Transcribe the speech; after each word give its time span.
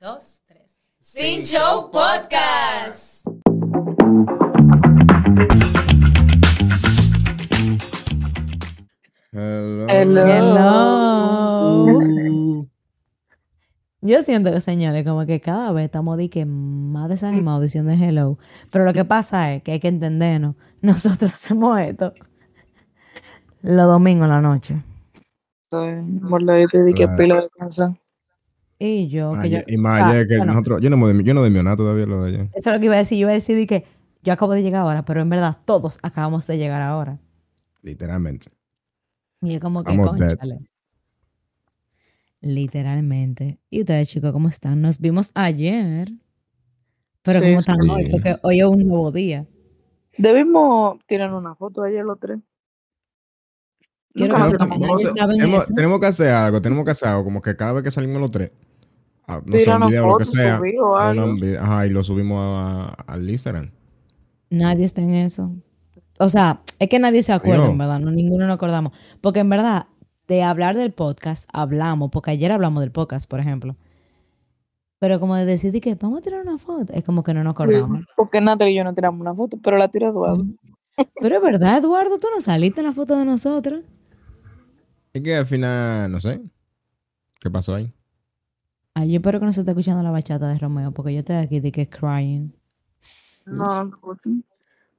dos, 0.00 0.42
tres. 0.46 0.76
Sin 1.00 1.42
Show 1.42 1.90
Podcast. 1.90 3.26
Hello. 9.32 9.86
Hello. 9.88 11.08
Yo 14.00 14.22
siento 14.22 14.52
que, 14.52 14.60
señores, 14.60 15.04
como 15.04 15.26
que 15.26 15.40
cada 15.40 15.72
vez 15.72 15.86
estamos 15.86 16.16
de 16.16 16.30
que 16.30 16.46
más 16.46 17.08
desanimados 17.08 17.62
diciendo 17.62 17.90
hello. 17.90 18.38
Pero 18.70 18.84
lo 18.84 18.92
que 18.92 19.04
pasa 19.04 19.52
es 19.52 19.64
que 19.64 19.72
hay 19.72 19.80
que 19.80 19.88
entendernos. 19.88 20.54
Nosotros 20.80 21.34
hacemos 21.34 21.80
esto 21.80 22.14
los 23.62 23.86
domingos 23.88 24.26
en 24.26 24.30
la 24.30 24.40
noche. 24.40 24.80
Estoy 25.64 25.96
moladito 26.02 26.78
de 26.78 26.94
que 26.94 27.08
pila 27.08 27.40
de 27.40 27.48
cosas. 27.48 27.96
Y 28.78 29.08
yo, 29.08 29.32
que 29.32 29.50
yo 29.50 29.58
Ayer- 29.58 29.64
y 29.66 29.76
más 29.76 29.94
o 29.94 29.96
sea, 30.04 30.08
ayer 30.10 30.28
que 30.28 30.36
bueno, 30.36 30.52
nosotros, 30.52 30.80
yo 30.80 30.88
no, 30.90 30.96
me- 30.96 31.24
yo 31.24 31.34
no 31.34 31.42
demió 31.42 31.62
nada 31.62 31.76
todavía 31.76 32.06
lo 32.06 32.22
de 32.22 32.28
ayer. 32.28 32.48
Eso 32.54 32.70
es 32.70 32.74
lo 32.74 32.78
que 32.80 32.86
iba 32.86 32.94
a 32.94 32.98
decir. 32.98 33.18
Yo 33.18 33.22
iba 33.22 33.30
a 33.32 33.34
decir 33.34 33.56
de 33.56 33.66
que 33.66 33.84
yo 34.22 34.32
acabo 34.32 34.52
de 34.52 34.62
llegar 34.62 34.82
ahora, 34.82 35.04
pero 35.04 35.20
en 35.20 35.28
verdad 35.28 35.56
todos 35.64 35.98
acabamos 36.02 36.46
de 36.46 36.58
llegar 36.58 36.80
ahora. 36.82 37.18
Literalmente. 37.82 38.50
Y 39.42 39.54
es 39.54 39.60
como 39.60 39.82
que, 39.84 39.96
conchale. 39.96 40.58
Literalmente. 42.40 43.58
¿Y 43.70 43.80
ustedes, 43.80 44.08
chicos, 44.08 44.32
cómo 44.32 44.48
están? 44.48 44.80
Nos 44.80 45.00
vimos 45.00 45.30
ayer. 45.34 46.12
Pero 47.22 47.40
Sí, 47.40 47.44
¿cómo 47.46 47.60
sí. 47.60 47.70
están 47.70 47.90
hoy? 47.90 48.10
Porque 48.10 48.36
hoy 48.42 48.60
es 48.60 48.66
un 48.66 48.86
nuevo 48.86 49.10
día. 49.10 49.46
Debimos 50.16 50.98
tirar 51.06 51.32
una 51.34 51.54
foto 51.56 51.82
ayer 51.82 52.04
los 52.04 52.18
tres. 52.20 52.38
Que 54.14 54.24
que 54.24 54.30
tenemos 55.76 56.00
que 56.00 56.06
hacer 56.06 56.28
algo, 56.28 56.60
tenemos 56.60 56.84
que 56.84 56.90
hacer 56.90 57.08
algo, 57.08 57.24
como 57.24 57.40
que 57.42 57.54
cada 57.54 57.72
vez 57.72 57.84
que 57.84 57.90
salimos 57.92 58.18
los 58.20 58.30
tres, 58.32 58.50
ah, 59.28 59.40
no 59.44 59.56
sé, 59.58 59.70
un 59.70 59.76
una 59.76 59.86
video 59.86 60.04
o 60.04 60.08
lo 60.08 60.18
que 60.18 60.24
foto, 60.24 60.36
sea, 60.36 60.56
a 60.56 60.60
una 61.12 61.60
ajá, 61.60 61.86
y 61.86 61.90
lo 61.90 62.02
subimos 62.02 62.38
a- 62.40 62.88
al 63.06 63.28
Instagram. 63.30 63.70
Nadie 64.50 64.84
está 64.84 65.02
en 65.02 65.14
eso. 65.14 65.52
O 66.18 66.28
sea, 66.28 66.62
es 66.78 66.88
que 66.88 66.98
nadie 66.98 67.22
se 67.22 67.32
acuerda, 67.32 67.66
en 67.66 67.78
verdad. 67.78 68.00
No, 68.00 68.10
ninguno 68.10 68.46
nos 68.46 68.54
acordamos. 68.56 68.92
Porque 69.20 69.40
en 69.40 69.48
verdad, 69.50 69.86
de 70.26 70.42
hablar 70.42 70.76
del 70.76 70.92
podcast, 70.92 71.48
hablamos. 71.52 72.10
Porque 72.10 72.32
ayer 72.32 72.50
hablamos 72.50 72.80
del 72.80 72.90
podcast, 72.90 73.30
por 73.30 73.38
ejemplo. 73.40 73.76
Pero 74.98 75.20
como 75.20 75.36
de 75.36 75.44
decidir 75.44 75.80
que 75.80 75.94
vamos 75.94 76.18
a 76.18 76.22
tirar 76.22 76.40
una 76.42 76.58
foto, 76.58 76.92
es 76.92 77.04
como 77.04 77.22
que 77.22 77.32
no 77.34 77.44
nos 77.44 77.52
acordamos. 77.52 78.04
Porque 78.16 78.40
Natalie 78.40 78.72
y 78.72 78.76
yo 78.78 78.84
no 78.84 78.94
tiramos 78.94 79.20
una 79.20 79.32
foto, 79.34 79.58
pero 79.62 79.76
la 79.76 79.88
tiró 79.88 80.08
Eduardo. 80.08 80.44
Pero 81.20 81.36
es 81.36 81.42
verdad, 81.42 81.78
Eduardo, 81.78 82.18
tú 82.18 82.26
no 82.34 82.40
saliste 82.40 82.80
en 82.80 82.88
la 82.88 82.92
foto 82.92 83.16
de 83.16 83.24
nosotros. 83.24 83.82
Es 85.12 85.22
que 85.22 85.36
al 85.36 85.46
final, 85.46 86.10
no 86.10 86.20
sé, 86.20 86.40
¿qué 87.40 87.48
pasó 87.50 87.76
ahí? 87.76 87.92
Ay, 89.00 89.10
yo 89.12 89.16
espero 89.18 89.38
que 89.38 89.46
no 89.46 89.52
se 89.52 89.60
esté 89.60 89.70
escuchando 89.70 90.02
la 90.02 90.10
bachata 90.10 90.48
de 90.48 90.58
Romeo, 90.58 90.90
porque 90.92 91.12
yo 91.12 91.20
estoy 91.20 91.36
aquí 91.36 91.60
de 91.60 91.70
que 91.70 91.82
es 91.82 91.88
crying. 91.88 92.52
No, 93.46 93.84
no, 93.84 93.98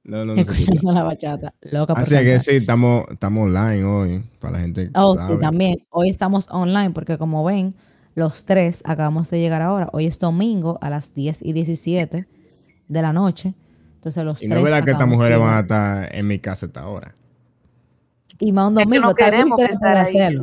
no. 0.04 0.24
No. 0.24 0.34
Escuchando 0.34 0.92
la 0.92 1.02
bachata. 1.04 1.54
Loca 1.70 1.92
Así 1.92 2.14
es 2.14 2.22
que 2.22 2.40
sí, 2.40 2.56
estamos, 2.56 3.04
estamos 3.10 3.44
online 3.44 3.84
hoy, 3.84 4.24
para 4.38 4.54
la 4.54 4.60
gente 4.60 4.86
que 4.86 4.90
Oh, 4.94 5.14
sabe. 5.18 5.34
sí, 5.34 5.40
también. 5.40 5.76
Hoy 5.90 6.08
estamos 6.08 6.48
online 6.50 6.90
porque 6.92 7.18
como 7.18 7.44
ven, 7.44 7.74
los 8.14 8.46
tres 8.46 8.82
acabamos 8.86 9.28
de 9.30 9.38
llegar 9.40 9.60
ahora. 9.60 9.88
Hoy 9.92 10.06
es 10.06 10.18
domingo 10.18 10.78
a 10.80 10.88
las 10.88 11.14
10 11.14 11.42
y 11.42 11.52
17 11.52 12.24
de 12.88 13.02
la 13.02 13.12
noche. 13.12 13.54
Entonces 13.96 14.24
los 14.24 14.42
Y 14.42 14.46
tres 14.48 14.52
no 14.52 14.56
es 14.56 14.64
verdad 14.64 14.84
que 14.84 14.92
estas 14.92 15.08
mujeres 15.08 15.38
van 15.38 15.54
a 15.58 15.60
estar 15.60 16.16
en 16.16 16.26
mi 16.26 16.38
casa 16.38 16.64
a 16.64 16.68
esta 16.68 16.86
hora. 16.88 17.14
Y 18.38 18.52
más 18.52 18.68
un 18.70 18.78
Es 18.78 18.84
que 18.84 18.84
domingo, 18.86 19.08
no 19.08 19.14
queremos 19.14 19.58
que 19.58 19.64
estar 19.66 19.96
ahí. 19.98 20.16
es. 20.16 20.34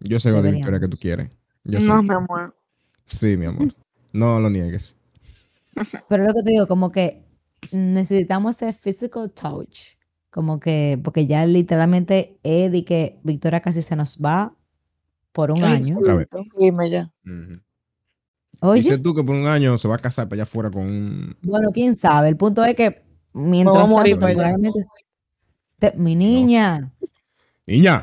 Yo 0.00 0.18
sé 0.18 0.30
la 0.30 0.36
Deberíamos. 0.42 0.58
victoria 0.58 0.80
que 0.80 0.88
tú 0.88 0.96
quieres. 0.98 1.28
Yo 1.64 1.80
sé. 1.80 1.86
No, 1.86 2.02
mi 2.02 2.10
amor. 2.14 2.56
Sí, 3.04 3.36
mi 3.36 3.46
amor. 3.46 3.74
No 4.12 4.38
lo 4.40 4.48
niegues. 4.50 4.96
Pero 6.08 6.24
lo 6.24 6.32
que 6.34 6.42
te 6.42 6.50
digo, 6.52 6.66
como 6.68 6.90
que 6.92 7.24
necesitamos 7.72 8.60
ese 8.62 8.72
physical 8.72 9.30
touch. 9.32 9.96
Como 10.30 10.58
que, 10.60 10.98
porque 11.02 11.26
ya 11.26 11.46
literalmente 11.46 12.38
Eddie 12.42 12.84
que 12.84 13.20
Victoria 13.22 13.60
casi 13.60 13.82
se 13.82 13.96
nos 13.96 14.18
va 14.18 14.54
por 15.32 15.50
un 15.50 15.62
Ay, 15.64 15.74
año. 15.82 15.98
Dime 16.58 16.90
ya. 16.90 17.12
Ujú. 17.24 17.60
Oye, 18.60 18.82
Dice 18.82 18.98
tú 18.98 19.14
que 19.14 19.22
por 19.22 19.34
un 19.34 19.46
año 19.46 19.76
se 19.78 19.88
va 19.88 19.96
a 19.96 19.98
casar 19.98 20.28
para 20.28 20.36
allá 20.36 20.42
afuera 20.44 20.70
con 20.70 20.82
un... 20.82 21.36
bueno, 21.42 21.70
quién 21.72 21.94
sabe. 21.96 22.28
El 22.28 22.36
punto 22.36 22.64
es 22.64 22.74
que 22.74 23.02
mientras 23.32 23.88
tanto, 23.88 24.02
temporalmente- 24.18 24.80
te- 25.78 25.92
mi 25.96 26.14
niña. 26.16 26.92
Niña, 27.66 28.02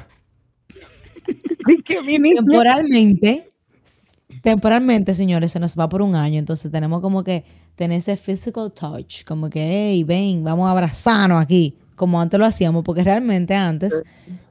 que 1.85 2.01
mi 2.01 2.17
niña. 2.19 2.35
temporalmente, 2.41 3.49
temporalmente, 4.41 5.13
señores, 5.13 5.51
se 5.51 5.59
nos 5.59 5.77
va 5.77 5.87
por 5.89 6.01
un 6.01 6.15
año. 6.15 6.39
Entonces 6.39 6.71
tenemos 6.71 7.01
como 7.01 7.23
que 7.23 7.43
tener 7.75 7.99
ese 7.99 8.17
physical 8.17 8.71
touch, 8.71 9.23
como 9.23 9.49
que, 9.49 9.61
hey, 9.91 10.03
ven, 10.03 10.43
vamos 10.43 10.67
a 10.67 10.71
abrazarnos 10.71 11.41
aquí, 11.41 11.77
como 11.95 12.19
antes 12.19 12.39
lo 12.39 12.45
hacíamos, 12.45 12.83
porque 12.83 13.03
realmente 13.03 13.53
antes, 13.53 14.03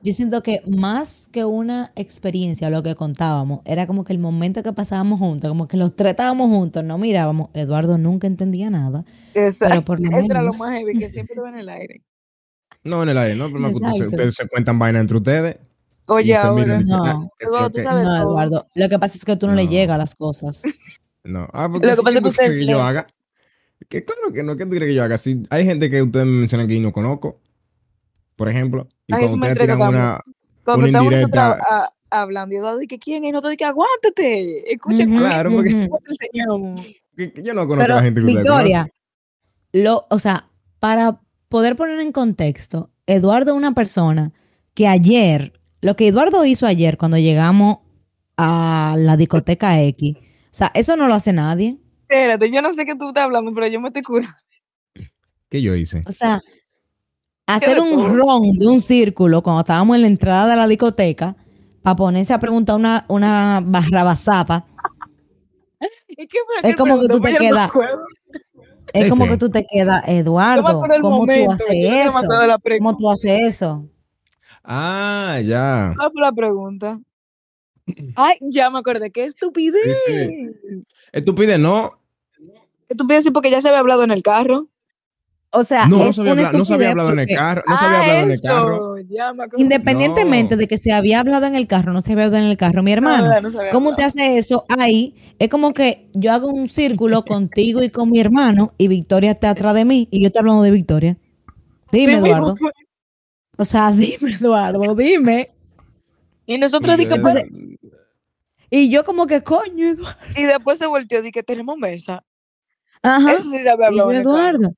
yo 0.02 0.12
siento 0.12 0.42
que 0.42 0.62
más 0.66 1.28
que 1.32 1.44
una 1.44 1.92
experiencia, 1.96 2.70
lo 2.70 2.82
que 2.82 2.94
contábamos, 2.94 3.60
era 3.64 3.86
como 3.86 4.04
que 4.04 4.12
el 4.12 4.18
momento 4.18 4.62
que 4.62 4.72
pasábamos 4.72 5.18
juntos, 5.18 5.48
como 5.48 5.66
que 5.68 5.76
los 5.76 5.94
tres 5.96 6.12
estábamos 6.12 6.48
juntos, 6.48 6.84
no 6.84 6.96
mirábamos, 6.98 7.50
Eduardo 7.54 7.98
nunca 7.98 8.26
entendía 8.26 8.70
nada. 8.70 9.04
Exacto. 9.34 9.82
por 9.82 10.00
lo 10.00 10.10
Eso 10.10 10.30
era 10.30 10.42
lo 10.42 10.52
menos. 10.52 10.58
más 10.58 10.70
heavy, 10.78 10.96
que 10.96 11.10
siempre 11.10 11.40
va 11.40 11.48
en 11.50 11.58
el 11.58 11.68
aire. 11.68 12.02
no 12.84 13.02
en 13.02 13.08
el 13.10 13.18
aire, 13.18 13.36
no, 13.36 13.50
pero 13.50 13.68
ustedes, 13.70 14.00
ustedes 14.08 14.34
se 14.34 14.48
cuentan 14.48 14.78
vaina 14.78 15.00
entre 15.00 15.16
ustedes. 15.16 15.56
Oye, 16.10 16.34
ahora. 16.36 16.80
No. 16.80 17.30
tú 17.38 17.46
sabes- 17.52 17.84
No, 17.84 17.92
todo. 17.92 18.16
Eduardo, 18.32 18.66
lo 18.74 18.88
que 18.88 18.98
pasa 18.98 19.16
es 19.16 19.24
que 19.24 19.36
tú 19.36 19.46
no, 19.46 19.54
le 19.54 19.64
No. 19.64 19.70
llegas 19.70 19.94
a 19.94 19.98
las 19.98 20.14
cosas. 20.14 20.62
No. 21.22 21.46
Ah, 21.52 21.68
porque 21.70 21.86
Lo 21.86 21.96
que 21.96 22.02
pasa 22.02 22.10
es 22.10 22.14
que 22.16 22.18
¿qué 22.18 22.22
tú 22.22 22.28
ustedes 22.28 22.48
quieres 22.50 22.66
que 22.66 22.72
yo 22.72 22.82
haga. 22.82 23.06
Que 23.90 24.04
claro 24.04 24.32
que 24.32 24.42
no, 24.42 24.56
¿qué 24.56 24.64
tú 24.64 24.70
quieres 24.70 24.88
que 24.88 24.94
yo 24.94 25.02
haga? 25.04 25.18
Si 25.18 25.42
hay 25.50 25.66
gente 25.66 25.90
que 25.90 26.00
ustedes 26.02 26.24
me 26.24 26.32
mencionan 26.32 26.66
que 26.66 26.76
yo 26.76 26.80
no 26.80 26.92
conozco, 26.92 27.38
por 28.36 28.48
ejemplo, 28.48 28.88
y 29.06 29.12
Ay, 29.14 29.20
cuando 29.26 29.34
ustedes 29.46 29.58
tiran 29.58 29.78
también. 29.78 30.02
una... 30.02 30.20
Cuando 30.64 30.88
Una 30.88 31.02
indirecta. 31.02 31.58
a- 31.60 31.92
hablando, 32.10 32.54
y 32.54 32.58
Eduardo 32.58 32.78
dice, 32.78 32.98
¿quién 32.98 33.22
es? 33.24 33.28
Y 33.28 33.32
nosotros 33.32 33.50
dice, 33.52 33.64
aguántate. 33.66 34.72
Escucha, 34.72 35.04
Ujú, 35.04 35.16
Claro, 35.18 35.50
porque- 35.52 35.74
ujú. 35.74 35.88
¿cómo 35.90 35.98
te 36.08 37.00
que- 37.16 37.32
que 37.34 37.42
yo 37.42 37.52
no 37.52 37.60
conozco 37.68 37.82
Pero, 37.82 37.92
a 37.92 37.96
la 37.98 38.02
gente 38.02 38.20
que 38.22 38.26
Victoria, 38.26 38.88
lo, 39.72 40.06
o 40.08 40.18
sea, 40.18 40.48
para 40.78 41.20
poder 41.50 41.76
poner 41.76 42.00
en 42.00 42.12
contexto, 42.12 42.90
Eduardo 43.06 43.50
es 43.52 43.56
una 43.58 43.74
persona 43.74 44.32
que 44.72 44.86
ayer, 44.88 45.59
lo 45.80 45.96
que 45.96 46.08
Eduardo 46.08 46.44
hizo 46.44 46.66
ayer 46.66 46.98
cuando 46.98 47.18
llegamos 47.18 47.78
a 48.36 48.94
la 48.98 49.16
discoteca 49.16 49.80
X, 49.82 50.16
o 50.16 50.22
sea, 50.50 50.70
eso 50.74 50.96
no 50.96 51.08
lo 51.08 51.14
hace 51.14 51.32
nadie. 51.32 51.78
Espérate, 52.02 52.50
yo 52.50 52.60
no 52.62 52.72
sé 52.72 52.84
qué 52.84 52.94
tú 52.94 53.08
estás 53.08 53.24
hablando, 53.24 53.52
pero 53.54 53.66
yo 53.68 53.80
me 53.80 53.88
estoy 53.88 54.02
curando. 54.02 54.36
¿Qué 55.48 55.62
yo 55.62 55.74
hice? 55.74 56.02
O 56.08 56.12
sea, 56.12 56.40
hacer 57.46 57.80
un 57.80 58.16
ron 58.16 58.52
de 58.52 58.66
un 58.66 58.80
círculo 58.80 59.42
cuando 59.42 59.60
estábamos 59.60 59.96
en 59.96 60.02
la 60.02 60.08
entrada 60.08 60.48
de 60.50 60.56
la 60.56 60.68
discoteca 60.68 61.36
para 61.82 61.96
ponerse 61.96 62.32
a 62.32 62.38
preguntar 62.38 62.76
una, 62.76 63.04
una 63.08 63.60
barrabasapa, 63.64 64.66
¿Y 66.08 66.26
qué 66.26 66.38
fue 66.44 66.70
Es 66.70 66.76
como 66.76 67.00
que 67.00 67.08
tú 67.08 67.20
te 67.20 67.34
quedas, 67.34 67.70
es 68.92 69.04
¿De 69.04 69.08
como 69.08 69.24
qué? 69.24 69.30
que 69.30 69.36
tú 69.38 69.50
te 69.50 69.66
quedas, 69.66 70.02
Eduardo, 70.06 70.82
¿cómo 71.00 71.18
momento. 71.20 71.46
tú 71.46 71.52
haces 71.52 71.68
eso? 71.70 72.20
¿Cómo 72.78 72.96
tú 72.96 73.10
haces 73.10 73.40
eso? 73.48 73.88
Ah, 74.72 75.40
ya. 75.44 75.94
¿Cuál 75.96 76.12
fue 76.12 76.22
la 76.22 76.30
pregunta? 76.32 77.00
Ay, 78.14 78.36
ya 78.40 78.70
me 78.70 78.78
acordé. 78.78 79.10
¡Qué 79.10 79.24
estupidez! 79.24 79.98
Sí, 80.06 80.54
Estúpide, 81.10 81.58
no. 81.58 81.98
Estupidez 82.88 83.24
sí, 83.24 83.30
porque 83.32 83.50
ya 83.50 83.60
se 83.60 83.66
había 83.68 83.80
hablado 83.80 84.04
en 84.04 84.12
el 84.12 84.22
carro. 84.22 84.68
O 85.52 85.64
sea, 85.64 85.86
No, 85.88 85.98
no 85.98 86.04
es 86.04 86.14
se 86.14 86.20
había, 86.20 86.32
una 86.34 86.46
habla- 86.46 86.58
no 86.60 86.64
se 86.64 86.74
había 86.74 86.90
estupidez 86.90 86.90
hablado 87.08 87.12
en 87.12 87.18
el 87.28 87.36
carro. 87.36 87.62
No 87.66 87.76
se 87.76 87.84
había 87.84 87.98
Ah, 87.98 88.00
hablado 88.02 88.20
en 88.22 88.30
el 88.30 88.40
carro. 88.40 88.94
Independientemente 89.56 90.54
No. 90.54 90.60
de 90.60 90.68
que 90.68 90.78
se 90.78 90.92
había 90.92 91.18
hablado 91.18 91.46
en 91.46 91.56
el 91.56 91.66
carro, 91.66 91.92
no 91.92 92.00
se 92.02 92.12
había 92.12 92.26
hablado 92.26 92.44
en 92.44 92.50
el 92.52 92.56
carro, 92.56 92.84
mi 92.84 92.92
hermano. 92.92 93.40
No, 93.40 93.50
¿Cómo 93.72 93.96
te 93.96 94.04
hace 94.04 94.36
eso 94.38 94.64
ahí? 94.78 95.16
Es 95.40 95.48
como 95.48 95.74
que 95.74 96.08
yo 96.14 96.32
hago 96.32 96.46
un 96.46 96.68
círculo 96.68 97.24
contigo 97.24 97.82
y 97.82 97.90
con 97.90 98.08
mi 98.10 98.20
hermano 98.20 98.72
y 98.78 98.86
Victoria 98.86 99.32
está 99.32 99.50
atrás 99.50 99.74
de 99.74 99.84
mí 99.84 100.06
y 100.12 100.22
yo 100.22 100.30
te 100.30 100.38
hablando 100.38 100.62
de 100.62 100.70
Victoria. 100.70 101.16
Dime, 101.90 102.12
Sí, 102.12 102.18
Eduardo. 102.28 102.52
mismo. 102.52 102.70
O 103.60 103.64
sea, 103.66 103.90
dime, 103.92 104.32
Eduardo, 104.40 104.94
dime. 104.94 105.50
Y 106.46 106.56
nosotros 106.58 106.96
Sí, 106.96 107.02
di 107.04 107.08
que 107.10 107.16
yo- 107.16 107.22
pues, 107.22 107.44
Y 108.70 108.88
yo 108.90 109.04
como 109.04 109.26
que, 109.26 109.42
coño, 109.42 109.86
Eduardo. 109.88 110.18
y 110.36 110.44
después 110.44 110.78
se 110.78 110.86
volteó 110.86 111.24
y 111.24 111.30
que 111.30 111.42
tenemos 111.42 111.76
mesa. 111.76 112.24
Ajá. 113.02 113.32
Eso 113.34 113.50
sí 113.50 113.58
se 113.58 113.68
había 113.70 113.90
Y 113.92 113.96
yo. 113.96 114.10
Eduardo. 114.12 114.72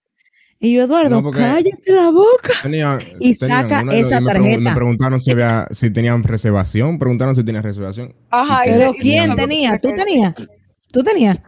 Y 0.59 0.75
yo, 0.75 0.83
Eduardo, 0.85 1.21
No, 1.23 1.31
cállate 1.31 1.93
la 1.93 2.11
boca. 2.11 2.53
Y 2.63 2.63
tenían 2.63 3.01
saca 3.37 3.83
una 3.83 3.97
y 3.97 4.01
esa 4.01 4.21
me, 4.21 4.33
tarjeta. 4.33 4.61
me 4.61 4.75
preguntaron 4.75 5.21
si, 5.21 5.31
había, 5.33 5.67
si 5.71 5.91
tenían 5.93 6.23
reservación. 6.25 6.99
Preguntaron 6.99 7.35
si 7.37 7.45
tenían 7.45 7.63
reservación. 7.65 8.15
Ajá. 8.31 8.67
y 8.67 8.71
Pero 8.71 8.93
¿quién 8.95 9.35
tenía? 9.37 9.79
¿Tú 9.79 9.91
tenías? 9.95 10.35
¿Tú 10.93 11.03
tenías? 11.03 11.39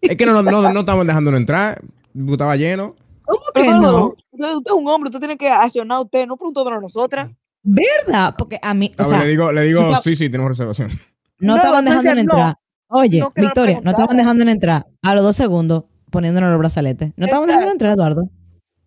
Es 0.00 0.16
que 0.16 0.26
no, 0.26 0.42
no, 0.42 0.72
no 0.72 0.80
estaban 0.80 1.06
dejándolo 1.06 1.36
entrar. 1.36 1.80
Estaba 2.28 2.56
lleno. 2.56 2.94
¿Cómo 3.32 3.42
que 3.54 3.70
no? 3.70 4.06
Usted, 4.30 4.54
usted 4.56 4.70
es 4.70 4.76
un 4.76 4.88
hombre, 4.88 5.08
usted 5.08 5.18
tiene 5.20 5.36
que 5.36 5.48
accionar 5.48 5.98
a 5.98 6.00
usted, 6.02 6.26
no 6.26 6.36
preguntándonos 6.36 6.78
a 6.78 6.82
nosotras. 6.82 7.30
¿Verdad? 7.62 8.34
Porque 8.36 8.58
a 8.60 8.74
mí, 8.74 8.92
o 8.98 9.02
A 9.02 9.08
ver, 9.08 9.20
le 9.20 9.26
digo, 9.28 9.52
le 9.52 9.62
digo 9.62 9.96
sí, 10.02 10.16
sí, 10.16 10.28
tenemos 10.28 10.50
reservación. 10.50 10.90
no, 11.38 11.52
no, 11.52 11.56
estaban 11.56 11.84
dejando 11.84 12.14
no. 12.14 12.20
entrar. 12.20 12.56
Oye, 12.88 13.20
No, 13.20 13.30
que 13.30 13.40
no 13.40 13.46
Victoria, 13.48 13.80
no 13.82 13.90
estaban 13.92 14.16
dejando 14.16 14.42
entrar 14.44 14.86
a 15.00 15.14
los 15.14 15.24
dos 15.24 15.36
segundos 15.36 15.84
poniéndonos 16.10 16.50
los 16.50 16.58
brazaletes. 16.58 17.12
No 17.16 17.24
estaban 17.24 17.46
dejando 17.46 17.70
entrar, 17.70 17.92
Eduardo. 17.94 18.28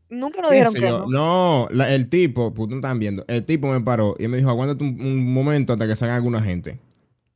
Nunca 0.10 0.42
nos 0.42 0.52
¿Qué 0.52 0.58
dijeron 0.58 0.74
que 0.76 0.90
no. 0.90 1.06
No, 1.08 1.68
la- 1.72 1.92
el 1.92 2.08
tipo, 2.10 2.54
pues 2.54 2.70
no 2.70 2.76
estaban 2.76 3.00
viendo. 3.00 3.26
El 3.28 3.44
tipo 3.46 3.68
me 3.68 3.82
paró 3.82 4.16
y 4.20 4.28
me 4.28 4.38
dijo, 4.38 4.50
aguántate 4.52 4.84
un, 4.84 5.02
un 5.02 5.34
momento 5.34 5.74
hasta 5.74 5.88
que 5.88 5.96
salga 5.96 6.16
alguna 6.16 6.40
gente. 6.42 6.80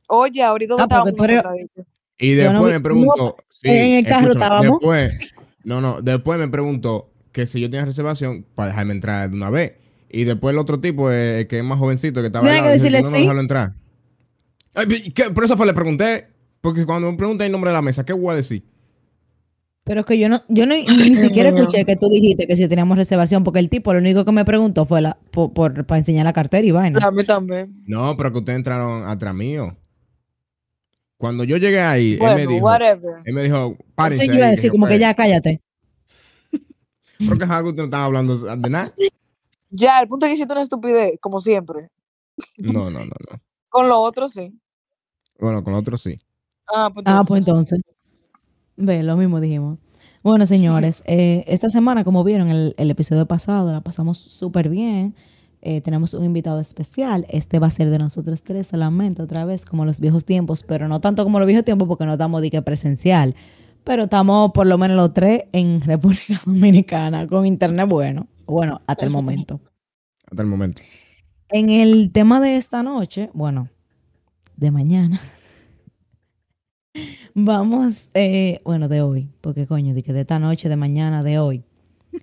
Oye, 0.08 0.42
ahorita 0.42 0.74
¿dónde 0.76 0.82
Ah, 0.94 1.02
estábamos? 1.04 1.64
Y 2.18 2.34
después 2.34 2.72
me 2.72 2.80
preguntó. 2.80 3.36
sí, 3.48 3.68
en 3.68 3.96
el 3.96 4.06
carro 4.06 4.32
estábamos. 4.32 4.78
Después, 4.78 5.34
no, 5.64 5.80
no, 5.80 6.02
después 6.02 6.38
me 6.38 6.48
preguntó 6.48 7.10
que 7.32 7.46
si 7.46 7.60
yo 7.60 7.70
tenía 7.70 7.84
reservación 7.86 8.44
para 8.54 8.68
dejarme 8.70 8.92
entrar 8.94 9.28
de 9.30 9.36
una 9.36 9.50
vez. 9.50 9.72
Y 10.10 10.24
después 10.24 10.52
el 10.52 10.58
otro 10.58 10.80
tipo, 10.80 11.10
eh, 11.12 11.46
que 11.48 11.58
es 11.58 11.64
más 11.64 11.78
jovencito, 11.78 12.20
que 12.20 12.26
estaba 12.26 12.48
al 12.48 12.56
lado, 12.56 12.66
que 12.68 12.74
dice, 12.74 12.90
no, 12.90 13.00
no, 13.02 13.16
sí. 13.16 13.22
déjalo 13.22 13.40
entrar. 13.40 13.74
Ay, 14.74 14.86
¿y 15.04 15.10
qué? 15.12 15.30
Por 15.30 15.44
eso 15.44 15.56
fue 15.56 15.66
le 15.66 15.74
pregunté. 15.74 16.26
Porque 16.60 16.84
cuando 16.84 17.10
me 17.10 17.16
pregunté 17.16 17.46
el 17.46 17.52
nombre 17.52 17.70
de 17.70 17.74
la 17.74 17.82
mesa, 17.82 18.04
¿qué 18.04 18.12
voy 18.12 18.32
a 18.32 18.36
decir? 18.36 18.64
Pero 19.84 20.00
es 20.00 20.06
que 20.06 20.18
yo 20.18 20.28
no, 20.28 20.42
yo 20.48 20.66
no, 20.66 20.74
ni 20.74 21.16
siquiera 21.16 21.48
escuché 21.48 21.84
que 21.84 21.96
tú 21.96 22.08
dijiste 22.10 22.46
que 22.46 22.54
si 22.54 22.68
teníamos 22.68 22.98
reservación, 22.98 23.44
porque 23.44 23.60
el 23.60 23.68
tipo 23.70 23.92
lo 23.92 23.98
único 23.98 24.24
que 24.24 24.32
me 24.32 24.44
preguntó 24.44 24.84
fue 24.84 25.00
la, 25.00 25.16
por, 25.30 25.52
por- 25.52 25.86
para 25.86 25.98
enseñar 25.98 26.24
la 26.24 26.32
cartera 26.32 26.66
y 26.66 26.70
vaina. 26.70 26.98
A 27.04 27.10
mí 27.10 27.24
también. 27.24 27.82
No, 27.86 28.16
pero 28.16 28.30
que 28.32 28.38
ustedes 28.38 28.58
entraron 28.58 29.08
atrás 29.08 29.34
mío. 29.34 29.76
Cuando 31.20 31.44
yo 31.44 31.58
llegué 31.58 31.82
ahí, 31.82 32.12
él 32.14 32.18
me 32.20 32.32
Bueno, 32.32 32.50
dijo, 32.50 32.64
whatever. 32.64 33.10
él 33.26 33.34
me 33.34 33.42
dijo, 33.42 33.76
párense. 33.94 34.24
Entonces 34.24 34.26
yo 34.28 34.34
iba 34.36 34.44
a 34.46 34.48
ahí", 34.48 34.56
decir 34.56 34.70
como 34.70 34.86
que 34.86 34.98
ya 34.98 35.12
cállate. 35.14 35.60
Creo 37.18 37.36
que 37.36 37.44
es 37.44 37.50
algo 37.50 37.64
que 37.66 37.70
usted 37.72 37.82
no 37.82 37.84
estaba 37.88 38.04
hablando 38.04 38.34
de 38.38 38.70
nada. 38.70 38.90
Ya, 39.68 40.00
el 40.00 40.08
punto 40.08 40.24
es 40.24 40.30
que 40.30 40.34
hiciste 40.36 40.50
una 40.50 40.62
estupidez, 40.62 41.18
como 41.20 41.42
siempre. 41.42 41.90
No, 42.56 42.84
no, 42.90 43.00
no, 43.00 43.04
no. 43.04 43.40
Con 43.68 43.86
lo 43.90 44.00
otro 44.00 44.28
sí. 44.28 44.50
Bueno, 45.38 45.62
con 45.62 45.74
otro 45.74 45.98
sí. 45.98 46.18
Ah, 46.66 46.90
pues, 46.92 47.04
Ah, 47.06 47.20
entonces. 47.20 47.28
pues 47.28 47.38
entonces. 47.38 47.80
Ve, 48.76 49.02
lo 49.02 49.16
mismo 49.18 49.40
dijimos. 49.40 49.78
Bueno, 50.22 50.46
señores, 50.46 51.02
eh, 51.06 51.44
esta 51.46 51.68
semana, 51.68 52.02
como 52.02 52.24
vieron 52.24 52.48
el, 52.48 52.74
el 52.78 52.90
episodio 52.90 53.26
pasado, 53.26 53.70
la 53.70 53.82
pasamos 53.82 54.16
súper 54.16 54.70
bien. 54.70 55.14
Eh, 55.62 55.80
tenemos 55.82 56.14
un 56.14 56.24
invitado 56.24 56.58
especial. 56.58 57.26
Este 57.28 57.58
va 57.58 57.66
a 57.66 57.70
ser 57.70 57.90
de 57.90 57.98
nosotros 57.98 58.42
tres 58.42 58.68
solamente, 58.68 59.22
otra 59.22 59.44
vez, 59.44 59.66
como 59.66 59.84
los 59.84 60.00
viejos 60.00 60.24
tiempos, 60.24 60.62
pero 60.62 60.88
no 60.88 61.00
tanto 61.00 61.22
como 61.24 61.38
los 61.38 61.46
viejos 61.46 61.64
tiempos 61.64 61.86
porque 61.86 62.06
no 62.06 62.12
estamos 62.12 62.40
de 62.40 62.50
que 62.50 62.62
presencial. 62.62 63.34
Pero 63.84 64.04
estamos 64.04 64.52
por 64.52 64.66
lo 64.66 64.78
menos 64.78 64.96
los 64.96 65.12
tres 65.12 65.44
en 65.52 65.80
República 65.82 66.40
Dominicana 66.44 67.26
con 67.26 67.46
internet 67.46 67.88
bueno. 67.88 68.26
Bueno, 68.46 68.80
hasta 68.86 69.04
el 69.04 69.10
momento. 69.10 69.60
Hasta 70.30 70.42
el 70.42 70.48
momento. 70.48 70.82
En 71.50 71.70
el 71.70 72.10
tema 72.12 72.40
de 72.40 72.56
esta 72.56 72.82
noche, 72.82 73.30
bueno, 73.34 73.68
de 74.56 74.70
mañana, 74.70 75.20
vamos, 77.34 78.10
eh, 78.14 78.60
bueno, 78.64 78.88
de 78.88 79.02
hoy, 79.02 79.28
porque 79.40 79.66
coño, 79.66 79.94
de 79.94 80.02
que 80.02 80.12
de 80.12 80.20
esta 80.20 80.38
noche, 80.38 80.68
de 80.68 80.76
mañana, 80.76 81.22
de 81.22 81.38
hoy. 81.38 81.64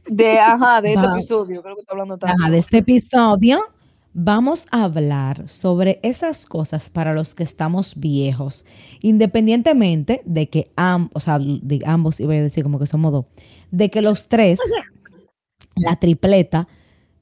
De, 0.10 0.40
ajá, 0.40 0.82
de 0.82 0.94
este 0.94 1.06
episodio, 1.06 1.62
creo 1.62 1.76
que 1.76 1.82
está 1.82 1.94
hablando 1.94 2.18
tanto. 2.18 2.36
Ajá, 2.42 2.52
de 2.52 2.58
este 2.58 2.78
episodio 2.80 3.60
vamos 4.14 4.66
a 4.72 4.84
hablar 4.86 5.48
sobre 5.48 6.00
esas 6.02 6.46
cosas 6.48 6.90
para 6.90 7.14
los 7.14 7.36
que 7.36 7.44
estamos 7.44 8.00
viejos, 8.00 8.66
independientemente 9.02 10.22
de 10.26 10.50
que 10.50 10.72
ambos, 10.76 11.12
o 11.14 11.20
sea, 11.20 11.38
de 11.40 11.82
ambos, 11.86 12.20
iba 12.20 12.34
a 12.34 12.42
decir 12.42 12.64
como 12.64 12.80
que 12.80 12.88
somos 12.88 13.12
dos, 13.12 13.26
de 13.70 13.90
que 13.90 14.02
los 14.02 14.28
tres, 14.28 14.60
la 15.76 15.98
tripleta, 15.98 16.68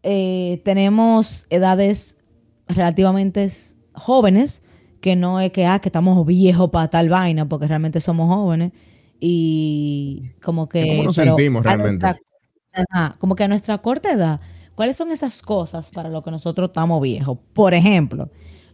eh, 0.03 0.61
tenemos 0.63 1.47
edades 1.49 2.17
relativamente 2.67 3.49
jóvenes, 3.93 4.63
que 5.01 5.15
no 5.15 5.39
es 5.41 5.51
que, 5.51 5.65
ah, 5.65 5.79
que 5.79 5.89
estamos 5.89 6.25
viejos 6.25 6.69
para 6.69 6.87
tal 6.87 7.09
vaina, 7.09 7.47
porque 7.47 7.67
realmente 7.67 7.99
somos 7.99 8.33
jóvenes 8.33 8.71
y 9.19 10.31
como 10.41 10.69
que... 10.69 10.87
¿Cómo 10.87 11.03
nos 11.03 11.15
pero 11.15 11.35
sentimos 11.35 11.63
realmente? 11.63 12.05
nuestra- 12.05 12.21
Como 13.19 13.35
que 13.35 13.43
a 13.43 13.47
nuestra 13.47 13.77
corta 13.79 14.11
edad, 14.11 14.39
¿cuáles 14.75 14.97
son 14.97 15.11
esas 15.11 15.41
cosas 15.41 15.91
para 15.91 16.09
lo 16.09 16.23
que 16.23 16.31
nosotros 16.31 16.69
estamos 16.69 17.01
viejos? 17.01 17.37
Por 17.53 17.73
ejemplo, 17.73 18.29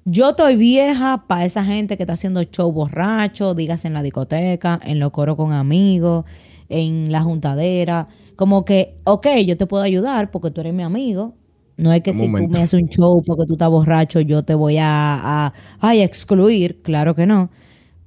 yo 0.05 0.31
estoy 0.31 0.55
vieja 0.55 1.25
para 1.27 1.45
esa 1.45 1.63
gente 1.63 1.97
que 1.97 2.03
está 2.03 2.13
haciendo 2.13 2.41
show 2.43 2.71
borracho, 2.71 3.53
digas 3.53 3.85
en 3.85 3.93
la 3.93 4.01
discoteca, 4.03 4.79
en 4.83 4.99
los 4.99 5.11
coros 5.11 5.35
con 5.35 5.53
amigos, 5.53 6.25
en 6.69 7.11
la 7.11 7.21
juntadera. 7.21 8.07
Como 8.35 8.65
que, 8.65 8.99
ok, 9.05 9.27
yo 9.45 9.57
te 9.57 9.67
puedo 9.67 9.83
ayudar 9.83 10.31
porque 10.31 10.51
tú 10.51 10.61
eres 10.61 10.73
mi 10.73 10.83
amigo. 10.83 11.35
No 11.77 11.93
es 11.93 12.01
que 12.01 12.11
Un 12.11 12.17
si 12.17 12.29
tú 12.29 12.29
momento. 12.29 12.57
me 12.57 12.63
haces 12.63 12.81
un 12.81 12.89
show 12.89 13.23
porque 13.25 13.45
tú 13.45 13.53
estás 13.53 13.69
borracho, 13.69 14.19
yo 14.21 14.43
te 14.43 14.53
voy 14.55 14.77
a, 14.79 15.53
a 15.79 15.95
excluir. 15.95 16.81
Claro 16.81 17.15
que 17.15 17.25
no. 17.25 17.49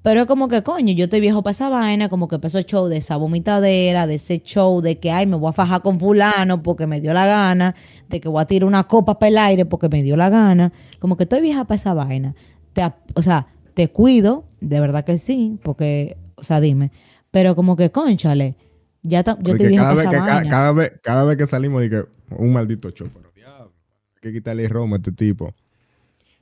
Pero 0.05 0.21
es 0.21 0.27
como 0.27 0.49
que, 0.49 0.63
coño, 0.63 0.93
yo 0.93 1.05
estoy 1.05 1.21
viejo 1.21 1.43
para 1.43 1.53
esa 1.53 1.71
vaina, 1.71 2.11
como 2.11 2.29
que 2.29 2.35
empezó 2.35 2.61
show 2.61 2.89
de 2.89 2.99
esa 2.99 3.17
vomitadera, 3.17 4.07
de 4.07 4.17
ese 4.17 4.43
show 4.43 4.83
de 4.83 4.99
que, 4.99 5.11
ay, 5.11 5.25
me 5.27 5.35
voy 5.37 5.49
a 5.49 5.53
fajar 5.55 5.81
con 5.81 5.99
fulano 5.99 6.63
porque 6.63 6.87
me 6.87 7.01
dio 7.01 7.15
la 7.15 7.27
gana, 7.27 7.75
de 8.11 8.21
que 8.21 8.29
voy 8.29 8.43
a 8.43 8.45
tirar 8.45 8.69
una 8.69 8.85
copa 8.85 9.19
para 9.19 9.29
el 9.31 9.39
aire 9.39 9.65
porque 9.65 9.89
me 9.89 10.03
dio 10.03 10.15
la 10.19 10.29
gana. 10.29 10.75
Como 10.99 11.17
que 11.17 11.23
estoy 11.23 11.41
vieja 11.41 11.65
para 11.65 11.77
esa 11.77 11.95
vaina. 11.95 12.35
Te, 12.75 12.83
o 13.15 13.23
sea, 13.23 13.47
te 13.73 13.89
cuido, 13.89 14.45
de 14.61 14.79
verdad 14.79 15.05
que 15.07 15.17
sí, 15.17 15.59
porque, 15.63 16.19
o 16.35 16.43
sea, 16.45 16.61
dime. 16.61 16.91
Pero 17.31 17.57
como 17.57 17.75
que, 17.75 17.91
conchale, 17.91 18.57
ya 19.03 19.23
ta- 19.25 19.39
yo 19.41 19.53
estoy 19.53 19.69
vieja 19.69 19.85
cada 19.85 19.95
para 19.97 20.11
vez, 20.11 20.15
esa 20.19 20.27
que, 20.27 20.33
vaina. 20.35 20.51
cada, 20.51 20.73
vez, 20.73 20.93
cada 21.03 21.25
vez 21.25 21.37
que 21.39 21.47
salimos, 21.47 21.81
dije, 21.81 22.03
un 22.37 22.53
maldito 22.53 22.91
show. 22.91 23.09
Pero 23.11 23.31
diablo, 23.35 23.73
hay 24.17 24.21
que 24.21 24.33
quitarle 24.35 24.69
romo 24.69 24.97
a 24.97 24.99
este 24.99 25.13
tipo. 25.13 25.55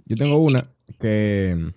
Yo 0.05 0.17
tengo 0.17 0.37
una 0.38 0.69
que, 0.99 1.73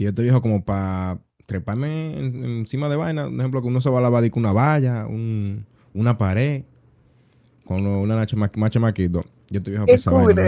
que 0.00 0.04
yo 0.04 0.08
estoy 0.10 0.24
viejo 0.24 0.40
como 0.40 0.64
para 0.64 1.18
treparme 1.44 2.18
en- 2.18 2.42
encima 2.60 2.88
de 2.88 2.96
vaina. 2.96 3.24
Por 3.24 3.34
ejemplo, 3.34 3.60
que 3.60 3.68
uno 3.68 3.82
se 3.82 3.90
va 3.90 3.98
a 3.98 4.02
lavar 4.02 4.22
de 4.22 4.32
una 4.34 4.50
valla, 4.50 5.06
un- 5.06 5.66
una 5.92 6.16
pared, 6.16 6.62
con 7.66 7.84
lo- 7.84 8.00
una 8.00 8.16
más 8.56 8.70
chamaquito. 8.70 9.26
Yo 9.50 9.58
estoy 9.58 9.72
viejo 9.74 9.84
para 9.84 9.96
esa 9.96 10.10
vaina. 10.10 10.42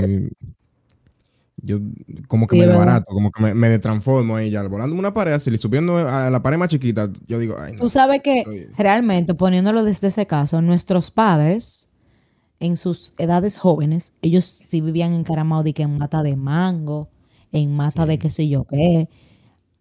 Yo 1.58 1.81
como 2.28 2.46
que 2.46 2.56
Sí, 2.56 2.60
me 2.60 2.66
desbarato, 2.66 3.12
como 3.12 3.31
que 3.31 3.43
me, 3.43 3.52
me 3.52 3.78
transformo 3.78 4.37
ahí 4.37 4.49
ya. 4.50 4.62
Volando 4.62 4.96
una 4.96 5.12
pared 5.12 5.32
así, 5.34 5.55
subiendo 5.58 5.98
a 5.98 6.31
la 6.31 6.43
pared 6.43 6.56
más 6.56 6.70
chiquita, 6.70 7.10
yo 7.26 7.38
digo, 7.38 7.56
ay, 7.58 7.75
no. 7.75 7.81
Tú 7.81 7.90
sabes 7.90 8.22
que 8.22 8.70
realmente, 8.78 9.34
poniéndolo 9.34 9.84
desde 9.84 10.08
ese 10.08 10.26
caso, 10.26 10.62
nuestros 10.62 11.10
padres, 11.10 11.90
en 12.58 12.78
sus 12.78 13.12
edades 13.19 13.58
jóvenes, 13.58 14.14
ellos 14.22 14.46
sí 14.46 14.81
vivían 14.81 15.12
encaramados 15.12 15.64
de 15.64 15.75
que 15.75 15.82
en 15.82 15.98
mata 15.98 16.22
de 16.22 16.37
mango, 16.37 17.10
en 17.52 17.75
mata 17.75 18.06
de 18.06 18.19
qué 18.19 18.31
sé 18.31 18.48
yo 18.48 18.64
qué. 18.64 19.08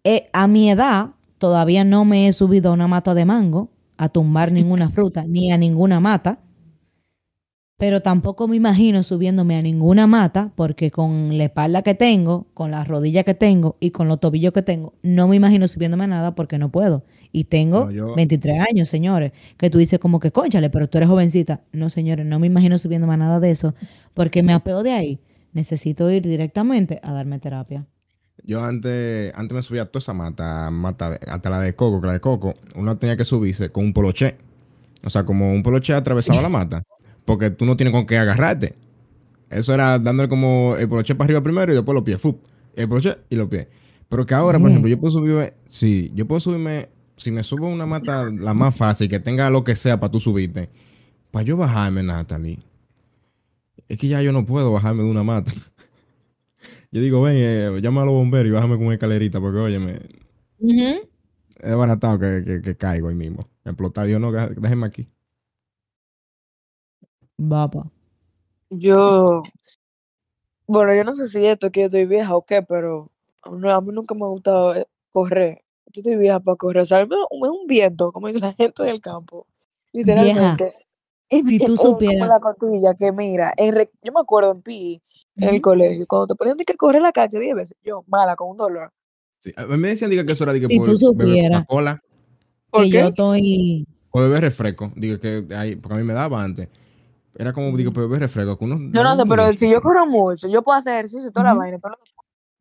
Eh, 0.04 0.28
a 0.32 0.46
mi 0.48 0.70
edad, 0.70 1.10
todavía 1.38 1.84
no 1.84 2.04
me 2.04 2.26
he 2.28 2.32
subido 2.32 2.70
a 2.70 2.74
una 2.74 2.88
mata 2.88 3.14
de 3.14 3.24
mango, 3.24 3.70
a 3.96 4.08
tumbar 4.08 4.50
ninguna 4.52 4.90
fruta, 4.90 5.24
ni 5.26 5.52
a 5.52 5.56
ninguna 5.58 6.00
mata. 6.00 6.40
Pero 7.78 8.00
tampoco 8.00 8.46
me 8.46 8.54
imagino 8.56 9.02
subiéndome 9.02 9.56
a 9.56 9.62
ninguna 9.62 10.06
mata, 10.06 10.52
porque 10.54 10.92
con 10.92 11.36
la 11.36 11.44
espalda 11.44 11.82
que 11.82 11.94
tengo, 11.94 12.46
con 12.54 12.70
las 12.70 12.86
rodillas 12.86 13.24
que 13.24 13.34
tengo 13.34 13.76
y 13.80 13.90
con 13.90 14.06
los 14.06 14.20
tobillos 14.20 14.52
que 14.52 14.62
tengo, 14.62 14.92
no 15.02 15.26
me 15.26 15.34
imagino 15.36 15.66
subiéndome 15.66 16.04
a 16.04 16.06
nada 16.08 16.34
porque 16.36 16.58
no 16.58 16.70
puedo. 16.70 17.04
Y 17.32 17.44
tengo 17.44 17.86
No, 17.86 17.90
yo- 17.90 18.14
23 18.14 18.60
años, 18.70 18.88
señores, 18.88 19.32
que 19.56 19.68
tú 19.70 19.78
dices 19.78 19.98
como 19.98 20.20
que, 20.20 20.30
conchale, 20.30 20.70
pero 20.70 20.88
tú 20.88 20.98
eres 20.98 21.08
jovencita. 21.10 21.62
No, 21.72 21.88
señores, 21.90 22.24
no 22.26 22.38
me 22.38 22.46
imagino 22.46 22.78
subiéndome 22.78 23.14
a 23.14 23.16
nada 23.16 23.40
de 23.40 23.50
eso, 23.50 23.74
porque 24.14 24.42
me 24.44 24.52
apeo 24.52 24.82
de 24.84 24.92
ahí. 24.92 25.20
Necesito 25.52 26.08
ir 26.10 26.22
directamente 26.22 27.00
a 27.02 27.12
darme 27.12 27.38
terapia. 27.40 27.86
Yo 28.44 28.64
antes, 28.64 29.32
antes 29.36 29.54
me 29.54 29.62
subía 29.62 29.82
a 29.82 29.86
toda 29.86 30.00
esa 30.00 30.12
mata, 30.12 30.70
mata 30.70 31.18
hasta 31.28 31.50
la 31.50 31.60
de 31.60 31.74
coco, 31.76 32.00
que 32.00 32.06
la 32.08 32.12
de 32.14 32.20
coco, 32.20 32.54
uno 32.74 32.96
tenía 32.98 33.16
que 33.16 33.24
subirse 33.24 33.70
con 33.70 33.84
un 33.84 33.92
poloché. 33.92 34.36
O 35.04 35.10
sea, 35.10 35.24
como 35.24 35.52
un 35.52 35.62
poloché 35.62 35.94
atravesaba 35.94 36.42
la 36.42 36.48
mata. 36.48 36.82
Porque 37.24 37.50
tú 37.50 37.64
no 37.66 37.76
tienes 37.76 37.92
con 37.92 38.06
qué 38.06 38.18
agarrarte. 38.18 38.74
Eso 39.48 39.74
era 39.74 39.98
dándole 39.98 40.28
como 40.28 40.74
el 40.76 40.88
poloché 40.88 41.14
para 41.14 41.26
arriba 41.26 41.42
primero 41.42 41.72
y 41.72 41.74
después 41.76 41.94
los 41.94 42.04
pies. 42.04 42.20
¡fup! 42.20 42.40
El 42.74 42.88
poloché 42.88 43.18
y 43.30 43.36
los 43.36 43.48
pies. 43.48 43.68
Pero 44.08 44.26
que 44.26 44.34
ahora, 44.34 44.58
por 44.58 44.68
Sí. 44.68 44.72
ejemplo, 44.72 44.90
yo 44.90 44.98
puedo 44.98 45.12
subirme. 45.12 45.52
Sí, 45.68 46.10
yo 46.14 46.26
puedo 46.26 46.40
subirme. 46.40 46.88
Si 47.16 47.30
me 47.30 47.42
subo 47.42 47.66
a 47.66 47.70
una 47.70 47.86
mata 47.86 48.24
la 48.30 48.54
más 48.54 48.74
fácil, 48.74 49.08
que 49.08 49.20
tenga 49.20 49.50
lo 49.50 49.62
que 49.62 49.76
sea 49.76 50.00
para 50.00 50.10
tú 50.10 50.18
subirte. 50.18 50.70
Para 51.30 51.44
yo 51.44 51.56
bajarme, 51.56 52.02
Natalie. 52.02 52.58
Es 53.88 53.98
que 53.98 54.08
ya 54.08 54.20
yo 54.22 54.32
no 54.32 54.44
puedo 54.46 54.72
bajarme 54.72 55.02
de 55.04 55.10
una 55.10 55.22
mata. 55.22 55.52
Yo 56.92 57.00
digo, 57.00 57.22
ven, 57.22 57.36
eh, 57.38 57.80
llama 57.82 58.02
a 58.02 58.04
los 58.04 58.14
bomberos 58.14 58.48
y 58.48 58.50
bájame 58.50 58.76
con 58.76 58.86
una 58.86 58.94
escalerita, 58.94 59.40
porque 59.40 59.58
oye, 59.58 59.78
me, 59.78 59.98
es 61.62 61.76
baratado 61.76 62.18
que, 62.18 62.42
que, 62.44 62.60
que 62.60 62.76
caigo 62.76 63.08
ahí 63.08 63.14
mismo. 63.14 63.48
Explotar, 63.64 64.06
yo 64.08 64.18
no, 64.18 64.30
déjeme 64.30 64.86
aquí. 64.86 65.08
Bapa. 67.38 67.90
Yo, 68.70 69.42
bueno, 70.66 70.94
yo 70.94 71.04
no 71.04 71.14
sé 71.14 71.26
si 71.26 71.44
esto 71.44 71.66
es 71.66 71.72
que 71.72 71.80
yo 71.80 71.86
estoy 71.86 72.06
vieja 72.06 72.34
o 72.36 72.44
qué, 72.44 72.62
pero 72.62 73.10
no, 73.50 73.70
a 73.70 73.80
mí 73.80 73.92
nunca 73.92 74.14
me 74.14 74.24
ha 74.24 74.28
gustado 74.28 74.74
eh, 74.74 74.86
correr. 75.10 75.62
Yo 75.92 76.00
estoy 76.00 76.16
vieja 76.16 76.40
para 76.40 76.56
correr. 76.56 76.82
O 76.82 76.86
sea, 76.86 77.04
me 77.06 77.16
da 77.16 77.26
un 77.30 77.66
viento, 77.66 78.12
como 78.12 78.28
dice 78.28 78.40
la 78.40 78.52
gente 78.54 78.82
del 78.82 79.00
campo. 79.00 79.46
Literalmente. 79.92 80.72
si 81.46 81.58
tú 81.58 81.76
como 81.76 81.90
supieras- 81.98 82.28
la 82.28 82.40
costilla 82.40 82.94
que 82.94 83.12
mira, 83.12 83.52
en 83.56 83.74
re- 83.74 83.90
yo 84.02 84.12
me 84.12 84.20
acuerdo 84.20 84.52
en 84.52 84.62
PI, 84.62 85.02
en 85.36 85.48
el 85.48 85.60
colegio, 85.62 86.06
cuando 86.06 86.26
te 86.28 86.34
ponían 86.34 86.56
de 86.56 86.64
que 86.64 86.74
correr 86.76 87.00
la 87.02 87.12
cancha 87.12 87.38
10 87.38 87.54
veces, 87.54 87.76
yo 87.82 88.04
mala 88.06 88.36
con 88.36 88.50
un 88.50 88.56
dolor. 88.56 88.90
Sí, 89.38 89.52
A 89.56 89.66
mí 89.66 89.76
me 89.78 89.88
decían 89.88 90.10
diga, 90.10 90.24
que 90.24 90.32
eso 90.32 90.44
era 90.44 90.52
diga, 90.52 90.68
Si 90.68 90.76
por 90.78 90.86
tú 90.86 90.92
beber 91.16 91.34
supieras. 91.36 91.66
¿Por 92.70 92.84
que 92.84 92.90
qué? 92.90 92.98
yo 92.98 93.08
estoy... 93.08 93.86
o 94.10 94.20
beber 94.20 94.42
refresco. 94.42 94.92
Digo 94.94 95.18
que 95.18 95.46
ahí, 95.56 95.76
porque 95.76 95.94
a 95.94 95.98
mí 95.98 96.04
me 96.04 96.14
daba 96.14 96.42
antes. 96.42 96.68
Era 97.34 97.52
como, 97.52 97.74
digo, 97.76 97.92
por 97.92 98.02
beber 98.04 98.20
refresco. 98.20 98.58
que 98.58 98.64
uno- 98.64 98.76
Yo 98.78 99.02
no 99.02 99.16
sé, 99.16 99.22
pero 99.26 99.52
si 99.54 99.70
yo 99.70 99.80
corro 99.80 100.06
mucho, 100.06 100.48
yo 100.48 100.62
puedo 100.62 100.78
hacer 100.78 100.94
ejercicio 100.94 101.30
toda 101.32 101.44
la 101.44 101.54
vaina, 101.54 101.78
todo 101.78 101.92
lo 101.92 101.98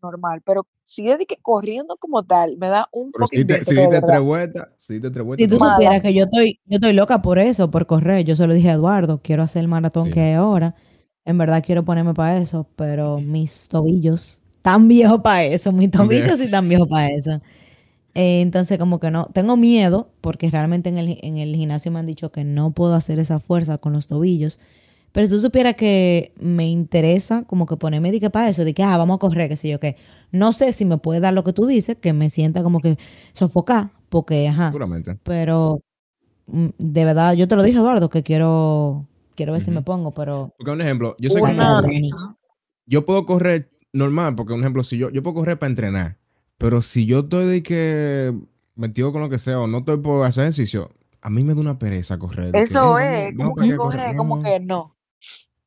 normal, 0.01 0.41
pero 0.45 0.65
si 0.83 1.09
es 1.09 1.17
de 1.17 1.25
que 1.25 1.37
corriendo 1.41 1.97
como 1.97 2.23
tal, 2.23 2.57
me 2.57 2.67
da 2.67 2.87
un 2.91 3.11
Pero 3.11 3.27
si 3.27 3.43
viento 3.43 3.53
si 3.65 3.75
diste 3.75 4.01
tres 4.01 4.21
vueltas, 4.21 4.69
si 4.75 4.93
diste 4.93 5.09
tres 5.09 5.25
vueltas. 5.25 5.43
Si 5.43 5.49
tú 5.49 5.63
supieras 5.63 6.01
que 6.01 6.13
yo 6.13 6.25
estoy, 6.25 6.59
yo 6.65 6.75
estoy 6.75 6.93
loca 6.93 7.21
por 7.21 7.39
eso, 7.39 7.71
por 7.71 7.85
correr. 7.85 8.25
Yo 8.25 8.35
se 8.35 8.47
lo 8.47 8.53
dije 8.53 8.69
a 8.69 8.73
Eduardo, 8.73 9.19
quiero 9.23 9.43
hacer 9.43 9.61
el 9.61 9.67
maratón 9.67 10.05
Sí. 10.05 10.11
que 10.11 10.21
hay 10.21 10.33
ahora. 10.33 10.75
En 11.25 11.37
verdad 11.37 11.63
quiero 11.65 11.85
ponerme 11.85 12.13
para 12.13 12.37
eso, 12.37 12.67
pero 12.75 13.19
mis 13.19 13.67
tobillos, 13.67 14.41
tan 14.61 14.87
viejos 14.87 15.21
para 15.21 15.43
eso, 15.45 15.71
mis 15.71 15.91
tobillos 15.91 16.37
sí 16.39 16.49
tan 16.49 16.67
viejos 16.67 16.87
para 16.87 17.07
eso. 17.09 17.41
Eh, 18.13 18.41
entonces 18.41 18.77
como 18.77 18.99
que 18.99 19.11
no, 19.11 19.25
tengo 19.33 19.55
miedo, 19.55 20.09
porque 20.21 20.49
realmente 20.49 20.89
en 20.89 20.97
el, 20.97 21.17
en 21.21 21.37
el 21.37 21.55
gimnasio 21.55 21.91
me 21.91 21.99
han 21.99 22.07
dicho 22.07 22.31
que 22.31 22.43
no 22.43 22.71
puedo 22.71 22.93
hacer 22.95 23.19
esa 23.19 23.39
fuerza 23.39 23.77
con 23.77 23.93
los 23.93 24.07
tobillos. 24.07 24.59
Pero 25.11 25.27
si 25.27 25.33
tú 25.33 25.39
supieras 25.41 25.75
que 25.75 26.33
me 26.39 26.67
interesa 26.69 27.43
como 27.43 27.65
que 27.65 27.75
ponerme 27.77 28.11
de 28.11 28.19
que 28.19 28.29
para 28.29 28.49
eso, 28.49 28.63
de 28.63 28.73
que, 28.73 28.83
ah, 28.83 28.97
vamos 28.97 29.15
a 29.15 29.19
correr, 29.19 29.49
qué 29.49 29.57
sé 29.57 29.69
yo 29.69 29.79
qué. 29.79 29.97
No 30.31 30.53
sé 30.53 30.71
si 30.73 30.85
me 30.85 30.97
puede 30.97 31.19
dar 31.19 31.33
lo 31.33 31.43
que 31.43 31.53
tú 31.53 31.65
dices, 31.65 31.97
que 31.99 32.13
me 32.13 32.29
sienta 32.29 32.63
como 32.63 32.79
que 32.79 32.97
sofocar, 33.33 33.91
porque, 34.09 34.47
ajá, 34.47 34.67
Seguramente. 34.67 35.17
pero 35.23 35.81
mm, 36.47 36.67
de 36.77 37.05
verdad, 37.05 37.33
yo 37.33 37.47
te 37.47 37.55
lo 37.55 37.63
dije, 37.63 37.77
Eduardo, 37.79 38.09
que 38.09 38.23
quiero, 38.23 39.07
quiero 39.35 39.53
ver 39.53 39.61
si 39.61 39.71
me 39.71 39.81
pongo, 39.81 40.11
pero 40.13 40.53
Porque 40.57 40.71
un 40.71 40.81
ejemplo, 40.81 41.15
yo 41.19 41.29
sé 41.29 41.41
que 41.41 42.11
yo 42.85 43.05
puedo 43.05 43.25
correr 43.25 43.71
normal, 43.93 44.35
porque 44.35 44.53
un 44.53 44.61
ejemplo, 44.61 44.83
si 44.83 44.97
yo, 44.97 45.09
yo 45.09 45.23
puedo 45.23 45.35
correr 45.35 45.59
para 45.59 45.69
entrenar, 45.69 46.17
pero 46.57 46.81
si 46.81 47.05
yo 47.05 47.19
estoy 47.19 47.47
de 47.47 47.63
que 47.63 48.33
metido 48.75 49.11
con 49.11 49.21
lo 49.21 49.29
que 49.29 49.39
sea 49.39 49.59
o 49.59 49.67
no 49.67 49.79
estoy 49.79 49.97
por 49.97 50.25
hacer 50.25 50.43
ejercicio, 50.43 50.91
a 51.21 51.29
mí 51.29 51.43
me 51.43 51.53
da 51.53 51.61
una 51.61 51.79
pereza 51.79 52.17
correr. 52.17 52.51
que, 52.51 52.59
Eso 52.61 52.97
"Eh, 52.99 53.29
es, 53.29 53.35
como 53.37 53.55
que 53.55 53.63
allá 53.63 53.73
a 53.75 53.77
correr". 53.77 53.99
correr, 53.99 54.15
como 54.15 54.37
No. 54.37 54.43
que 54.43 54.59
no. 54.59 54.95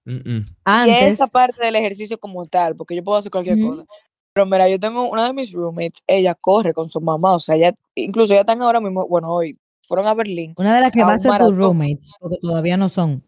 Mm, 0.05 0.37
mm. 0.37 0.45
Y 0.87 0.91
esa 0.91 1.27
parte 1.27 1.65
del 1.65 1.77
ejercicio 1.77 2.19
como 2.19 2.45
tal, 2.45 2.77
porque 2.77 2.95
yo 2.95 3.03
puedo 3.03 3.19
hacer 3.19 3.31
cualquier 3.31 3.59
cosa. 3.61 3.85
Pero 4.33 4.47
mira, 4.47 4.69
yo 4.69 4.79
tengo 4.81 5.09
una 5.09 5.27
de 5.27 5.33
mis 5.33 5.53
roommates, 5.53 6.03
ella 6.07 6.35
corre 6.35 6.75
con 6.75 6.91
su 6.91 7.01
mamá, 7.01 7.35
o 7.35 7.39
sea, 7.39 7.55
ella, 7.55 7.73
incluso 7.95 8.35
ya 8.35 8.41
están 8.41 8.61
ahora 8.63 8.81
mismo, 8.81 9.07
bueno, 9.07 9.33
hoy 9.33 9.57
fueron 9.87 10.07
a 10.09 10.15
Berlín, 10.15 10.55
una 10.57 10.75
de 10.75 10.81
las 10.81 10.91
que 10.91 11.05
va 11.05 11.15
a 11.15 11.19
ser 11.19 11.39
tus 11.39 11.57
roommates, 11.57 12.11
porque 12.19 12.39
todavía 12.43 12.77
no 12.77 12.89
son. 12.89 13.23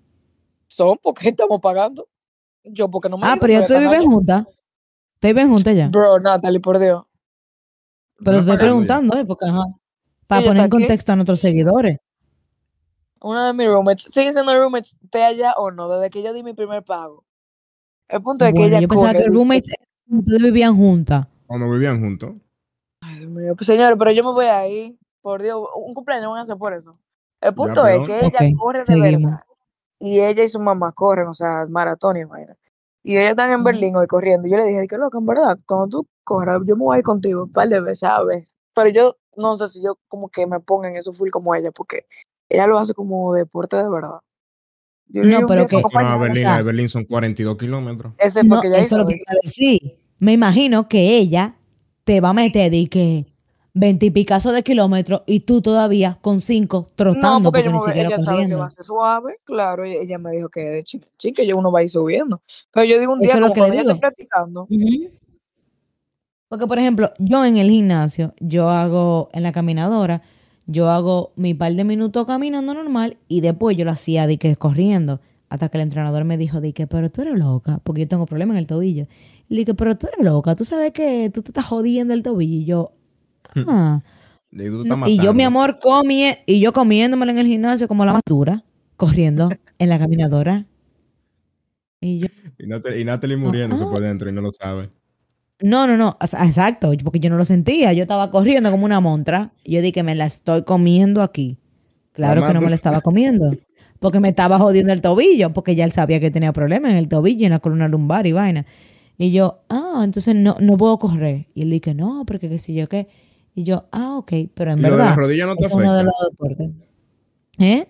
son 0.66 0.98
porque 1.02 1.28
estamos 1.28 1.60
pagando. 1.60 2.08
Yo 2.64 2.90
porque 2.90 3.08
no 3.08 3.16
me 3.16 3.26
Ah, 3.28 3.36
pero 3.40 3.60
ustedes 3.60 3.70
están 3.82 3.92
viven 3.92 4.10
juntas. 4.10 4.44
Ustedes 5.14 5.34
viven 5.36 5.48
juntas 5.48 5.76
ya. 5.76 5.88
Bro, 5.88 6.18
Natalie, 6.18 6.58
por 6.58 6.80
Dios. 6.80 7.04
Pero 8.18 8.32
No 8.32 8.38
estoy 8.40 8.56
preguntando, 8.56 9.16
¿eh? 9.16 9.24
Porque, 9.24 9.46
ajá, 9.46 9.62
para 10.26 10.40
Ella 10.40 10.50
poner 10.50 10.60
en 10.62 10.66
aquí. 10.66 10.70
contexto 10.70 11.12
a 11.12 11.16
nuestros 11.16 11.38
seguidores. 11.38 11.98
Una 13.20 13.46
de 13.46 13.52
mis 13.54 13.66
roommates, 13.68 14.04
sigue 14.12 14.32
siendo 14.32 14.54
roommates, 14.56 14.96
esté 15.02 15.24
allá 15.24 15.54
o 15.56 15.70
no, 15.70 15.88
desde 15.88 16.10
que 16.10 16.22
yo 16.22 16.32
di 16.32 16.42
mi 16.42 16.54
primer 16.54 16.82
pago. 16.84 17.24
El 18.08 18.22
punto 18.22 18.44
es 18.44 18.52
que 18.54 18.64
ella 18.66 18.80
yo 18.80 18.88
pensaba 18.88 19.12
que 19.12 19.18
dice- 19.18 19.30
roommates 19.30 19.74
ustedes 20.08 20.42
vivían 20.42 20.76
juntas. 20.76 21.26
Cuando 21.46 21.70
vivían 21.70 22.00
juntos. 22.00 22.34
Ay, 23.00 23.18
Dios 23.20 23.30
mío, 23.30 23.54
pues 23.56 23.66
señores, 23.66 23.96
pero 23.98 24.10
yo 24.12 24.24
me 24.24 24.32
voy 24.32 24.46
ahí, 24.46 24.98
por 25.22 25.42
Dios, 25.42 25.60
un 25.76 25.94
cumpleaños 25.94 26.28
van 26.30 26.38
a 26.38 26.42
hacer 26.42 26.56
por 26.56 26.72
eso. 26.72 26.98
El 27.40 27.54
punto 27.54 27.86
es 27.86 28.06
que 28.06 28.26
ella 28.26 28.40
corre 28.58 28.80
de 28.80 28.84
seguimos. 28.86 29.22
verdad. 29.32 29.44
Y 29.98 30.20
ella 30.20 30.44
y 30.44 30.48
su 30.48 30.60
mamá 30.60 30.92
corren, 30.92 31.26
o 31.28 31.34
sea, 31.34 31.64
maratón 31.70 32.16
y 32.18 32.24
vaina. 32.24 32.56
Y 33.02 33.16
ellas 33.16 33.30
están 33.30 33.50
en 33.50 33.56
Ujú. 33.56 33.64
Berlín 33.64 33.96
hoy 33.96 34.06
corriendo. 34.06 34.46
Y 34.46 34.50
yo 34.50 34.56
le 34.58 34.64
dije, 34.66 34.86
que 34.86 34.98
loco, 34.98 35.18
en 35.18 35.26
verdad, 35.26 35.58
cuando 35.66 35.88
tú 35.88 36.06
corras, 36.24 36.60
yo 36.66 36.76
me 36.76 36.82
voy 36.84 36.96
a 36.96 36.98
ir 36.98 37.04
contigo 37.04 37.44
un 37.44 37.52
par 37.52 37.68
de 37.68 37.80
veces, 37.80 38.00
¿sabes? 38.00 38.54
Pero 38.74 38.88
yo 38.90 39.16
no 39.36 39.56
sé 39.56 39.70
si 39.70 39.82
yo 39.82 39.98
como 40.08 40.28
que 40.28 40.46
me 40.46 40.60
ponga 40.60 40.88
en 40.88 40.96
eso 40.96 41.12
full 41.12 41.30
como 41.30 41.54
ella, 41.54 41.70
porque 41.70 42.06
ella 42.48 42.66
lo 42.66 42.78
hace 42.78 42.94
como 42.94 43.34
deporte 43.34 43.76
de 43.76 43.88
verdad. 43.88 44.18
Yo 45.08 45.22
No, 45.22 45.46
pero 45.46 45.66
que- 45.68 45.80
No, 45.80 45.98
a 46.00 46.16
Berlín, 46.16 46.36
sea- 46.42 46.56
a 46.56 46.62
Berlín 46.62 46.88
son 46.88 47.04
42 47.04 47.56
kilómetros. 47.56 48.12
Ese 48.18 48.42
No, 48.42 48.56
porque 48.56 48.68
ella 48.68 48.78
eso 48.78 48.82
es 48.84 48.92
hizo. 48.92 48.98
lo 48.98 49.06
que 49.06 49.14
iba 49.14 49.32
a 49.32 49.36
decir. 49.42 49.98
Me 50.18 50.32
imagino 50.32 50.88
que 50.88 51.16
ella 51.18 51.54
te 52.04 52.20
va 52.20 52.30
a 52.30 52.32
meter 52.32 52.70
de 52.70 52.86
que 52.88 53.26
veintipicazo 53.74 54.52
de 54.52 54.62
kilómetros 54.62 55.22
y 55.26 55.40
tú 55.40 55.60
todavía 55.60 56.18
con 56.22 56.40
cinco 56.40 56.88
trotando 56.96 57.28
No, 57.28 57.42
porque, 57.52 57.58
porque, 57.58 57.64
yo 57.64 57.72
ni 57.72 57.80
siquiera 57.80 58.08
ella 58.08 58.16
sabe 58.16 58.24
que 58.24 58.30
corriendo. 58.32 58.58
va 58.58 58.66
a 58.66 58.70
ser 58.70 58.84
suave, 58.84 59.36
claro, 59.44 59.84
ella, 59.84 60.00
ella 60.00 60.18
me 60.18 60.32
dijo 60.32 60.48
que 60.48 60.60
de 60.62 60.82
chica, 60.82 61.06
chica, 61.18 61.42
yo 61.42 61.56
uno 61.58 61.70
va 61.70 61.80
a 61.80 61.82
ir 61.82 61.90
subiendo. 61.90 62.40
Pero 62.72 62.84
yo 62.86 62.98
digo 62.98 63.12
un 63.12 63.18
Eso 63.18 63.26
día 63.26 63.34
es 63.34 63.40
lo 63.40 63.46
como 63.48 63.54
que 63.54 63.60
le 63.60 63.66
cuando 63.66 63.74
yo 63.74 63.80
estoy 63.80 63.94
digo. 63.94 64.00
practicando, 64.00 64.62
Ujú. 64.62 65.10
Porque, 66.48 66.66
por 66.66 66.78
ejemplo, 66.78 67.12
yo 67.18 67.44
en 67.44 67.56
el 67.56 67.68
gimnasio, 67.68 68.32
yo 68.40 68.68
hago 68.70 69.28
en 69.32 69.42
la 69.42 69.52
caminadora, 69.52 70.22
yo 70.66 70.90
hago 70.90 71.32
mi 71.36 71.54
par 71.54 71.72
de 71.74 71.84
minutos 71.84 72.26
caminando 72.26 72.74
normal 72.74 73.18
y 73.28 73.40
después 73.40 73.76
yo 73.76 73.84
lo 73.84 73.92
hacía 73.92 74.26
de 74.26 74.38
que 74.38 74.56
corriendo. 74.56 75.20
Hasta 75.48 75.68
que 75.68 75.78
el 75.78 75.82
entrenador 75.82 76.24
me 76.24 76.36
dijo, 76.36 76.60
de 76.60 76.72
que, 76.72 76.88
pero 76.88 77.08
tú 77.08 77.22
eres 77.22 77.36
loca, 77.36 77.78
porque 77.84 78.02
yo 78.02 78.08
tengo 78.08 78.26
problema 78.26 78.52
en 78.54 78.58
el 78.58 78.66
tobillo. 78.66 79.06
Le 79.48 79.58
dije, 79.58 79.74
pero 79.74 79.96
tú 79.96 80.08
eres 80.08 80.24
loca, 80.24 80.56
tú 80.56 80.64
sabes 80.64 80.92
que 80.92 81.30
tú 81.32 81.40
te 81.42 81.50
estás 81.50 81.66
jodiendo 81.66 82.14
el 82.14 82.22
tobillo. 82.24 82.56
Y 82.60 82.64
yo, 82.64 82.92
ah. 83.68 84.02
Y, 84.50 84.66
tú 84.66 84.82
te 84.82 84.88
estás 84.88 84.98
No, 84.98 85.08
y 85.08 85.18
yo, 85.18 85.34
mi 85.34 85.44
amor, 85.44 85.78
comí, 85.80 86.32
y 86.46 86.60
yo 86.60 86.72
comiéndomelo 86.72 87.30
en 87.30 87.38
el 87.38 87.46
gimnasio 87.46 87.86
como 87.86 88.04
la 88.04 88.20
basura, 88.20 88.64
corriendo 88.96 89.48
en 89.78 89.88
la 89.88 89.98
caminadora. 90.00 90.66
Y 92.00 92.18
yo, 92.18 92.26
Y 92.58 92.66
Natalie, 92.66 93.00
y 93.00 93.04
Natalie 93.04 93.36
muriéndose 93.36 93.84
Ah. 93.84 93.90
por 93.90 94.00
dentro 94.02 94.28
y 94.28 94.32
no 94.32 94.40
lo 94.40 94.50
sabe. 94.50 94.90
No, 95.62 95.86
no, 95.86 95.96
no, 95.96 96.18
exacto, 96.20 96.92
porque 97.02 97.18
yo 97.18 97.30
no 97.30 97.36
lo 97.36 97.44
sentía, 97.44 97.92
yo 97.92 98.02
estaba 98.02 98.30
corriendo 98.30 98.70
como 98.70 98.84
una 98.84 99.00
montra. 99.00 99.52
Yo 99.64 99.80
dije 99.80 99.92
que 99.92 100.02
me 100.02 100.14
la 100.14 100.26
estoy 100.26 100.64
comiendo 100.64 101.22
aquí. 101.22 101.58
Claro 102.12 102.46
que 102.46 102.52
no 102.54 102.60
me 102.60 102.68
la 102.70 102.74
estaba 102.76 103.00
comiendo, 103.00 103.56
porque 103.98 104.20
me 104.20 104.30
estaba 104.30 104.58
jodiendo 104.58 104.92
el 104.92 105.00
tobillo, 105.00 105.52
porque 105.52 105.74
ya 105.74 105.84
él 105.84 105.92
sabía 105.92 106.20
que 106.20 106.30
tenía 106.30 106.52
problemas 106.52 106.92
en 106.92 106.98
el 106.98 107.08
tobillo 107.08 107.42
y 107.42 107.44
en 107.46 107.52
la 107.52 107.58
columna 107.58 107.88
lumbar 107.88 108.26
y 108.26 108.32
vaina. 108.32 108.66
Y 109.18 109.32
yo, 109.32 109.62
ah, 109.68 110.02
entonces 110.04 110.34
no, 110.34 110.56
no 110.60 110.76
puedo 110.76 110.98
correr. 110.98 111.46
Y 111.54 111.62
él 111.62 111.70
dije, 111.70 111.94
no, 111.94 112.24
porque 112.26 112.48
qué 112.48 112.58
sé 112.58 112.74
yo 112.74 112.88
qué. 112.88 113.08
Y 113.54 113.64
yo, 113.64 113.86
ah, 113.92 114.16
ok, 114.18 114.32
pero 114.54 114.72
en 114.72 114.78
Y 114.78 114.82
lo 114.82 114.88
de 114.88 114.96
verdad, 114.96 115.06
las 115.06 115.16
rodillas 115.16 115.46
no 115.46 115.56
te 115.56 115.64
es 115.66 115.72
uno 115.72 115.92
de 115.94 116.00
afecta. 116.00 116.04
los 116.04 116.30
deportes. 116.30 116.70
¿Eh? 117.58 117.88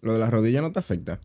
Lo 0.00 0.12
de 0.14 0.18
las 0.18 0.30
rodillas 0.30 0.62
no 0.62 0.72
te 0.72 0.78
afecta. 0.80 1.20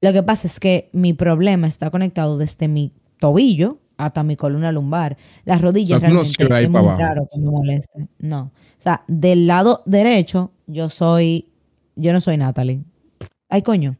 Lo 0.00 0.12
que 0.12 0.22
pasa 0.22 0.46
es 0.46 0.60
que 0.60 0.90
mi 0.92 1.12
problema 1.12 1.66
está 1.66 1.90
conectado 1.90 2.38
desde 2.38 2.68
mi 2.68 2.92
tobillo 3.18 3.81
hasta 3.96 4.22
mi 4.22 4.36
columna 4.36 4.72
lumbar. 4.72 5.16
Las 5.44 5.60
rodillas 5.60 5.98
O 5.98 6.00
sea, 6.00 6.08
no 6.08 6.22
realmente 6.22 6.54
ahí 6.54 6.64
es 6.64 6.70
muy 6.70 6.80
abajo. 6.80 6.98
raro 7.00 7.22
que 7.32 7.38
me 7.38 7.50
moleste. 7.50 8.08
No. 8.18 8.40
O 8.42 8.82
sea, 8.82 9.04
del 9.08 9.46
lado 9.46 9.82
derecho, 9.86 10.50
yo 10.66 10.88
soy, 10.90 11.48
yo 11.96 12.12
no 12.12 12.20
soy 12.20 12.36
Natalie. 12.36 12.82
Ay, 13.48 13.62
coño. 13.62 13.96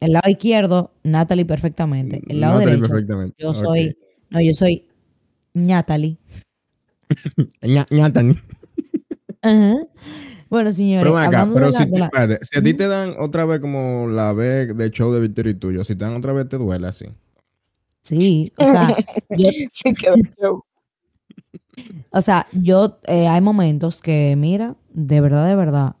El 0.00 0.12
lado 0.12 0.28
izquierdo, 0.28 0.92
Natalie 1.02 1.46
perfectamente. 1.46 2.20
El 2.28 2.40
lado 2.40 2.54
Natalie 2.58 2.74
derecho, 2.76 2.90
perfectamente. 2.92 3.36
yo 3.42 3.50
Ok. 3.50 3.56
soy, 3.56 3.96
no, 4.30 4.40
yo 4.40 4.52
soy 4.54 4.86
Natalie. 5.54 6.18
Ñatani. 7.90 8.38
Ajá. 9.42 9.74
Bueno, 10.50 10.72
señores, 10.72 11.04
Pero 11.10 11.18
acá, 11.18 11.48
pero 11.52 11.70
la- 11.70 11.72
si, 11.78 11.84
de 11.86 11.90
te- 11.92 11.98
la- 11.98 12.04
espérate, 12.06 12.38
si 12.44 12.58
a 12.58 12.62
ti 12.62 12.74
te 12.74 12.86
dan 12.86 13.14
otra 13.18 13.44
vez 13.44 13.60
como 13.60 14.06
la 14.08 14.32
vez 14.32 14.76
de 14.76 14.90
show 14.90 15.12
de 15.12 15.20
Victoria 15.20 15.50
y 15.52 15.54
tuyo, 15.54 15.84
si 15.84 15.96
te 15.96 16.04
dan 16.04 16.14
otra 16.16 16.32
vez 16.32 16.48
te 16.48 16.56
duele 16.58 16.86
así. 16.86 17.06
Sí, 18.04 18.52
o 18.58 18.66
sea, 18.66 18.94
yo. 20.38 20.62
O 22.12 22.20
sea, 22.20 22.46
yo, 22.52 22.98
eh, 23.06 23.26
hay 23.26 23.40
momentos 23.40 24.02
que, 24.02 24.36
mira, 24.36 24.76
de 24.92 25.22
verdad, 25.22 25.48
de 25.48 25.56
verdad. 25.56 25.96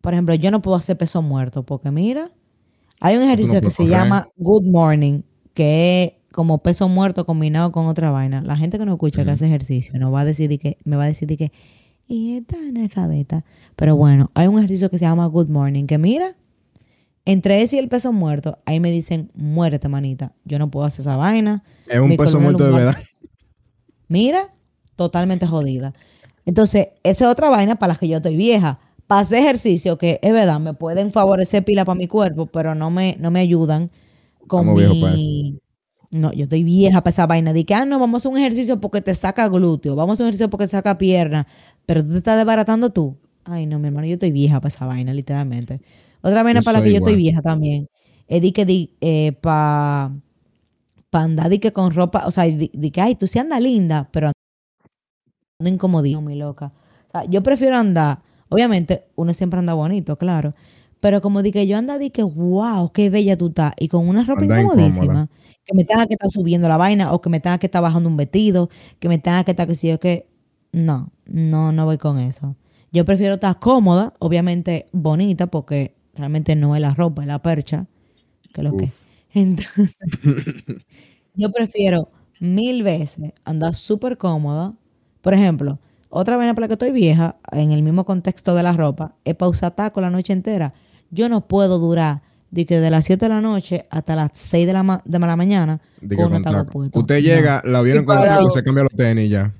Por 0.00 0.14
ejemplo, 0.14 0.36
yo 0.36 0.52
no 0.52 0.62
puedo 0.62 0.76
hacer 0.76 0.96
peso 0.96 1.22
muerto 1.22 1.64
porque, 1.64 1.90
mira, 1.90 2.30
hay 3.00 3.16
un 3.16 3.24
ejercicio 3.24 3.60
que 3.60 3.70
se 3.70 3.78
correr. 3.78 3.90
llama 3.90 4.28
Good 4.36 4.66
Morning, 4.66 5.22
que 5.52 6.04
es 6.04 6.32
como 6.32 6.58
peso 6.58 6.88
muerto 6.88 7.26
combinado 7.26 7.72
con 7.72 7.88
otra 7.88 8.12
vaina. 8.12 8.40
La 8.40 8.56
gente 8.56 8.78
que 8.78 8.86
no 8.86 8.92
escucha 8.92 9.24
que 9.24 9.30
Ujú. 9.30 9.34
hace 9.34 9.46
ejercicio 9.46 9.98
no 9.98 10.12
va 10.12 10.20
a 10.20 10.24
decir 10.24 10.48
de 10.48 10.58
que, 10.58 10.78
me 10.84 10.94
va 10.96 11.04
a 11.04 11.08
decir 11.08 11.26
de 11.26 11.36
que, 11.36 11.52
y 12.06 12.36
esta 12.36 12.56
analfabeta. 12.56 13.44
Pero 13.74 13.96
bueno, 13.96 14.30
hay 14.34 14.46
un 14.46 14.58
ejercicio 14.58 14.90
que 14.90 14.98
se 14.98 15.06
llama 15.06 15.26
Good 15.26 15.48
Morning, 15.48 15.86
que 15.86 15.98
mira, 15.98 16.36
entre 17.26 17.60
ese 17.60 17.76
y 17.76 17.78
el 17.80 17.88
peso 17.88 18.12
muerto, 18.12 18.58
ahí 18.64 18.78
me 18.78 18.90
dicen, 18.90 19.30
muérete, 19.34 19.88
manita. 19.88 20.32
Yo 20.44 20.58
no 20.60 20.70
puedo 20.70 20.86
hacer 20.86 21.00
esa 21.00 21.16
vaina. 21.16 21.64
Es 21.88 21.98
un 21.98 22.08
Mi 22.08 22.16
peso 22.16 22.40
muerto 22.40 22.64
de 22.64 22.70
verdad. 22.70 22.96
Mira, 24.08 24.54
totalmente 24.94 25.44
jodida. 25.44 25.92
Entonces, 26.46 26.88
esa 27.02 27.24
es 27.24 27.30
otra 27.30 27.50
vaina 27.50 27.76
para 27.76 27.94
la 27.94 27.98
que 27.98 28.06
yo 28.06 28.18
estoy 28.18 28.36
vieja. 28.36 28.78
Para 29.08 29.22
hacer 29.22 29.40
ejercicio, 29.40 29.98
que 29.98 30.20
es 30.22 30.32
verdad, 30.32 30.60
me 30.60 30.72
pueden 30.74 31.10
favorecer 31.10 31.64
pila 31.64 31.84
para 31.84 31.98
mi 31.98 32.06
cuerpo, 32.06 32.46
pero 32.46 32.76
no 32.76 32.90
me, 32.90 33.16
no 33.18 33.32
me 33.32 33.40
ayudan 33.40 33.90
con 34.46 34.68
Estamos 34.68 35.14
mi... 35.16 35.58
No, 36.12 36.32
yo 36.32 36.44
estoy 36.44 36.62
vieja 36.62 37.00
para 37.00 37.10
esa 37.10 37.26
vaina. 37.26 37.52
Que, 37.52 37.74
ah, 37.74 37.84
no, 37.84 37.98
vamos 37.98 38.14
a 38.14 38.22
hacer 38.22 38.30
un 38.30 38.38
ejercicio 38.38 38.80
porque 38.80 39.00
te 39.00 39.12
saca 39.14 39.48
glúteo, 39.48 39.96
vamos 39.96 40.12
a 40.12 40.14
hacer 40.14 40.24
un 40.24 40.28
ejercicio 40.28 40.48
porque 40.48 40.66
te 40.66 40.70
saca 40.70 40.96
pierna, 40.96 41.48
pero 41.84 42.04
tú 42.04 42.10
te 42.10 42.18
estás 42.18 42.36
desbaratando 42.36 42.90
tú. 42.90 43.16
Ay, 43.44 43.66
no, 43.66 43.80
mi 43.80 43.88
hermano, 43.88 44.06
yo 44.06 44.14
estoy 44.14 44.30
vieja 44.30 44.60
para 44.60 44.68
esa 44.68 44.86
vaina, 44.86 45.12
literalmente. 45.12 45.80
Otra 46.26 46.42
vaina 46.42 46.60
para 46.60 46.80
la 46.80 46.84
que 46.84 46.90
yo 46.90 46.98
estoy 46.98 47.14
vieja 47.14 47.40
también. 47.40 47.86
Es 48.26 48.42
de 48.42 48.52
que 48.52 48.64
di, 48.64 48.96
eh, 49.00 49.30
para 49.40 50.10
pa 51.10 51.22
andar 51.22 51.48
di 51.48 51.60
que 51.60 51.72
con 51.72 51.92
ropa, 51.94 52.26
o 52.26 52.32
sea, 52.32 52.44
di, 52.44 52.68
di 52.74 52.90
que, 52.90 53.00
ay, 53.00 53.14
tú 53.14 53.28
sí 53.28 53.38
andas 53.38 53.62
linda, 53.62 54.08
pero 54.10 54.32
incomodísimo, 55.60 56.22
mi 56.22 56.34
loca. 56.34 56.72
O 57.08 57.10
sea, 57.12 57.24
yo 57.30 57.42
prefiero 57.44 57.76
andar, 57.76 58.22
obviamente, 58.48 59.04
uno 59.14 59.32
siempre 59.34 59.60
anda 59.60 59.74
bonito, 59.74 60.18
claro. 60.18 60.54
Pero 60.98 61.20
como 61.20 61.42
di 61.42 61.52
que 61.52 61.68
yo 61.68 61.78
anda 61.78 61.96
di 61.96 62.10
que, 62.10 62.24
wow, 62.24 62.90
qué 62.92 63.08
bella 63.08 63.36
tú 63.36 63.48
estás. 63.48 63.74
Y 63.78 63.86
con 63.86 64.08
una 64.08 64.24
ropa 64.24 64.42
Anda 64.42 64.60
incomodísima. 64.60 65.04
incómoda. 65.04 65.28
Que 65.64 65.74
me 65.76 65.84
tenga 65.84 66.06
que 66.08 66.14
estar 66.14 66.30
subiendo 66.30 66.68
la 66.68 66.76
vaina 66.76 67.12
o 67.12 67.20
que 67.20 67.30
me 67.30 67.38
tenga 67.38 67.58
que 67.58 67.66
estar 67.66 67.82
bajando 67.82 68.08
un 68.08 68.16
vestido, 68.16 68.68
que 68.98 69.08
me 69.08 69.18
tenga 69.18 69.44
que 69.44 69.52
estar 69.52 69.68
que 69.68 69.76
si 69.76 69.88
yo 69.88 70.00
que... 70.00 70.28
No, 70.72 71.12
no, 71.26 71.70
no 71.70 71.84
voy 71.84 71.98
con 71.98 72.18
eso. 72.18 72.56
Yo 72.92 73.04
prefiero 73.04 73.34
estar 73.34 73.58
cómoda, 73.60 74.14
obviamente 74.18 74.88
bonita, 74.92 75.46
porque 75.46 75.94
realmente 76.16 76.56
no 76.56 76.74
es 76.74 76.80
la 76.82 76.94
ropa, 76.94 77.22
es 77.22 77.28
la 77.28 77.40
percha, 77.42 77.86
que 78.52 78.62
lo 78.62 78.76
que. 78.76 78.90
Entonces, 79.32 79.98
yo 81.34 81.50
prefiero 81.52 82.10
mil 82.40 82.82
veces 82.82 83.32
andar 83.44 83.74
súper 83.74 84.16
cómoda. 84.16 84.74
Por 85.20 85.34
ejemplo, 85.34 85.78
otra 86.08 86.36
vaina 86.36 86.54
para 86.54 86.64
la 86.64 86.68
que 86.68 86.74
estoy 86.74 86.92
vieja, 86.92 87.36
en 87.52 87.72
el 87.72 87.82
mismo 87.82 88.04
contexto 88.04 88.54
de 88.54 88.62
la 88.62 88.72
ropa, 88.72 89.16
es 89.24 89.34
para 89.34 89.50
usar 89.50 89.74
taco 89.74 90.00
la 90.00 90.10
noche 90.10 90.32
entera. 90.32 90.72
Yo 91.10 91.28
no 91.28 91.46
puedo 91.46 91.78
durar 91.78 92.22
de 92.50 92.64
que 92.64 92.78
de 92.80 92.90
las 92.90 93.04
7 93.04 93.26
de 93.26 93.28
la 93.34 93.40
noche 93.40 93.86
hasta 93.90 94.14
las 94.16 94.30
6 94.34 94.66
de 94.66 94.72
la, 94.72 94.82
ma- 94.82 95.02
de 95.04 95.18
la 95.18 95.36
mañana 95.36 95.80
De 96.00 96.16
con 96.16 96.26
con 96.26 96.36
un 96.36 96.42
taco 96.42 96.66
puesto. 96.70 96.98
Usted 97.00 97.16
No. 97.16 97.20
llega, 97.20 97.62
la 97.64 97.82
vieron 97.82 98.04
Y 98.04 98.06
con 98.06 98.16
los 98.16 98.24
tacos, 98.24 98.54
se 98.54 98.62
cambia 98.62 98.84
los 98.84 98.92
tenis 98.94 99.28
ya. 99.30 99.52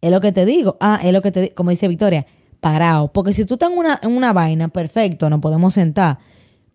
Es 0.00 0.10
lo 0.10 0.20
que 0.20 0.32
te 0.32 0.44
digo. 0.44 0.76
Ah, 0.80 0.98
es 1.02 1.12
lo 1.12 1.22
que 1.22 1.30
te 1.30 1.40
digo. 1.42 1.54
Como 1.54 1.70
dice 1.70 1.88
Victoria, 1.88 2.26
parado. 2.64 3.12
Porque 3.12 3.34
si 3.34 3.44
tú 3.44 3.54
estás 3.54 3.70
en 3.70 3.76
una, 3.76 4.00
en 4.02 4.16
una 4.16 4.32
vaina, 4.32 4.68
perfecto, 4.68 5.28
nos 5.28 5.40
podemos 5.40 5.74
sentar. 5.74 6.18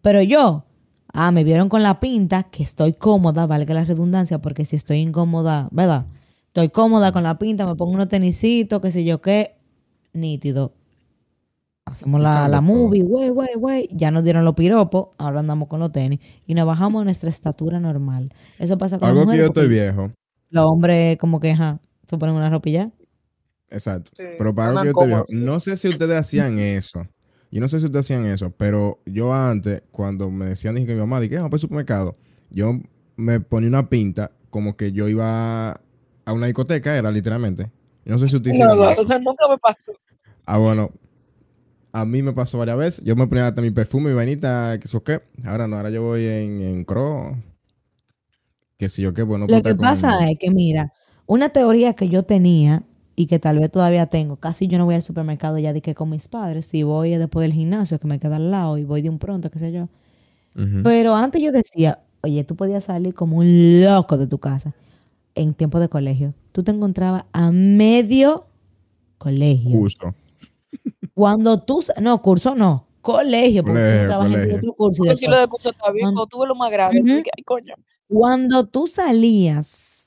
Pero 0.03 0.21
yo, 0.21 0.65
ah, 1.11 1.31
me 1.31 1.43
vieron 1.43 1.67
con 1.67 1.81
la 1.81 1.99
pinta, 1.99 2.43
que 2.43 2.61
estoy 2.61 2.93
cómoda, 2.93 3.47
valga 3.47 3.73
la 3.73 3.85
redundancia, 3.85 4.39
porque 4.39 4.65
si 4.65 4.75
estoy 4.75 4.99
incómoda, 4.99 5.67
¿verdad? 5.71 6.05
Estoy 6.45 6.69
cómoda 6.69 7.11
con 7.11 7.23
la 7.23 7.39
pinta, 7.39 7.65
me 7.65 7.75
pongo 7.75 7.93
unos 7.93 8.07
tenisitos, 8.07 8.79
qué 8.81 8.91
sé 8.91 9.03
yo 9.03 9.19
qué, 9.19 9.57
nítido. 10.13 10.75
Hacemos 11.85 12.21
la, 12.21 12.47
la 12.47 12.61
movie, 12.61 13.01
güey, 13.01 13.29
güey, 13.29 13.55
güey. 13.55 13.89
Ya 13.91 14.11
nos 14.11 14.23
dieron 14.23 14.45
los 14.45 14.53
piropos, 14.53 15.07
ahora 15.17 15.39
andamos 15.39 15.67
con 15.69 15.79
los 15.79 15.91
tenis 15.91 16.19
y 16.45 16.53
nos 16.53 16.67
bajamos 16.67 17.01
a 17.01 17.05
nuestra 17.05 17.31
estatura 17.31 17.79
normal. 17.79 18.31
Eso 18.59 18.77
pasa 18.77 18.99
con 18.99 19.07
las 19.07 19.09
Algo 19.09 19.21
que 19.21 19.25
mujeres 19.25 19.43
yo 19.43 19.47
estoy 19.47 19.67
viejo. 19.67 20.11
Los 20.51 20.65
hombres, 20.67 21.17
como 21.17 21.39
que, 21.39 21.49
ajá, 21.49 21.79
se 22.07 22.15
ponen 22.19 22.35
una 22.35 22.51
ropilla. 22.51 22.91
Exacto. 23.71 24.11
Sí, 24.15 24.23
pero 24.37 24.53
para 24.53 24.69
andan 24.69 24.83
que 24.83 24.87
yo 24.89 24.93
viejo. 24.93 24.99
cómodos. 24.99 25.25
No 25.29 25.59
sé 25.59 25.77
si 25.77 25.89
ustedes 25.89 26.19
hacían 26.19 26.57
eso. 26.59 27.07
Yo 27.51 27.61
no 27.61 27.67
sé 27.67 27.79
si 27.79 27.85
ustedes 27.85 28.05
hacían 28.05 28.25
eso, 28.27 28.51
pero 28.51 28.99
yo 29.05 29.33
antes, 29.33 29.81
cuando 29.91 30.29
me 30.29 30.45
decían, 30.45 30.75
dije 30.75 30.87
que 30.87 30.93
mi 30.93 30.99
mamá, 30.99 31.19
dije, 31.19 31.35
vamos 31.37 31.49
para 31.49 31.57
el 31.57 31.61
supermercado, 31.61 32.15
yo 32.51 32.79
me 33.15 33.39
ponía 33.39 33.69
una 33.69 33.89
pinta 33.89 34.31
como 34.51 34.77
que 34.77 34.91
yo 34.91 35.07
iba 35.07 35.71
a 35.71 36.33
una 36.33 36.45
discoteca, 36.45 36.95
era 36.95 37.09
literalmente. 37.11 37.71
Yo 38.05 38.13
no 38.13 38.19
sé 38.19 38.27
si 38.29 38.35
ustedes 38.35 38.57
No, 38.57 38.65
hicieron 38.65 38.77
no, 38.85 38.91
eso. 38.91 39.01
o 39.01 39.05
sea, 39.05 39.17
nunca 39.19 39.47
me 39.47 39.57
pasó. 39.57 39.77
Ah, 40.45 40.57
bueno. 40.57 40.91
A 41.91 42.05
mí 42.05 42.21
me 42.21 42.33
pasó 42.33 42.59
varias 42.59 42.77
veces. 42.77 43.03
Yo 43.05 43.15
me 43.15 43.25
ponía 43.25 43.47
hasta 43.47 43.63
mi 43.63 43.71
perfume, 43.71 44.09
mi 44.11 44.15
vainita, 44.15 44.77
que 44.79 44.85
eso 44.87 45.03
qué. 45.03 45.21
Ahora 45.43 45.67
no, 45.67 45.75
ahora 45.75 45.89
yo 45.89 46.03
voy 46.03 46.23
en, 46.25 46.61
en 46.61 46.85
Cro. 46.85 47.35
Que 48.77 48.89
si 48.89 49.01
yo 49.01 49.13
qué, 49.13 49.23
bueno. 49.23 49.45
Lo 49.45 49.47
pues, 49.47 49.63
que 49.63 49.69
estar 49.71 49.77
con- 49.77 49.85
pasa 49.85 50.29
es 50.29 50.37
que, 50.39 50.51
mira, 50.51 50.93
una 51.25 51.49
teoría 51.49 51.93
que 51.93 52.07
yo 52.09 52.23
tenía 52.23 52.83
y 53.19 53.25
que 53.27 53.37
tal 53.37 53.59
vez 53.59 53.69
todavía 53.69 54.05
tengo, 54.05 54.37
casi 54.37 54.67
yo 54.67 54.77
no 54.77 54.85
voy 54.85 54.95
al 54.95 55.03
supermercado 55.03 55.57
ya 55.57 55.73
de 55.73 55.81
que 55.81 55.93
con 55.93 56.09
mis 56.09 56.29
padres, 56.29 56.67
si 56.67 56.83
voy 56.83 57.09
después 57.17 57.43
del 57.43 57.51
gimnasio 57.51 57.99
que 57.99 58.07
me 58.07 58.17
queda 58.17 58.37
al 58.37 58.49
lado 58.49 58.77
y 58.77 58.85
voy 58.85 59.01
de 59.01 59.09
un 59.09 59.19
pronto, 59.19 59.51
qué 59.51 59.59
sé 59.59 59.73
yo. 59.73 59.89
Pero 60.85 61.17
antes 61.17 61.41
yo 61.41 61.51
decía, 61.51 61.99
oye, 62.23 62.45
tú 62.45 62.55
podías 62.55 62.85
salir 62.85 63.13
como 63.13 63.35
un 63.39 63.81
loco 63.83 64.17
de 64.17 64.25
tu 64.25 64.37
casa 64.37 64.73
en 65.35 65.53
tiempo 65.53 65.81
de 65.81 65.89
colegio. 65.89 66.33
Tú 66.53 66.63
te 66.63 66.71
encontrabas 66.71 67.25
a 67.33 67.51
medio 67.51 68.45
colegio. 69.17 69.77
Curso. 69.77 70.15
Cuando 71.13 71.59
tú, 71.61 71.81
no, 72.01 72.21
curso 72.21 72.55
no, 72.55 72.85
colegio, 73.01 73.63
porque 73.63 73.79
tú 73.79 73.83
Colegio, 73.83 74.01
entrabas 74.01 74.33
en 74.33 74.55
otro 74.59 74.73
curso 74.75 75.03
y 75.03 75.07
de 75.07 75.11
Porque 75.11 75.19
si 75.19 75.25
todo. 75.25 75.35
lo 75.35 75.41
de 75.41 75.47
curso 75.49 75.69
está 75.71 75.91
bien, 75.91 76.03
Cuando- 76.05 76.19
cuando 76.21 76.27
tuve 76.37 76.47
lo 76.47 76.55
más 76.55 76.71
dije, 76.71 77.23
ay, 77.37 77.43
coño. 77.43 77.73
Cuando 78.07 78.65
tú 78.65 78.87
salías 78.87 79.98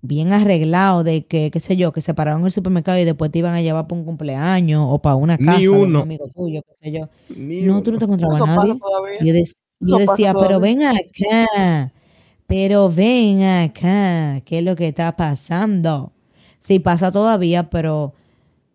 bien 0.00 0.32
arreglado 0.32 1.02
de 1.04 1.26
que, 1.26 1.50
qué 1.50 1.60
sé 1.60 1.76
yo, 1.76 1.92
que 1.92 2.00
se 2.00 2.14
pararon 2.14 2.40
en 2.42 2.46
el 2.46 2.52
supermercado 2.52 2.98
y 2.98 3.04
después 3.04 3.30
te 3.30 3.38
iban 3.40 3.54
a 3.54 3.60
llevar 3.62 3.86
para 3.88 3.98
un 4.00 4.04
cumpleaños 4.06 4.84
o 4.88 5.00
para 5.00 5.16
una 5.16 5.36
Ni 5.36 5.44
casa 5.46 5.58
de 5.58 5.68
un 5.68 5.78
uno. 5.88 6.00
amigo 6.00 6.28
tuyo, 6.34 6.62
qué 6.62 6.74
sé 6.74 6.92
yo. 6.92 7.08
Ni 7.36 7.62
No, 7.62 7.82
tú 7.82 7.92
no 7.92 7.98
te 7.98 8.04
uno. 8.04 8.14
encontrabas 8.14 8.42
a 8.42 8.56
nadie. 8.56 8.74
Yo, 9.80 9.98
decía, 9.98 10.34
pero 10.34 10.58
ven 10.60 10.82
acá, 10.82 11.92
pero 12.46 12.90
ven 12.90 13.42
acá, 13.42 14.40
¿qué 14.44 14.58
es 14.58 14.64
lo 14.64 14.74
que 14.76 14.88
está 14.88 15.14
pasando? 15.16 16.12
Sí, 16.60 16.78
pasa 16.80 17.12
todavía, 17.12 17.70
pero 17.70 18.14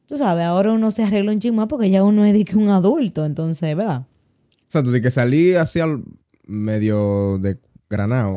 tú 0.07 0.17
sabes, 0.17 0.45
ahora 0.45 0.71
uno 0.71 0.91
se 0.91 1.03
arregla 1.03 1.31
un 1.33 1.39
chisme 1.39 1.57
más 1.57 1.67
porque 1.67 1.89
ya 1.89 2.03
uno 2.03 2.23
es 2.25 2.33
de 2.33 2.45
que 2.45 2.55
un 2.57 2.69
adulto, 2.69 3.25
entonces, 3.25 3.75
¿verdad? 3.75 4.01
O 4.01 4.71
sea, 4.73 4.83
tú 4.83 4.91
de 4.91 5.01
que 5.01 5.11
salí 5.11 5.55
así 5.55 5.79
al 5.79 6.03
medio 6.45 7.37
de 7.39 7.57
granado. 7.93 8.35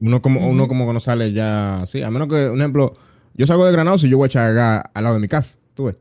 Uno 0.00 0.22
como, 0.22 0.48
uno 0.48 0.66
como 0.66 0.86
que 0.86 0.92
no 0.92 1.00
sale 1.00 1.32
ya 1.32 1.82
así. 1.82 2.02
A 2.02 2.10
menos 2.10 2.28
que, 2.28 2.48
un 2.48 2.58
ejemplo, 2.58 2.96
yo 3.34 3.46
salgo 3.46 3.64
de 3.64 3.72
granado 3.72 3.98
si 3.98 4.08
yo 4.08 4.16
voy 4.18 4.26
a 4.26 4.28
echar 4.28 4.58
al 4.58 5.04
lado 5.04 5.14
de 5.14 5.20
mi 5.20 5.28
casa. 5.28 5.58
Tú 5.74 5.84
ves. 5.84 5.96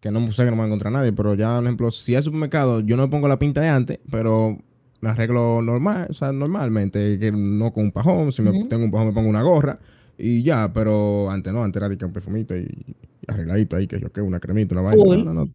Que 0.00 0.10
no 0.10 0.32
sé 0.32 0.44
que 0.44 0.50
no 0.50 0.56
me 0.56 0.58
va 0.58 0.64
a 0.64 0.66
encontrar 0.66 0.92
nadie. 0.92 1.12
Pero 1.12 1.34
ya, 1.34 1.58
un 1.58 1.66
ejemplo, 1.66 1.90
si 1.90 2.14
es 2.14 2.24
supermercado, 2.24 2.80
yo 2.80 2.96
no 2.96 3.04
me 3.04 3.08
pongo 3.08 3.28
la 3.28 3.38
pinta 3.38 3.60
de 3.60 3.68
antes, 3.68 3.98
pero 4.10 4.58
me 5.00 5.08
arreglo 5.08 5.62
normal, 5.62 6.08
o 6.10 6.12
sea, 6.12 6.32
normalmente, 6.32 7.18
que 7.18 7.32
no 7.32 7.72
con 7.72 7.84
un 7.84 7.92
pajón. 7.92 8.32
Si 8.32 8.42
me 8.42 8.64
tengo 8.64 8.84
un 8.84 8.90
pajón, 8.90 9.08
me 9.08 9.14
pongo 9.14 9.28
una 9.28 9.42
gorra. 9.42 9.78
Y 10.18 10.42
ya, 10.42 10.70
pero 10.72 11.30
antes 11.30 11.52
no, 11.52 11.64
antes 11.64 11.80
era 11.80 11.88
de 11.88 11.96
que 11.96 12.04
un 12.04 12.12
perfumito 12.12 12.54
y, 12.54 12.62
y 12.62 12.96
arregladito 13.26 13.76
ahí, 13.76 13.86
que 13.86 13.98
yo 13.98 14.12
que 14.12 14.20
una 14.20 14.40
cremita, 14.40 14.74
una 14.74 14.82
vaina. 14.82 15.02
Full. 15.02 15.24
No, 15.24 15.32
no, 15.32 15.44
no. 15.46 15.52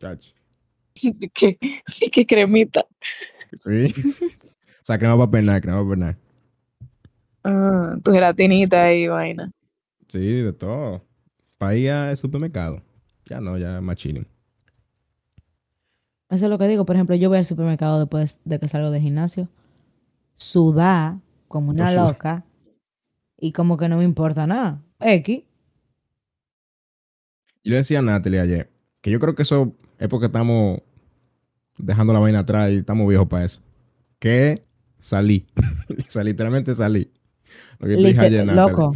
Chacho. 0.00 0.32
¿Qué, 1.34 1.58
qué 2.12 2.26
cremita. 2.26 2.84
Sí. 3.52 3.92
o 4.84 4.86
sea, 4.86 4.98
crema 4.98 5.16
para 5.16 5.30
pernar, 5.30 5.62
crema 5.62 5.78
para 5.78 5.88
pernar. 5.88 6.18
Ah, 7.42 7.96
tu 8.04 8.12
gelatinita 8.12 8.92
y 8.92 9.08
vaina. 9.08 9.50
Sí, 10.08 10.42
de 10.42 10.52
todo. 10.52 11.02
Para 11.56 11.74
ir 11.74 11.90
al 11.90 12.16
supermercado. 12.18 12.82
Ya 13.24 13.40
no, 13.40 13.56
ya 13.56 13.80
más 13.80 13.96
chilling. 13.96 14.26
Eso 16.28 16.44
es 16.44 16.50
lo 16.50 16.58
que 16.58 16.68
digo. 16.68 16.84
Por 16.84 16.96
ejemplo, 16.96 17.16
yo 17.16 17.30
voy 17.30 17.38
al 17.38 17.46
supermercado 17.46 17.98
después 17.98 18.38
de 18.44 18.58
que 18.58 18.68
salgo 18.68 18.90
del 18.90 19.00
gimnasio, 19.00 19.48
sudar 20.36 21.16
como 21.48 21.70
una 21.70 21.90
loca 21.90 22.44
y 23.38 23.52
como 23.52 23.78
que 23.78 23.88
no 23.88 23.96
me 23.96 24.04
importa 24.04 24.46
nada. 24.46 24.82
X. 25.00 25.44
Yo 27.62 27.70
le 27.70 27.76
decía 27.76 28.00
a 28.00 28.02
Natalie 28.02 28.40
ayer 28.40 28.70
que 29.00 29.10
yo 29.10 29.18
creo 29.18 29.34
que 29.34 29.44
eso 29.44 29.72
es 29.98 30.08
porque 30.08 30.26
estamos 30.26 30.82
dejando 31.78 32.12
la 32.12 32.18
vaina 32.18 32.40
atrás 32.40 32.70
y 32.70 32.76
estamos 32.76 33.08
viejos 33.08 33.28
para 33.28 33.46
eso. 33.46 33.62
Que 34.18 34.60
salí. 35.04 35.46
o 35.98 36.10
sea, 36.10 36.24
literalmente 36.24 36.74
salí. 36.74 37.10
Lo 37.78 37.88
que 37.88 37.96
te 37.96 38.00
dije 38.08 38.30
Liter- 38.30 38.54
loco. 38.54 38.94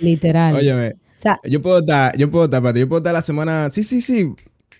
Literal. 0.00 0.56
Óyeme, 0.56 0.88
o 0.88 1.20
sea, 1.20 1.38
yo 1.44 1.62
puedo 1.62 1.78
estar, 1.78 2.16
yo 2.16 2.28
puedo 2.30 2.44
estar, 2.46 2.58
espérate, 2.58 2.80
yo 2.80 2.88
puedo 2.88 2.98
estar 2.98 3.12
la 3.12 3.22
semana. 3.22 3.70
Sí, 3.70 3.84
sí, 3.84 4.00
sí. 4.00 4.24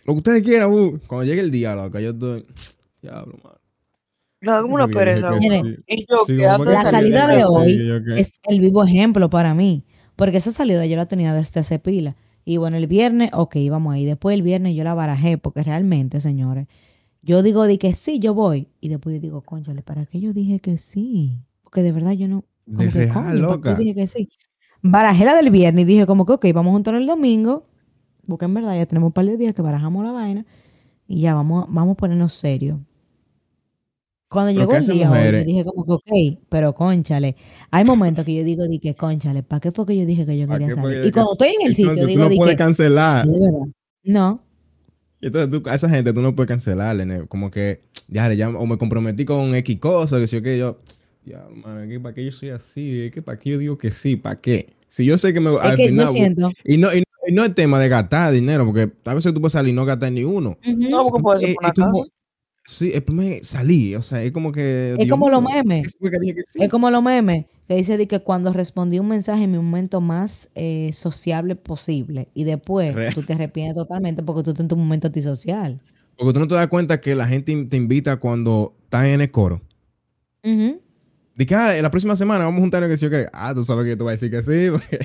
Lo 0.05 0.15
que 0.15 0.19
ustedes 0.19 0.43
quieran, 0.43 0.73
uh. 0.73 0.99
Cuando 1.07 1.25
llegue 1.25 1.41
el 1.41 1.51
día, 1.53 1.75
loca, 1.77 2.01
yo 2.01 2.11
estoy. 2.11 2.45
Diablo, 3.03 3.39
mano. 3.43 3.59
No, 4.41 4.63
como 4.63 4.75
una 4.75 4.89
pereza. 4.89 5.31
La 5.31 6.91
salida 6.91 7.29
de 7.29 7.45
hoy 7.45 8.03
es 8.17 8.33
el 8.49 8.61
vivo 8.61 8.85
ejemplo 8.85 9.31
para 9.31 9.55
mí. 9.55 9.85
Porque 10.17 10.37
esa 10.37 10.53
salida 10.53 10.85
yo 10.87 10.97
la 10.97 11.07
tenía 11.07 11.33
desde 11.33 11.61
hace 11.61 11.79
pila. 11.79 12.17
Y 12.45 12.59
bueno, 12.59 12.77
el 12.77 12.87
viernes, 12.87 13.31
ok, 13.33 13.57
vamos 13.71 13.95
ahí. 13.95 14.05
Después 14.05 14.35
el 14.35 14.43
viernes 14.43 14.75
yo 14.75 14.85
la 14.85 14.93
barajé, 14.93 15.39
porque 15.39 15.63
realmente, 15.63 16.21
señores, 16.21 16.67
yo 17.25 17.43
digo 17.43 17.65
de 17.65 17.79
que 17.79 17.95
sí, 17.95 18.19
yo 18.19 18.35
voy. 18.35 18.69
Y 18.81 18.89
después 18.89 19.15
yo 19.17 19.21
digo, 19.21 19.41
conchale, 19.41 19.83
¿para 19.83 20.05
qué 20.07 20.21
yo 20.21 20.33
dije 20.33 20.61
que 20.61 20.77
sí? 20.77 21.41
Porque 21.63 21.83
de 21.83 21.93
verdad 21.93 22.13
yo 22.13 22.29
no. 22.29 22.45
De 22.67 22.91
que, 22.91 23.07
real, 23.07 23.13
coño, 23.13 23.25
¿para 23.25 23.33
qué 23.33 23.39
loca. 23.39 23.75
dije 23.77 23.95
que 23.95 24.07
sí? 24.07 24.29
Barajé 24.83 25.25
la 25.25 25.35
del 25.35 25.51
viernes 25.51 25.83
y 25.83 25.87
dije, 25.87 26.07
como 26.07 26.27
que, 26.27 26.35
ok, 26.35 26.47
vamos 26.55 26.73
juntos 26.73 26.95
el 26.95 27.07
domingo. 27.07 27.67
Porque 28.29 28.45
en 28.45 28.55
verdad 28.55 28.77
ya 28.77 28.87
tenemos 28.87 29.09
un 29.09 29.13
par 29.13 29.25
de 29.25 29.37
días 29.39 29.55
que 29.55 29.63
barajamos 29.63 30.05
la 30.05 30.13
vaina. 30.13 30.45
Y 31.07 31.21
ya 31.21 31.35
vamos, 31.35 31.67
vamos 31.69 31.97
a 31.97 32.01
ponernos 32.01 32.35
serios. 32.35 32.79
Cuando 34.29 34.53
Pero 34.53 34.61
llegó 34.61 34.73
¿qué 34.73 34.79
el 34.79 34.99
día 34.99 35.11
hoy, 35.11 35.33
yo 35.33 35.45
dije 35.45 35.65
como 35.65 35.85
que, 35.85 35.93
ok, 35.93 36.39
pero 36.49 36.75
conchale. 36.75 37.37
Hay 37.71 37.85
momentos 37.85 38.25
que 38.25 38.35
yo 38.35 38.45
digo, 38.45 38.67
di 38.67 38.79
que 38.79 38.95
conchale, 38.95 39.43
¿para 39.43 39.61
qué 39.61 39.71
fue 39.71 39.87
que 39.87 39.97
yo 39.97 40.05
dije 40.05 40.27
que 40.27 40.37
yo 40.37 40.47
¿Para 40.47 40.59
quería 40.59 40.75
salir? 40.75 41.07
Y 41.07 41.13
cuando 41.13 41.33
estoy 41.33 41.49
en 41.49 41.67
el 41.67 41.75
sitio, 41.75 41.93
Entonces 41.93 42.05
tú 42.05 42.09
digo, 42.09 42.25
no 42.25 42.29
di 42.29 42.37
puedes 42.37 42.55
que, 42.55 42.59
cancelar. 42.59 43.27
No, 44.03 44.43
entonces 45.27 45.63
tú, 45.63 45.69
a 45.69 45.75
esa 45.75 45.89
gente 45.89 46.13
tú 46.13 46.23
no 46.23 46.35
puedes 46.35 46.49
cancelarle, 46.49 47.27
como 47.29 47.51
que, 47.51 47.81
ya, 48.09 48.29
le 48.29 48.35
llamo, 48.37 48.59
o 48.59 48.67
me 48.67 48.77
comprometí 48.79 49.25
con 49.25 49.55
X 49.55 49.79
cosa, 49.79 50.19
que 50.19 50.27
si 50.27 50.37
o 50.37 50.43
que 50.43 50.59
yo, 50.59 50.79
ya, 51.25 51.47
man, 51.65 51.89
¿qué- 51.89 52.01
¿para 52.01 52.15
qué 52.15 52.25
yo 52.25 52.33
soy 52.33 52.51
así? 52.51 53.03
Es 53.07 53.13
que 53.13 53.23
¿Para 53.23 53.39
qué 53.39 53.51
yo 53.51 53.59
digo 53.59 53.79
que 53.79 53.91
sí? 53.91 54.17
¿Para 54.17 54.41
qué? 54.41 54.75
Si 54.89 55.05
yo 55.05 55.19
sé 55.19 55.33
que 55.33 55.41
me 55.41 55.53
es 55.55 55.61
al 55.61 55.77
que 55.77 55.89
final, 55.89 56.07
yo 56.07 56.13
siento. 56.13 56.51
y 56.65 56.77
no, 56.79 56.93
y, 56.93 56.99
no- 56.99 57.05
y 57.27 57.33
no 57.33 57.45
es 57.45 57.55
tema 57.55 57.81
de 57.81 57.89
gastar 57.89 58.33
dinero, 58.33 58.65
porque 58.67 58.93
a 59.05 59.15
veces 59.15 59.33
tú 59.35 59.41
puedes 59.41 59.53
salir 59.53 59.73
y 59.73 59.77
no 59.77 59.85
gastar 59.85 60.13
ni 60.13 60.25
uno. 60.25 60.59
No, 60.67 61.05
porque 61.07 61.23
puede 61.23 61.41
ser 61.41 61.49
Es, 61.51 61.57
es 61.67 61.73
como, 61.73 62.07
sí, 62.65 62.93
el 62.95 63.45
salir, 63.45 63.97
o 63.97 64.03
sea, 64.03 64.23
es 64.23 64.31
como 64.33 64.53
que. 64.53 64.93
Es 64.93 64.99
Dios 64.99 65.11
como 65.11 65.29
los 65.31 65.43
memes. 65.43 65.89
Es 66.55 66.69
como 66.71 66.91
los 66.91 67.03
memes, 67.03 67.47
que 67.69 67.77
dice 67.77 67.97
de 67.97 68.07
que 68.07 68.21
cuando 68.21 68.53
respondí 68.53 68.99
un 68.99 69.09
mensaje 69.09 69.45
en 69.45 69.53
mi 69.53 69.59
momento 69.59 70.01
más 70.01 70.51
eh, 70.55 70.91
sociable 70.93 71.57
posible 71.57 72.29
y 72.35 72.45
después 72.45 72.95
Real. 72.95 73.15
tú 73.15 73.23
te 73.23 73.33
arrepientes 73.33 73.75
totalmente 73.75 74.23
porque 74.23 74.43
tú 74.43 74.51
estás 74.51 74.65
en 74.65 74.69
tu 74.69 74.77
momento 74.77 75.07
antisocial. 75.07 75.81
Porque 76.17 76.33
tú 76.33 76.41
no 76.41 76.47
te 76.47 76.55
das 76.55 76.69
cuenta 76.69 77.01
que 77.01 77.15
la 77.15 77.27
gente 77.27 77.65
te 77.65 77.77
invita 77.77 78.17
cuando 78.19 78.75
estás 78.85 79.07
en 79.07 79.21
el 79.21 79.31
coro. 79.31 79.63
De 80.43 81.47
que, 81.47 81.55
ah, 81.55 81.75
la 81.81 81.91
próxima 81.91 82.15
semana 82.15 82.45
vamos 82.45 82.59
a 82.59 82.61
juntarnos 82.61 82.91
que 82.91 82.99
sí 82.99 83.07
o 83.07 83.11
qué. 83.11 83.27
Ah, 83.33 83.53
tú 83.55 83.65
sabes 83.65 83.87
que 83.87 83.97
te 83.97 84.03
voy 84.03 84.11
a 84.11 84.13
decir 84.13 84.31
que 84.31 84.43
sí. 84.43 84.71
porque 84.71 84.99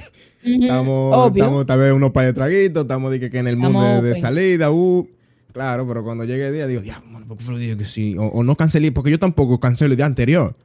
estamos, 0.43 1.31
estamos 1.33 1.65
tal 1.65 1.79
vez 1.79 1.91
unos 1.93 2.11
par 2.11 2.25
de 2.25 2.33
traguitos, 2.33 2.83
estamos 2.83 3.09
de 3.09 3.19
que, 3.19 3.31
que 3.31 3.39
en 3.39 3.47
el 3.47 3.57
mundo 3.57 4.01
de, 4.01 4.15
salida, 4.19 4.69
uh. 4.69 5.07
Claro, 5.53 5.87
pero 5.87 6.03
cuando 6.03 6.25
llegue 6.25 6.47
el 6.47 6.53
día, 6.53 6.67
digo, 6.67 6.83
ya, 6.83 7.01
¿por 7.27 7.37
qué 7.37 7.43
el 7.51 7.59
día 7.59 7.77
que 7.77 7.85
sí? 7.85 8.15
O, 8.17 8.25
o 8.25 8.43
no 8.43 8.55
cancelé, 8.55 8.91
porque 8.91 9.09
yo 9.09 9.17
tampoco 9.17 9.59
cancelo 9.59 9.93
el 9.93 9.97
día 9.97 10.05
anterior. 10.05 10.55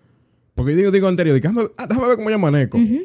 Porque 0.55 0.73
yo 0.73 0.79
digo, 0.79 0.91
digo 0.91 1.09
anterior, 1.09 1.35
digo, 1.35 1.49
déjame, 1.49 1.69
ah, 1.79 1.87
déjame 1.87 2.09
ver 2.09 2.17
cómo 2.17 2.31
yo 2.31 2.83
ujú. 2.83 3.03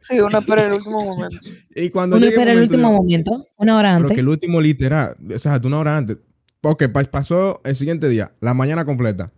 Sí, 0.00 0.20
uno 0.20 0.38
espera 0.38 0.66
el 0.66 0.72
último 0.74 1.02
momento. 1.02 1.38
Y 1.74 1.88
cuando 1.90 2.16
Uno 2.16 2.26
llegue 2.26 2.36
espera 2.36 2.52
el 2.52 2.56
momento, 2.58 2.74
último 2.74 2.88
digo, 2.90 3.02
momento, 3.02 3.46
una 3.56 3.76
hora 3.78 3.96
antes. 3.96 4.12
que 4.14 4.20
el 4.20 4.28
último 4.28 4.60
literal, 4.60 5.16
o 5.34 5.38
sea, 5.38 5.60
una 5.64 5.78
hora 5.78 5.96
antes. 5.96 6.18
Pa- 6.60 7.04
pasó 7.10 7.60
el 7.64 7.74
siguiente 7.76 8.08
día, 8.08 8.32
la 8.40 8.54
mañana 8.54 8.84
completa. 8.84 9.32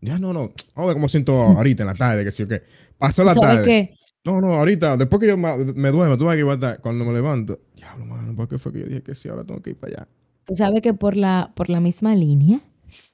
Ya 0.00 0.18
no, 0.18 0.32
no, 0.32 0.40
vamos 0.40 0.54
a 0.76 0.84
ver 0.86 0.94
cómo 0.94 1.08
siento 1.08 1.32
ahorita 1.40 1.82
en 1.84 1.86
la 1.88 1.94
tarde, 1.94 2.24
que 2.24 2.30
sí 2.32 2.42
o 2.44 2.48
qué. 2.48 2.62
Pasó 2.98 3.24
la 3.24 3.34
¿Sabes 3.34 3.48
tarde. 3.48 3.64
qué? 3.64 3.94
No, 4.24 4.40
no, 4.40 4.54
ahorita, 4.54 4.96
después 4.96 5.20
que 5.20 5.28
yo 5.28 5.36
ma- 5.36 5.56
me 5.56 5.90
duermo, 5.90 6.16
tú 6.18 6.24
vas 6.26 6.34
que 6.34 6.40
iba 6.40 6.52
a 6.52 6.54
estar, 6.54 6.80
cuando 6.80 7.04
me 7.04 7.12
levanto. 7.12 7.60
Diablo, 7.76 8.04
mano, 8.04 8.34
¿por 8.34 8.48
qué 8.48 8.58
fue 8.58 8.72
que 8.72 8.80
yo 8.80 8.86
dije 8.86 9.02
que 9.02 9.14
sí? 9.14 9.28
Ahora 9.28 9.44
tengo 9.44 9.60
que 9.62 9.70
ir 9.70 9.76
para 9.76 9.92
allá. 10.02 10.08
Tú 10.44 10.54
sabes 10.56 10.82
que 10.82 10.94
por 10.94 11.16
la, 11.16 11.52
por 11.54 11.68
la 11.68 11.80
misma 11.80 12.14
línea 12.14 12.60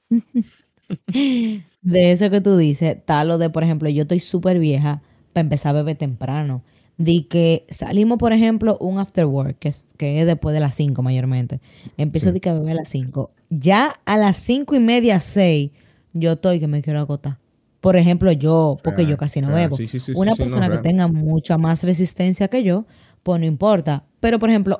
de 1.85 2.11
eso 2.11 2.29
que 2.31 2.41
tú 2.41 2.57
dices, 2.57 2.97
está 2.97 3.23
lo 3.23 3.37
de, 3.37 3.49
por 3.49 3.63
ejemplo, 3.63 3.89
yo 3.89 4.03
estoy 4.03 4.19
súper 4.19 4.59
vieja 4.59 5.01
para 5.33 5.43
empezar 5.43 5.71
a 5.71 5.81
beber 5.81 5.97
temprano. 5.97 6.63
Di 6.97 7.23
que 7.23 7.65
salimos, 7.69 8.17
por 8.19 8.33
ejemplo, 8.33 8.77
un 8.79 8.99
after 8.99 9.25
work, 9.25 9.57
que 9.59 9.69
es, 9.69 9.87
que 9.97 10.19
es 10.21 10.25
después 10.27 10.53
de 10.53 10.61
las 10.61 10.75
5 10.75 11.03
mayormente. 11.03 11.61
Empiezo 11.97 12.31
Sí. 12.33 12.39
que 12.41 12.49
a 12.49 12.53
beber 12.53 12.71
a 12.73 12.75
las 12.75 12.89
5. 12.89 13.31
Ya 13.49 13.99
a 14.05 14.17
las 14.17 14.37
5 14.37 14.75
y 14.75 14.79
media, 14.79 15.19
6, 15.19 15.71
yo 16.13 16.33
estoy 16.33 16.59
que 16.59 16.67
me 16.67 16.81
quiero 16.81 16.99
agotar. 16.99 17.39
Por 17.81 17.97
ejemplo, 17.97 18.31
yo, 18.31 18.77
porque 18.83 19.03
yo 19.03 19.09
Real, 19.09 19.17
casi 19.17 19.41
no 19.41 19.49
real. 19.49 19.69
bebo. 19.69 19.75
Sí, 19.77 19.87
sí, 19.87 20.13
Una 20.15 20.31
no, 20.31 20.37
persona 20.37 20.67
que 20.67 20.73
real. 20.73 20.83
tenga 20.83 21.07
mucha 21.07 21.57
más 21.57 21.83
resistencia 21.83 22.47
que 22.47 22.63
yo, 22.63 22.85
pues 23.23 23.39
no 23.41 23.45
importa. 23.45 24.05
Pero, 24.21 24.39
por 24.39 24.49
ejemplo, 24.49 24.79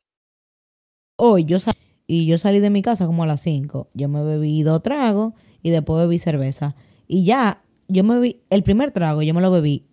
hoy 1.18 1.46
yo 1.46 1.60
salí 1.60 1.78
y 2.08 2.26
yo 2.28 2.38
salí 2.38 2.60
de 2.60 2.70
mi 2.70 2.82
casa 2.82 3.06
como 3.08 3.24
a 3.24 3.28
las 3.28 3.42
5. 3.42 3.90
Yo 3.94 4.10
me 4.10 4.24
bebí 4.24 4.64
dos 4.64 4.84
tragos 4.84 5.34
y 5.64 5.72
después 5.72 6.00
bebí 6.06 6.20
cerveza. 6.20 6.76
Y 7.08 7.26
ya, 7.26 7.64
yo 7.88 8.04
me 8.04 8.16
bebí, 8.16 8.42
el 8.50 8.64
primer 8.64 8.92
trago 8.92 9.22
yo 9.22 9.34
me 9.34 9.42
lo 9.42 9.52
bebí 9.52 9.86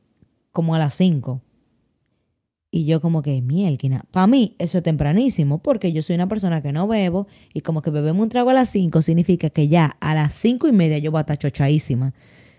como 0.53 0.75
a 0.75 0.79
las 0.79 0.95
5. 0.95 1.43
Y 2.75 2.87
yo 2.87 3.03
como 3.03 3.21
que, 3.21 3.43
mielquina. 3.43 4.07
Para 4.11 4.27
mí 4.27 4.57
eso 4.59 4.79
es 4.79 4.85
tempranísimo 4.85 5.59
porque 5.63 5.93
yo 5.93 6.01
soy 6.01 6.17
una 6.17 6.29
persona 6.29 6.63
que 6.63 6.73
no 6.73 6.89
bebo 6.89 7.27
y 7.53 7.61
como 7.61 7.83
que 7.83 7.91
bebemos 7.91 8.23
un 8.23 8.29
trago 8.31 8.49
a 8.49 8.55
las 8.55 8.71
5 8.71 9.03
significa 9.03 9.51
que 9.51 9.69
ya 9.69 9.97
a 10.01 10.15
las 10.15 10.35
5 10.35 10.69
y 10.69 10.73
media 10.73 10.97
yo 10.97 11.11
voy 11.11 11.19
a 11.19 11.21
estar 11.23 11.37
chochadísima. 11.37 12.15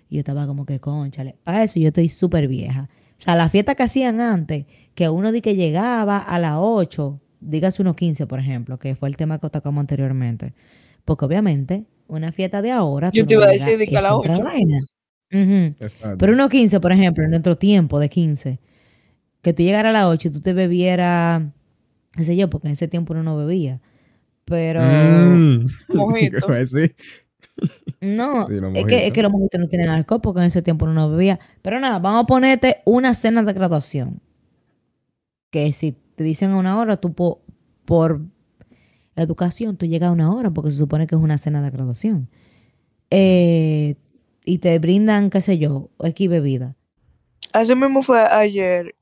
Y 0.09 0.15
yo 0.15 0.19
estaba 0.19 0.45
como 0.45 0.67
que, 0.67 0.79
conchale, 0.79 1.35
para 1.43 1.63
eso 1.63 1.79
yo 1.79 1.87
estoy 1.87 2.09
súper 2.09 2.47
vieja. 2.47 2.89
O 3.17 3.21
sea, 3.23 3.35
la 3.35 3.49
fiesta 3.49 3.73
que 3.73 3.83
hacían 3.83 4.19
antes, 4.19 4.65
que 4.93 5.09
uno 5.09 5.31
di 5.31 5.41
que 5.41 5.55
llegaba 5.55 6.19
a 6.19 6.37
las 6.37 6.57
8, 6.57 7.19
dígase 7.39 7.81
unos 7.81 7.95
15, 7.95 8.27
por 8.27 8.39
ejemplo, 8.39 8.77
que 8.77 8.95
fue 8.95 9.09
el 9.09 9.17
tema 9.17 9.39
que 9.39 9.49
tocamos 9.49 9.81
anteriormente. 9.81 10.53
Porque 11.05 11.25
obviamente, 11.25 11.85
una 12.17 12.31
fiesta 12.31 12.61
de 12.61 12.71
ahora. 12.71 13.11
Yo 13.13 13.25
te 13.25 13.35
no 13.35 13.41
iba 13.41 13.49
a 13.49 13.53
decir 13.53 13.77
de 13.77 13.87
que 13.87 13.97
a 13.97 14.15
otra 14.15 14.33
8. 14.33 14.43
vaina. 14.43 14.79
Ujú. 15.31 15.75
Exacto. 15.83 16.17
Pero 16.19 16.33
unos 16.33 16.49
15, 16.49 16.79
por 16.79 16.91
ejemplo, 16.91 17.23
en 17.23 17.31
nuestro 17.31 17.57
tiempo 17.57 17.99
de 17.99 18.09
15, 18.09 18.59
que 19.41 19.53
tú 19.53 19.63
llegaras 19.63 19.89
a 19.89 19.93
las 19.93 20.05
8 20.05 20.27
y 20.27 20.31
tú 20.31 20.41
te 20.41 20.53
bebieras, 20.53 21.43
qué 22.15 22.23
sé 22.23 22.35
yo, 22.35 22.49
porque 22.49 22.67
en 22.67 22.73
ese 22.73 22.87
tiempo 22.87 23.13
uno 23.13 23.23
no 23.23 23.35
bebía. 23.37 23.81
Pero 24.45 24.81
Mm. 24.81 25.67
Mojito. 25.93 26.37
¿Qué 26.39 26.45
voy 26.45 26.55
a 26.55 26.59
decir? 26.59 26.95
no, 28.01 28.47
Sí, 28.47 28.53
es, 28.75 28.85
que, 28.85 29.07
es 29.07 29.13
que 29.13 29.21
los 29.23 29.31
mojitos 29.31 29.59
no 29.59 29.67
tienen 29.67 29.89
alcohol 29.89 30.21
porque 30.21 30.41
en 30.41 30.47
ese 30.47 30.61
tiempo 30.61 30.85
uno 30.85 30.93
no 30.93 31.09
bebía. 31.09 31.39
Pero 31.61 31.79
nada, 31.79 31.99
vamos 31.99 32.23
a 32.23 32.27
ponerte 32.27 32.77
una 32.85 33.13
cena 33.13 33.43
de 33.43 33.53
graduación. 33.53 34.21
Que 35.51 35.71
si 35.71 35.91
te 36.15 36.23
dicen 36.23 36.51
a 36.51 36.57
una 36.57 36.77
hora, 36.79 36.97
tú 36.97 37.13
po- 37.13 37.41
por 37.85 38.21
educación, 39.15 39.77
tú 39.77 39.85
llegas 39.85 40.09
a 40.09 40.11
una 40.11 40.33
hora 40.33 40.49
porque 40.51 40.71
se 40.71 40.77
supone 40.77 41.07
que 41.07 41.15
es 41.15 41.21
una 41.21 41.37
cena 41.37 41.61
de 41.61 41.69
graduación. 41.69 42.29
Eh, 43.09 43.95
y 44.45 44.57
te 44.57 44.77
brindan, 44.79 45.29
qué 45.29 45.41
sé 45.41 45.57
yo, 45.57 45.89
X 45.99 46.29
bebida. 46.29 46.75
Así 47.53 47.75
mismo 47.75 48.01
fue 48.01 48.19
ayer. 48.19 48.95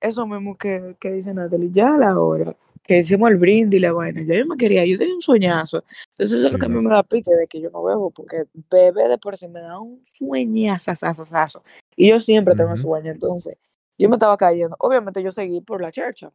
Eso 0.00 0.26
mismo 0.26 0.56
que, 0.56 0.96
que 0.98 1.12
dice 1.12 1.34
Natalie. 1.34 1.70
Ya 1.72 1.94
a 1.94 1.98
la 1.98 2.18
hora 2.18 2.56
que 2.82 2.98
hicimos 2.98 3.30
el 3.30 3.36
brindis 3.36 3.78
y 3.78 3.82
la 3.82 3.92
vaina. 3.92 4.22
Ya 4.22 4.36
yo 4.36 4.46
me 4.46 4.56
quería. 4.56 4.84
Yo 4.86 4.96
tenía 4.96 5.14
un 5.14 5.20
sueñazo. 5.20 5.84
Entonces 6.12 6.38
eso 6.38 6.46
es 6.46 6.52
lo 6.52 6.58
que 6.58 6.66
a 6.66 6.68
mí 6.68 6.80
me 6.80 6.88
da 6.88 7.02
pique 7.02 7.34
de 7.34 7.46
que 7.46 7.60
yo 7.60 7.70
no 7.70 7.82
bebo. 7.82 8.10
Porque 8.10 8.44
bebé 8.70 9.08
de 9.08 9.18
por 9.18 9.36
sí 9.36 9.46
me 9.48 9.60
da 9.60 9.78
un 9.78 10.00
sueñazazazazo. 10.04 11.62
Y 11.96 12.08
yo 12.08 12.20
siempre 12.20 12.54
tengo 12.54 12.70
Ujú. 12.70 12.78
sueño. 12.82 13.12
Entonces 13.12 13.56
yo 13.98 14.08
me 14.08 14.16
estaba 14.16 14.36
cayendo. 14.36 14.76
Obviamente 14.78 15.22
yo 15.22 15.30
seguí 15.30 15.60
por 15.60 15.82
la 15.82 15.92
chercha 15.92 16.32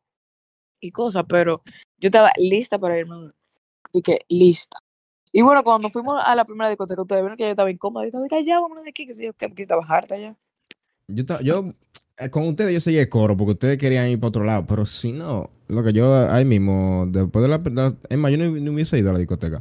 y 0.83 0.91
cosas. 0.91 1.25
Pero 1.27 1.61
yo 1.99 2.07
estaba 2.07 2.31
lista 2.37 2.77
para 2.77 2.97
irme 2.99 3.13
a 3.13 3.17
dormir. 3.17 3.35
Y 3.91 4.01
que 4.01 4.19
lista. 4.29 4.77
Y 5.31 5.41
bueno, 5.41 5.63
cuando 5.63 5.89
fuimos 5.89 6.13
a 6.23 6.35
la 6.35 6.45
primera 6.45 6.69
discoteca, 6.69 7.01
ustedes 7.01 7.21
vieron 7.21 7.37
que 7.37 7.43
yo 7.45 7.49
estaba 7.49 7.71
incómoda. 7.71 8.03
Yo 8.05 8.07
estaba, 8.07 8.23
"Mira, 8.23 8.41
ya, 8.41 8.59
vámonos 8.59 8.83
de 8.83 8.89
aquí. 8.91 9.07
Que, 9.07 9.15
yo, 9.15 9.33
que 9.33 9.51
que 9.53 9.61
estaba 9.63 9.83
harta 9.87 10.17
ya. 10.17 10.35
Yo, 11.07 11.23
yo 11.41 11.73
eh, 12.17 12.29
con 12.29 12.47
ustedes 12.47 12.71
yo 12.73 12.79
seguí 12.79 12.97
el 12.97 13.09
coro 13.09 13.35
porque 13.35 13.53
ustedes 13.53 13.77
querían 13.77 14.07
ir 14.07 14.19
para 14.19 14.29
otro 14.29 14.43
lado, 14.43 14.65
pero 14.67 14.85
si 14.85 15.11
no, 15.11 15.49
lo 15.67 15.83
que 15.83 15.91
yo 15.93 16.29
ahí 16.29 16.45
mismo, 16.45 17.05
después 17.07 17.41
de 17.41 17.49
la... 17.49 17.57
la- 17.57 17.95
es 18.07 18.17
más, 18.17 18.31
yo 18.31 18.37
no, 18.37 18.45
no 18.45 18.71
hubiese 18.71 18.97
ido 18.99 19.09
a 19.09 19.13
la 19.13 19.19
discoteca. 19.19 19.57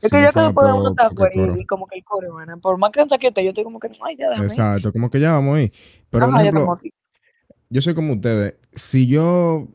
Es 0.00 0.04
Si 0.04 0.10
que 0.10 0.16
no 0.16 0.22
ya 0.22 0.26
que 0.28 0.32
fuera 0.32 0.46
después 0.48 0.66
de 0.66 0.72
uno 0.72 0.94
por- 0.94 1.58
y, 1.58 1.66
como 1.66 1.86
que 1.86 1.98
el 1.98 2.04
coro, 2.04 2.32
bueno, 2.32 2.58
por 2.60 2.78
más 2.78 2.90
que 2.90 3.02
esté, 3.02 3.42
yo 3.42 3.48
estoy 3.50 3.64
como 3.64 3.78
que, 3.78 3.88
ay, 4.02 4.16
ya 4.16 4.30
déjame. 4.30 4.46
Exacto, 4.46 4.92
como 4.92 5.10
que 5.10 5.20
ya 5.20 5.32
vamos 5.32 5.56
ahí. 5.56 5.72
Pero, 6.10 6.26
Ajá, 6.26 6.40
ejemplo, 6.42 6.80
yo 7.68 7.82
soy 7.82 7.94
como 7.94 8.14
ustedes. 8.14 8.54
Si 8.74 9.06
yo 9.06 9.68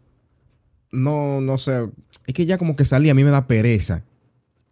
no, 0.93 1.41
no 1.41 1.58
sé, 1.58 1.89
es 2.25 2.34
que 2.34 2.45
ya 2.45 2.58
como 2.58 2.75
que 2.75 2.86
salí, 2.86 3.10
a 3.10 3.15
mí 3.15 3.23
me 3.23 3.32
da 3.32 3.47
pereza. 3.47 4.03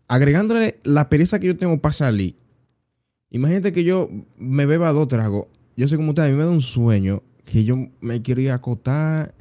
Agregándole 0.07 0.79
la 0.83 1.09
pereza 1.09 1.39
que 1.39 1.47
yo 1.47 1.57
tengo 1.57 1.81
para 1.81 1.93
salir. 1.93 2.35
Imagínate 3.29 3.71
que 3.73 3.83
yo 3.83 4.09
me 4.37 4.65
beba 4.65 4.91
dos 4.91 5.07
tragos. 5.07 5.47
Yo 5.75 5.87
soy 5.87 5.97
como 5.97 6.09
ustedes, 6.09 6.29
a 6.29 6.31
mí 6.31 6.37
me 6.37 6.43
da 6.45 6.49
un 6.51 6.61
sueño 6.61 7.23
que 7.45 7.63
yo 7.63 7.75
me 8.01 8.21
quiero 8.21 8.41
ir 8.41 8.51
a 8.51 8.55
acotar 8.55 9.33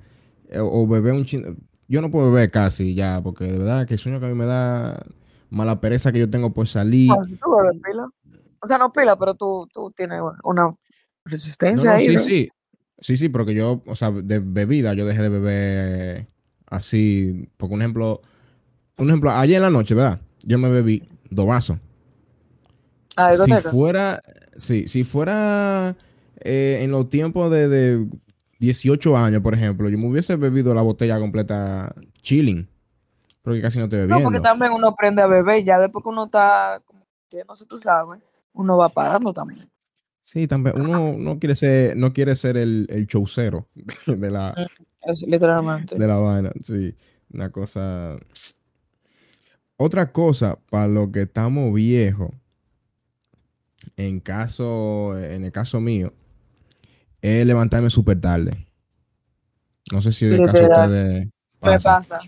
eh, 0.48 0.58
o 0.60 0.86
beber 0.86 1.12
un 1.12 1.24
chin. 1.24 1.56
Yo 1.88 2.00
no 2.00 2.10
puedo 2.10 2.32
beber 2.32 2.50
casi 2.50 2.94
ya, 2.94 3.20
porque 3.22 3.44
de 3.44 3.58
verdad 3.58 3.86
que 3.86 3.94
el 3.94 4.00
sueño 4.00 4.20
que 4.20 4.26
a 4.26 4.28
mí 4.28 4.34
me 4.34 4.46
da, 4.46 5.04
mala 5.50 5.80
pereza 5.80 6.12
que 6.12 6.20
yo 6.20 6.30
tengo 6.30 6.52
por 6.52 6.66
salir. 6.66 7.10
Si 7.26 7.36
tú 7.36 7.50
bebes 7.56 7.80
pila. 7.84 8.08
O 8.62 8.66
sea, 8.66 8.78
no 8.78 8.92
pila, 8.92 9.18
pero 9.18 9.34
tú, 9.34 9.66
tú 9.72 9.90
tienes 9.94 10.20
una 10.44 10.62
No, 10.62 10.78
resistencia 11.24 11.90
no, 11.90 11.96
ahí. 11.96 12.06
sí, 12.06 12.12
¿no? 12.14 12.18
sí. 12.20 12.48
Sí, 13.02 13.16
sí, 13.16 13.28
porque 13.30 13.54
yo, 13.54 13.82
o 13.86 13.96
sea, 13.96 14.10
de 14.10 14.40
bebida, 14.40 14.92
yo 14.92 15.06
dejé 15.06 15.22
de 15.22 15.28
beber 15.30 16.26
así. 16.70 17.48
Por 17.58 17.70
un 17.70 17.82
ejemplo, 17.82 18.22
un 18.98 19.08
ejemplo, 19.10 19.30
ayer 19.32 19.56
en 19.56 19.62
la 19.62 19.70
noche, 19.70 19.94
¿verdad? 19.94 20.20
Yo 20.44 20.58
me 20.58 20.70
bebí 20.70 21.08
dos 21.30 21.46
vasos. 21.46 21.78
Ah, 23.16 23.30
Si 23.30 23.56
fuera, 23.56 24.20
sí, 24.56 24.88
si 24.88 25.04
fuera 25.04 25.96
eh, 26.40 26.78
en 26.82 26.90
los 26.90 27.08
tiempos 27.08 27.50
de, 27.50 27.68
de 27.68 28.06
18 28.58 29.16
años, 29.16 29.42
por 29.42 29.54
ejemplo, 29.54 29.88
yo 29.88 29.98
me 29.98 30.06
hubiese 30.08 30.36
bebido 30.36 30.74
la 30.74 30.82
botella 30.82 31.18
completa 31.18 31.94
chilling. 32.22 32.68
Porque 33.42 33.62
casi 33.62 33.78
no 33.78 33.84
No, 33.84 33.88
bebiendo. 33.96 34.24
porque 34.24 34.40
también 34.40 34.72
uno 34.72 34.88
aprende 34.88 35.22
a 35.22 35.26
beber, 35.26 35.64
ya 35.64 35.78
después 35.78 36.02
que 36.02 36.08
uno 36.10 36.24
está, 36.24 36.80
como 36.84 37.06
que 37.28 37.44
no 37.44 37.56
sé, 37.56 37.66
tú 37.66 37.78
sabes, 37.78 38.20
uno 38.52 38.76
va 38.76 38.88
parando 38.88 39.32
también. 39.32 39.69
Sí, 40.32 40.46
también. 40.46 40.80
Uno 40.80 41.16
no 41.18 41.40
quiere 41.40 41.56
ser, 41.56 41.96
no 41.96 42.12
quiere 42.12 42.36
ser 42.36 42.56
el, 42.56 42.86
el 42.88 43.06
showcero 43.06 43.68
de 44.06 44.30
la, 44.30 44.54
Es, 45.02 45.22
literalmente. 45.26 45.98
de 45.98 46.06
la 46.06 46.18
vaina, 46.18 46.52
sí. 46.62 46.94
Una 47.32 47.50
cosa. 47.50 48.16
Otra 49.76 50.12
cosa, 50.12 50.56
para 50.70 50.86
los 50.86 51.10
que 51.10 51.22
estamos 51.22 51.74
viejos, 51.74 52.30
en 53.96 54.20
caso, 54.20 55.18
en 55.18 55.42
el 55.44 55.50
caso 55.50 55.80
mío, 55.80 56.12
es 57.22 57.44
levantarme 57.44 57.90
súper 57.90 58.20
tarde. 58.20 58.68
No 59.90 60.00
sé 60.02 60.12
si 60.12 60.26
de 60.26 60.38
caso 60.44 60.62
Literal. 60.62 60.88
ustedes 60.90 61.28
pasa. 61.58 62.02
pasa. 62.08 62.20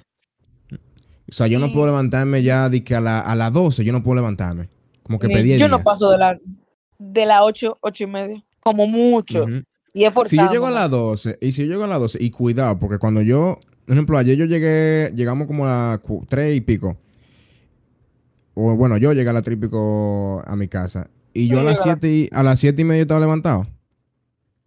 O 0.72 1.34
sea, 1.34 1.46
yo 1.46 1.60
no 1.60 1.70
puedo 1.72 1.86
levantarme 1.86 2.42
ya 2.42 2.68
de 2.68 2.82
que 2.82 2.96
a, 2.96 3.00
la- 3.00 3.20
a 3.20 3.36
las 3.36 3.52
12 3.52 3.84
yo 3.84 3.92
no 3.92 4.02
puedo 4.02 4.16
levantarme. 4.16 4.68
Como 5.04 5.20
que 5.20 5.28
pedí 5.28 5.52
el 5.52 5.60
yo 5.60 5.68
no 5.68 5.82
paso 5.84 6.10
de 6.10 6.18
la 6.18 6.38
de 7.10 7.26
las 7.26 7.40
ocho, 7.42 7.78
ocho 7.80 8.04
y 8.04 8.06
media, 8.06 8.44
como 8.60 8.86
mucho. 8.86 9.44
Ujú. 9.44 9.62
Y 9.94 10.04
es 10.04 10.12
Si 10.26 10.36
yo 10.36 10.50
llego 10.50 10.66
a 10.66 10.70
forzándome. 10.70 10.74
las 10.74 10.90
12, 10.90 11.38
y 11.40 11.52
si 11.52 11.62
yo 11.66 11.72
llego 11.72 11.84
a 11.84 11.88
las 11.88 12.00
12, 12.00 12.18
y 12.22 12.30
cuidado, 12.30 12.78
porque 12.78 12.98
cuando 12.98 13.20
yo, 13.20 13.58
por 13.84 13.94
ejemplo, 13.94 14.16
ayer 14.16 14.36
yo 14.38 14.46
llegué, 14.46 15.12
llegamos 15.14 15.46
como 15.46 15.66
a 15.66 16.00
las 16.08 16.26
3 16.28 16.56
y 16.56 16.60
pico. 16.62 16.96
O 18.54 18.76
bueno, 18.76 18.96
yo 18.98 19.12
llegué 19.12 19.28
a 19.30 19.32
las 19.32 19.42
3 19.42 19.56
y 19.56 19.60
pico 19.60 20.42
a 20.46 20.56
mi 20.56 20.68
casa. 20.68 21.10
Y 21.34 21.48
yo 21.48 21.58
a 21.58 21.60
Sí, 21.60 21.66
las 21.66 21.84
llegaste. 21.84 22.08
7 22.08 22.10
y, 22.10 22.28
a 22.32 22.42
las 22.42 22.60
7 22.60 22.82
y 22.82 22.84
media 22.84 23.02
estaba 23.02 23.20
levantado. 23.20 23.66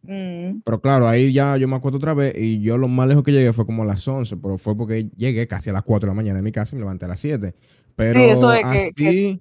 Mm. 0.03 0.61
Pero 0.63 0.81
claro, 0.81 1.07
ahí 1.07 1.33
ya 1.33 1.57
yo 1.57 1.67
me 1.67 1.75
acuerdo 1.75 1.97
otra 1.97 2.13
vez 2.13 2.35
y 2.37 2.61
yo 2.61 2.77
lo 2.77 2.87
más 2.87 3.07
lejos 3.07 3.23
que 3.23 3.31
llegué 3.31 3.51
fue 3.53 3.65
como 3.65 3.83
a 3.83 3.85
las 3.85 4.07
11, 4.07 4.37
pero 4.37 4.57
fue 4.59 4.75
porque 4.77 5.09
llegué 5.17 5.47
casi 5.47 5.69
a 5.69 5.73
las 5.73 5.81
4 5.83 6.07
de 6.07 6.11
la 6.11 6.15
mañana 6.15 6.39
en 6.39 6.45
mi 6.45 6.51
casa 6.51 6.75
y 6.75 6.77
me 6.77 6.81
levanté 6.81 7.05
a 7.05 7.07
las 7.09 7.19
7. 7.19 7.55
Pero 7.95 8.19
eso 8.19 8.53
es 8.53 8.61
que- 8.61 8.67
así, 8.77 8.93
que- 8.93 9.39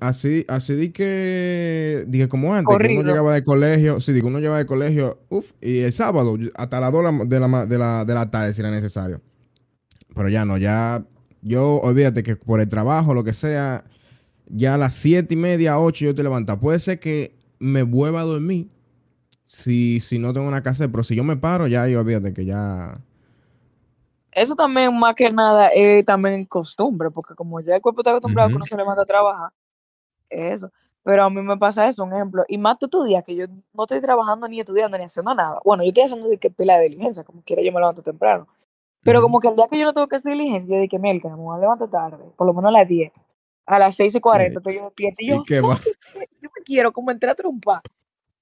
Así, 0.00 0.44
así 0.48 0.74
di 0.74 0.90
que, 0.90 2.04
dije 2.06 2.28
como 2.28 2.54
antes, 2.54 2.76
que 2.76 2.98
uno 2.98 3.02
llegaba 3.02 3.34
de 3.34 3.42
colegio, 3.42 4.00
sí, 4.00 4.12
digo, 4.12 4.28
uno 4.28 4.38
llegaba 4.38 4.58
de 4.58 4.66
colegio, 4.66 5.18
uff, 5.30 5.52
y 5.60 5.80
el 5.80 5.92
sábado 5.92 6.36
hasta 6.54 6.80
las 6.80 6.92
2 6.92 7.28
de 7.28 7.40
la, 7.40 7.46
de 7.46 7.48
la, 7.48 7.66
de 7.66 7.78
la, 7.78 8.04
de 8.04 8.14
la 8.14 8.30
tarde 8.30 8.54
si 8.54 8.60
era 8.60 8.70
necesario. 8.70 9.20
Pero 10.14 10.28
ya 10.28 10.44
no, 10.44 10.58
ya, 10.58 11.04
yo 11.42 11.76
olvídate 11.76 12.22
que 12.22 12.36
por 12.36 12.60
el 12.60 12.68
trabajo, 12.68 13.14
lo 13.14 13.24
que 13.24 13.32
sea, 13.32 13.84
ya 14.46 14.74
a 14.74 14.78
las 14.78 14.94
7 14.94 15.34
y 15.34 15.36
media, 15.36 15.78
8 15.80 16.04
yo 16.04 16.14
te 16.14 16.22
levantas. 16.22 16.58
Puede 16.58 16.78
ser 16.78 17.00
que 17.00 17.36
me 17.58 17.82
vuelva 17.82 18.20
a 18.20 18.24
dormir 18.24 18.68
si, 19.44 20.00
si 20.00 20.18
no 20.18 20.32
tengo 20.32 20.46
una 20.46 20.62
casa, 20.62 20.88
pero 20.88 21.04
si 21.04 21.16
yo 21.16 21.24
me 21.24 21.36
paro, 21.36 21.66
ya 21.66 21.86
yo 21.88 22.00
olvídate 22.00 22.32
que 22.32 22.44
ya... 22.44 23.00
Eso 24.32 24.54
también, 24.54 24.96
más 24.98 25.14
que 25.14 25.30
nada, 25.30 25.68
es 25.68 26.04
también 26.04 26.44
costumbre, 26.44 27.10
porque 27.10 27.34
como 27.34 27.60
ya 27.60 27.76
el 27.76 27.82
cuerpo 27.82 28.00
está 28.00 28.10
acostumbrado 28.10 28.48
a 28.48 28.50
que 28.50 28.56
uno 28.56 28.66
se 28.66 28.76
levanta 28.76 29.02
a 29.02 29.06
trabajar, 29.06 29.50
eso. 30.28 30.70
Pero 31.02 31.24
a 31.24 31.30
mí 31.30 31.40
me 31.40 31.56
pasa 31.56 31.88
eso, 31.88 32.04
un 32.04 32.12
ejemplo. 32.12 32.44
Y 32.48 32.58
más 32.58 32.78
tú 32.78 32.86
estudias, 32.86 33.24
que 33.24 33.34
yo 33.34 33.46
no 33.72 33.84
estoy 33.84 34.00
trabajando 34.00 34.46
ni 34.46 34.60
estudiando 34.60 34.98
ni 34.98 35.04
haciendo 35.04 35.34
nada. 35.34 35.58
Bueno, 35.64 35.82
yo 35.82 35.88
estoy 35.88 36.04
haciendo 36.04 36.28
de 36.28 36.36
que 36.36 36.50
pila 36.50 36.76
de 36.76 36.90
diligencia, 36.90 37.24
como 37.24 37.42
quiera 37.42 37.62
yo 37.62 37.72
me 37.72 37.80
levanto 37.80 38.02
temprano. 38.02 38.46
Pero 39.02 39.22
como 39.22 39.40
que 39.40 39.48
el 39.48 39.56
día 39.56 39.68
que 39.68 39.78
yo 39.78 39.84
no 39.84 39.94
tengo 39.94 40.06
que 40.06 40.16
hacer 40.16 40.32
diligencia, 40.32 40.76
yo 40.76 40.82
dije, 40.82 40.98
Melka, 40.98 41.28
me 41.30 41.36
voy 41.36 41.56
a 41.56 41.60
levantar 41.60 41.88
tarde, 41.88 42.30
por 42.36 42.46
lo 42.46 42.52
menos 42.52 42.68
a 42.68 42.72
las 42.72 42.88
10. 42.88 43.10
A 43.64 43.78
las 43.78 43.94
6 43.96 44.14
y 44.14 44.20
40 44.20 44.58
estoy 44.58 44.74
yo 44.74 44.84
despierta 44.84 45.22
y 45.22 45.26
¿Y 45.26 45.28
yo, 45.30 45.42
qué 45.44 45.60
va? 45.60 45.78
yo 46.14 46.50
me 46.54 46.62
quiero 46.64 46.92
como 46.92 47.10
entrar 47.10 47.32
a 47.32 47.34
trompa. 47.34 47.80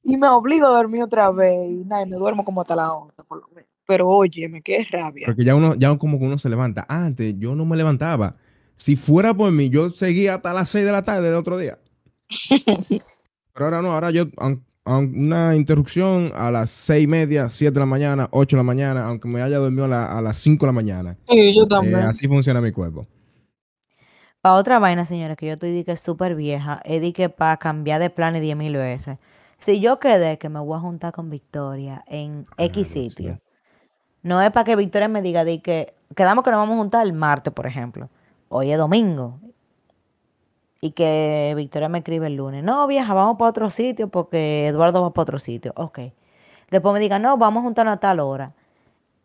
Y 0.02 0.16
me 0.16 0.28
obligo 0.28 0.66
a 0.66 0.70
dormir 0.70 1.02
otra 1.02 1.30
vez. 1.30 1.68
Y 1.68 1.84
nada, 1.84 2.02
y 2.02 2.10
me 2.10 2.16
duermo 2.16 2.44
como 2.44 2.62
hasta 2.62 2.74
las 2.74 2.88
11, 2.88 3.22
por 3.24 3.40
lo 3.40 3.48
menos. 3.48 3.75
Pero 3.86 4.08
oye, 4.08 4.48
me 4.48 4.62
quedé 4.62 4.84
rabia. 4.90 5.26
Porque 5.26 5.44
ya 5.44 5.54
uno, 5.54 5.74
ya 5.74 5.96
como 5.96 6.18
que 6.18 6.24
uno 6.24 6.38
se 6.38 6.48
levanta. 6.48 6.84
Antes 6.88 7.34
yo 7.38 7.54
no 7.54 7.64
me 7.64 7.76
levantaba. 7.76 8.36
Si 8.76 8.96
fuera 8.96 9.32
por 9.32 9.50
mí, 9.52 9.70
yo 9.70 9.90
seguía 9.90 10.34
hasta 10.34 10.52
las 10.52 10.68
6 10.68 10.84
de 10.84 10.92
la 10.92 11.02
tarde 11.02 11.28
del 11.28 11.36
otro 11.36 11.56
día. 11.56 11.78
Pero 13.54 13.64
ahora 13.64 13.80
no, 13.82 13.92
ahora 13.92 14.10
yo, 14.10 14.26
una 14.84 15.56
interrupción 15.56 16.30
a 16.34 16.50
las 16.50 16.70
6 16.70 17.04
y 17.04 17.06
media, 17.06 17.48
7 17.48 17.72
de 17.74 17.80
la 17.80 17.86
mañana, 17.86 18.28
8 18.32 18.56
de 18.56 18.60
la 18.60 18.64
mañana, 18.64 19.06
aunque 19.06 19.28
me 19.28 19.40
haya 19.40 19.58
dormido 19.58 19.86
a, 19.86 19.88
la- 19.88 20.18
a 20.18 20.20
las 20.20 20.36
5 20.36 20.66
de 20.66 20.68
la 20.68 20.72
mañana. 20.74 21.16
Sí, 21.28 21.54
yo 21.56 21.62
Eh, 21.64 21.68
también. 21.68 21.96
así 21.96 22.28
funciona 22.28 22.60
mi 22.60 22.72
cuerpo. 22.72 23.06
Para 24.42 24.56
otra 24.56 24.78
vaina, 24.78 25.04
señores, 25.04 25.36
que 25.36 25.46
yo 25.46 25.54
estoy 25.54 25.72
di 25.72 25.84
que 25.84 25.92
es 25.92 26.00
súper 26.00 26.36
vieja, 26.36 26.82
di 26.86 27.12
que 27.12 27.28
para 27.28 27.56
cambiar 27.56 28.00
de 28.00 28.10
planes 28.10 28.42
10 28.42 28.56
mil 28.56 28.76
veces. 28.76 29.18
Si 29.56 29.80
yo 29.80 29.98
quedé 29.98 30.38
que 30.38 30.48
me 30.50 30.60
voy 30.60 30.76
a 30.76 30.80
juntar 30.80 31.12
con 31.12 31.30
Victoria 31.30 32.04
en 32.06 32.44
X 32.58 32.74
Dios 32.74 32.88
sitio. 32.88 33.40
No 34.22 34.42
es 34.42 34.50
para 34.50 34.64
que 34.64 34.76
Victoria 34.76 35.08
me 35.08 35.22
diga 35.22 35.44
di 35.44 35.60
que 35.60 35.94
quedamos 36.14 36.44
que 36.44 36.50
nos 36.50 36.58
vamos 36.58 36.74
a 36.74 36.78
juntar 36.78 37.06
el 37.06 37.12
martes, 37.12 37.52
por 37.52 37.66
ejemplo. 37.66 38.08
Hoy 38.48 38.72
es 38.72 38.78
domingo. 38.78 39.38
Y 40.80 40.92
que 40.92 41.54
Victoria 41.56 41.88
me 41.88 41.98
escribe 41.98 42.26
el 42.26 42.36
lunes. 42.36 42.62
No, 42.62 42.86
vieja, 42.86 43.14
vamos 43.14 43.36
para 43.38 43.50
otro 43.50 43.70
sitio 43.70 44.08
porque 44.08 44.68
Eduardo 44.68 45.02
va 45.02 45.12
para 45.12 45.22
otro 45.22 45.38
sitio. 45.38 45.72
Ok. 45.76 46.00
Después 46.70 46.92
me 46.92 47.00
diga, 47.00 47.18
no, 47.18 47.36
vamos 47.36 47.62
a 47.62 47.64
juntarnos 47.64 47.94
a 47.94 48.00
tal 48.00 48.20
hora. 48.20 48.54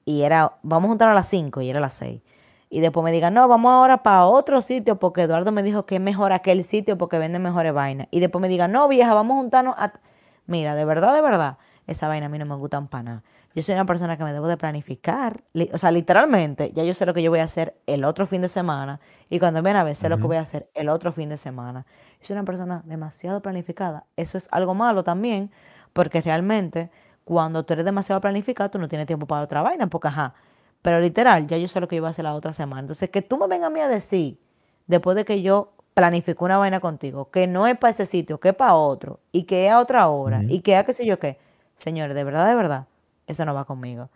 Y 0.06 0.24
era, 0.24 0.58
vamos 0.64 0.88
a 0.88 0.90
juntarnos 0.90 1.14
a 1.14 1.20
las 1.20 1.28
5 1.28 1.62
y 1.62 1.70
era 1.70 1.80
a 1.80 1.82
las 1.82 1.94
6. 1.96 2.22
Y 2.70 2.80
después 2.80 3.04
me 3.04 3.12
digan, 3.12 3.34
no, 3.34 3.48
vamos 3.48 3.72
ahora 3.72 4.02
para 4.02 4.26
otro 4.26 4.62
sitio 4.62 4.98
porque 4.98 5.24
Eduardo 5.24 5.52
me 5.52 5.62
dijo 5.62 5.86
que 5.86 5.96
es 5.96 6.02
mejor 6.02 6.32
aquel 6.32 6.64
sitio 6.64 6.98
porque 6.98 7.18
vende 7.18 7.38
mejores 7.38 7.74
vainas. 7.74 8.08
Y 8.12 8.22
después 8.22 8.42
me 8.42 8.48
digan, 8.48 8.72
no, 8.72 8.88
vieja, 8.88 9.14
vamos 9.14 9.36
a 9.36 9.40
juntarnos 9.42 9.76
a... 9.78 9.90
t-". 9.90 10.00
Mira, 10.48 10.74
de 10.76 10.86
verdad, 10.86 11.14
de 11.14 11.22
verdad, 11.22 11.58
esa 11.86 12.08
vaina 12.08 12.28
a 12.28 12.30
mí 12.30 12.40
no 12.40 12.46
me 12.46 12.56
gusta 12.56 12.82
para 12.86 13.04
nada. 13.04 13.24
Yo 13.54 13.62
soy 13.64 13.76
una 13.76 13.86
persona 13.86 14.18
que 14.18 14.24
me 14.24 14.32
debo 14.32 14.48
de 14.48 14.58
planificar. 14.58 15.44
O 15.74 15.78
sea, 15.78 15.92
literalmente, 15.92 16.72
ya 16.74 16.84
yo 16.84 16.94
sé 16.94 17.06
lo 17.06 17.14
que 17.14 17.22
yo 17.22 17.32
voy 17.32 17.40
a 17.40 17.44
hacer 17.44 17.76
el 17.86 18.06
otro 18.06 18.26
fin 18.26 18.42
de 18.42 18.50
semana. 18.50 19.02
Y 19.30 19.40
cuando 19.40 19.62
viene 19.62 19.80
a 19.80 19.84
ver, 19.84 19.96
sé 19.96 20.08
lo 20.08 20.18
que 20.18 20.24
voy 20.24 20.38
a 20.38 20.42
hacer 20.42 20.70
el 20.74 20.88
otro 20.90 21.12
fin 21.12 21.30
de 21.30 21.38
semana. 21.38 21.86
Yo 22.20 22.28
soy 22.28 22.36
una 22.36 22.46
persona 22.46 22.82
demasiado 22.86 23.42
planificada. 23.42 24.06
Eso 24.16 24.38
es 24.38 24.48
algo 24.52 24.74
malo 24.74 25.04
también, 25.04 25.52
porque 25.92 26.22
realmente 26.22 26.92
cuando 27.26 27.64
tú 27.64 27.74
eres 27.74 27.86
demasiado 27.86 28.22
planificado, 28.22 28.72
tú 28.72 28.80
no 28.80 28.88
tienes 28.88 29.08
tiempo 29.08 29.28
para 29.28 29.42
otra 29.44 29.62
vaina, 29.62 29.88
porque 29.88 30.08
ajá. 30.08 30.34
Pero 30.82 31.00
literal, 31.00 31.46
ya 31.48 31.58
yo 31.58 31.68
sé 31.68 31.80
lo 31.80 31.88
que 31.88 31.98
yo 31.98 32.02
voy 32.02 32.08
a 32.08 32.12
hacer 32.12 32.24
la 32.24 32.34
otra 32.34 32.54
semana. 32.54 32.82
Entonces, 32.82 33.10
que 33.10 33.22
tú 33.22 33.38
me 33.38 33.48
vengas 33.48 33.68
a 33.68 33.70
mí 33.70 33.80
a 33.82 33.88
decir, 33.88 34.40
después 34.88 35.16
de 35.16 35.26
que 35.26 35.42
yo 35.42 35.74
planifico 35.94 36.46
una 36.46 36.58
vaina 36.58 36.80
contigo, 36.80 37.30
que 37.30 37.48
no 37.48 37.68
es 37.68 37.78
para 37.78 37.92
ese 37.92 38.06
sitio, 38.06 38.40
que 38.40 38.50
es 38.50 38.56
para 38.56 38.76
otro, 38.76 39.20
y 39.32 39.44
que 39.44 39.68
es 39.68 39.72
a 39.72 39.80
otra 39.80 40.08
hora, 40.08 40.42
y 40.48 40.62
que 40.62 40.74
es 40.74 40.80
a 40.80 40.86
qué 40.86 40.94
sé 40.94 41.06
yo 41.06 41.20
qué. 41.20 41.38
Señores, 41.76 42.16
de 42.16 42.24
verdad, 42.24 42.48
de 42.48 42.56
verdad, 42.56 42.88
eso 43.32 43.46
no 43.46 43.54
va 43.54 43.66
conmigo. 43.66 44.10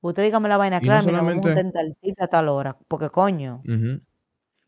Usted 0.00 0.22
dígame 0.22 0.48
la 0.48 0.56
vaina 0.56 0.78
Y 0.80 0.80
no 0.80 0.86
clara, 0.86 1.02
mira, 1.02 1.18
vamos 1.18 1.38
a 1.38 1.42
solamente- 1.42 1.72
tal 1.72 1.92
sitio 1.92 2.24
a 2.24 2.28
tal 2.28 2.48
hora, 2.48 2.76
porque 2.88 3.10
coño. 3.10 3.62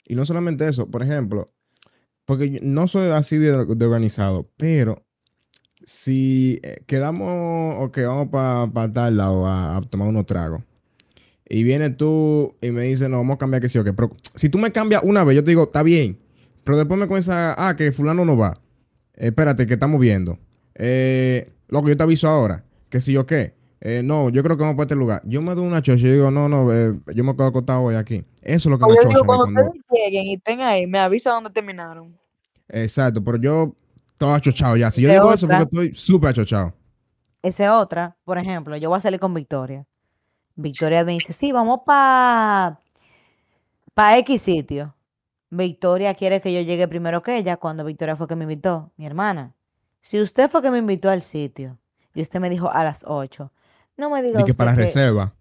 Y 0.07 0.15
no 0.17 0.27
solamente 0.27 0.67
eso, 0.69 0.89
por 0.91 1.03
ejemplo, 1.03 1.49
porque 2.25 2.51
yo 2.51 2.59
no 2.63 2.89
soy 2.89 3.11
así 3.13 3.39
de, 3.39 3.65
de 3.65 3.85
organizado, 3.85 4.49
pero 4.57 5.05
si 5.85 6.61
eh, 6.63 6.83
quedamos 6.87 7.77
o 7.79 7.91
que 7.93 8.05
vamos 8.05 8.29
para 8.29 8.93
tal 8.93 9.17
lado 9.17 9.47
a, 9.47 9.77
a 9.77 9.81
tomar 9.83 10.09
unos 10.09 10.27
tragos 10.27 10.63
y 11.49 11.63
viene 11.65 11.91
tú 11.91 12.57
y 12.61 12.71
me 12.71 12.83
dices, 12.83 13.09
no, 13.09 13.19
vamos 13.19 13.35
a 13.37 13.39
cambiar 13.39 13.61
que 13.63 13.69
sí 13.69 13.79
o 13.79 13.85
qué. 13.85 13.93
Pero 13.93 14.17
si 14.35 14.49
tú 14.49 14.59
me 14.59 14.71
cambias 14.73 15.03
una 15.05 15.25
vez, 15.25 15.35
yo 15.37 15.43
te 15.45 15.51
digo, 15.51 15.65
está 15.65 15.83
bien. 15.83 16.19
Pero 16.65 16.77
después 16.77 16.99
me 17.01 17.07
comienza, 17.09 17.55
ah, 17.57 17.75
que 17.75 17.91
fulano 17.91 18.25
no 18.25 18.37
va. 18.37 18.61
Eh, 19.15 19.29
espérate, 19.29 19.67
que 19.67 19.75
estamos 19.75 20.01
viendo. 20.01 20.39
Eh, 20.75 21.51
lo 21.69 21.83
que 21.83 21.91
yo 21.91 21.97
te 21.97 22.03
aviso 22.05 22.29
ahora, 22.29 22.65
que 22.89 23.01
si 23.01 23.13
yo 23.13 23.27
qué. 23.27 23.55
Eh, 23.83 24.03
no, 24.05 24.29
yo 24.29 24.43
creo 24.43 24.57
que 24.57 24.62
vamos 24.62 24.77
para 24.77 24.85
este 24.85 24.95
lugar. 24.95 25.23
Yo 25.25 25.40
me 25.40 25.55
doy 25.55 25.66
una 25.66 25.81
chocha 25.81 26.07
y 26.07 26.12
digo, 26.12 26.31
no, 26.31 26.49
no, 26.49 26.73
eh, 26.73 26.99
yo 27.14 27.25
me 27.25 27.35
quedo 27.35 27.47
acostado 27.47 27.83
hoy 27.83 27.95
aquí. 27.95 28.23
Eso 28.43 28.69
es 28.69 28.73
lo 28.73 28.79
que 28.79 28.87
me 28.87 28.97
chocha. 29.01 29.25
cuando 29.25 29.45
ustedes 29.45 29.73
lleguen 29.90 30.27
y 30.27 30.35
estén 30.35 30.61
ahí, 30.61 30.87
me 30.87 30.99
avisa 30.99 31.31
dónde 31.31 31.51
terminaron. 31.51 32.14
Exacto, 32.69 33.25
pero 33.25 33.38
yo 33.38 33.75
estaba 34.12 34.37
achochado 34.37 34.77
ya. 34.77 34.90
Si 34.90 35.01
yo 35.01 35.11
digo 35.11 35.33
eso, 35.33 35.47
otra. 35.47 35.61
porque 35.61 35.77
estoy 35.77 35.95
súper 35.95 36.31
achochado. 36.31 36.75
Esa 37.43 37.64
es 37.64 37.71
otra, 37.71 38.16
por 38.25 38.37
ejemplo, 38.37 38.77
yo 38.77 38.90
voy 38.90 38.99
a 38.99 39.01
salir 39.01 39.19
con 39.19 39.33
Victoria. 39.33 39.87
Victoria 40.57 41.05
me 41.05 41.12
dice, 41.12 41.33
sí, 41.33 41.53
vamos 41.53 41.81
para 41.87 42.79
pa 43.95 44.19
X 44.19 44.43
sitio. 44.43 44.95
Victoria 45.49 46.14
quiere 46.14 46.40
que 46.43 46.53
yo 46.53 46.61
llegue 46.61 46.87
primero 46.87 47.23
que 47.23 47.37
ella 47.38 47.57
cuando 47.57 47.85
Victoria 47.85 48.14
fue 48.14 48.29
que 48.29 48.37
me 48.37 48.45
invitó. 48.45 48.93
Mi 48.97 49.07
hermana, 49.07 49.55
si 50.03 50.21
usted 50.21 50.51
fue 50.51 50.61
que 50.61 50.71
me 50.71 50.79
invitó 50.79 51.09
al 51.09 51.23
sitio 51.23 51.79
y 52.14 52.21
usted 52.21 52.40
me 52.40 52.51
dijo 52.51 52.71
a 52.71 52.85
las 52.85 53.05
8, 53.07 53.51
no 54.01 54.11
me 54.11 54.23
diga 54.23 54.41
Y 54.41 54.45
que 54.45 54.55
para 54.55 54.73
la 54.73 54.77
que- 54.77 54.83
reserva. 54.85 55.35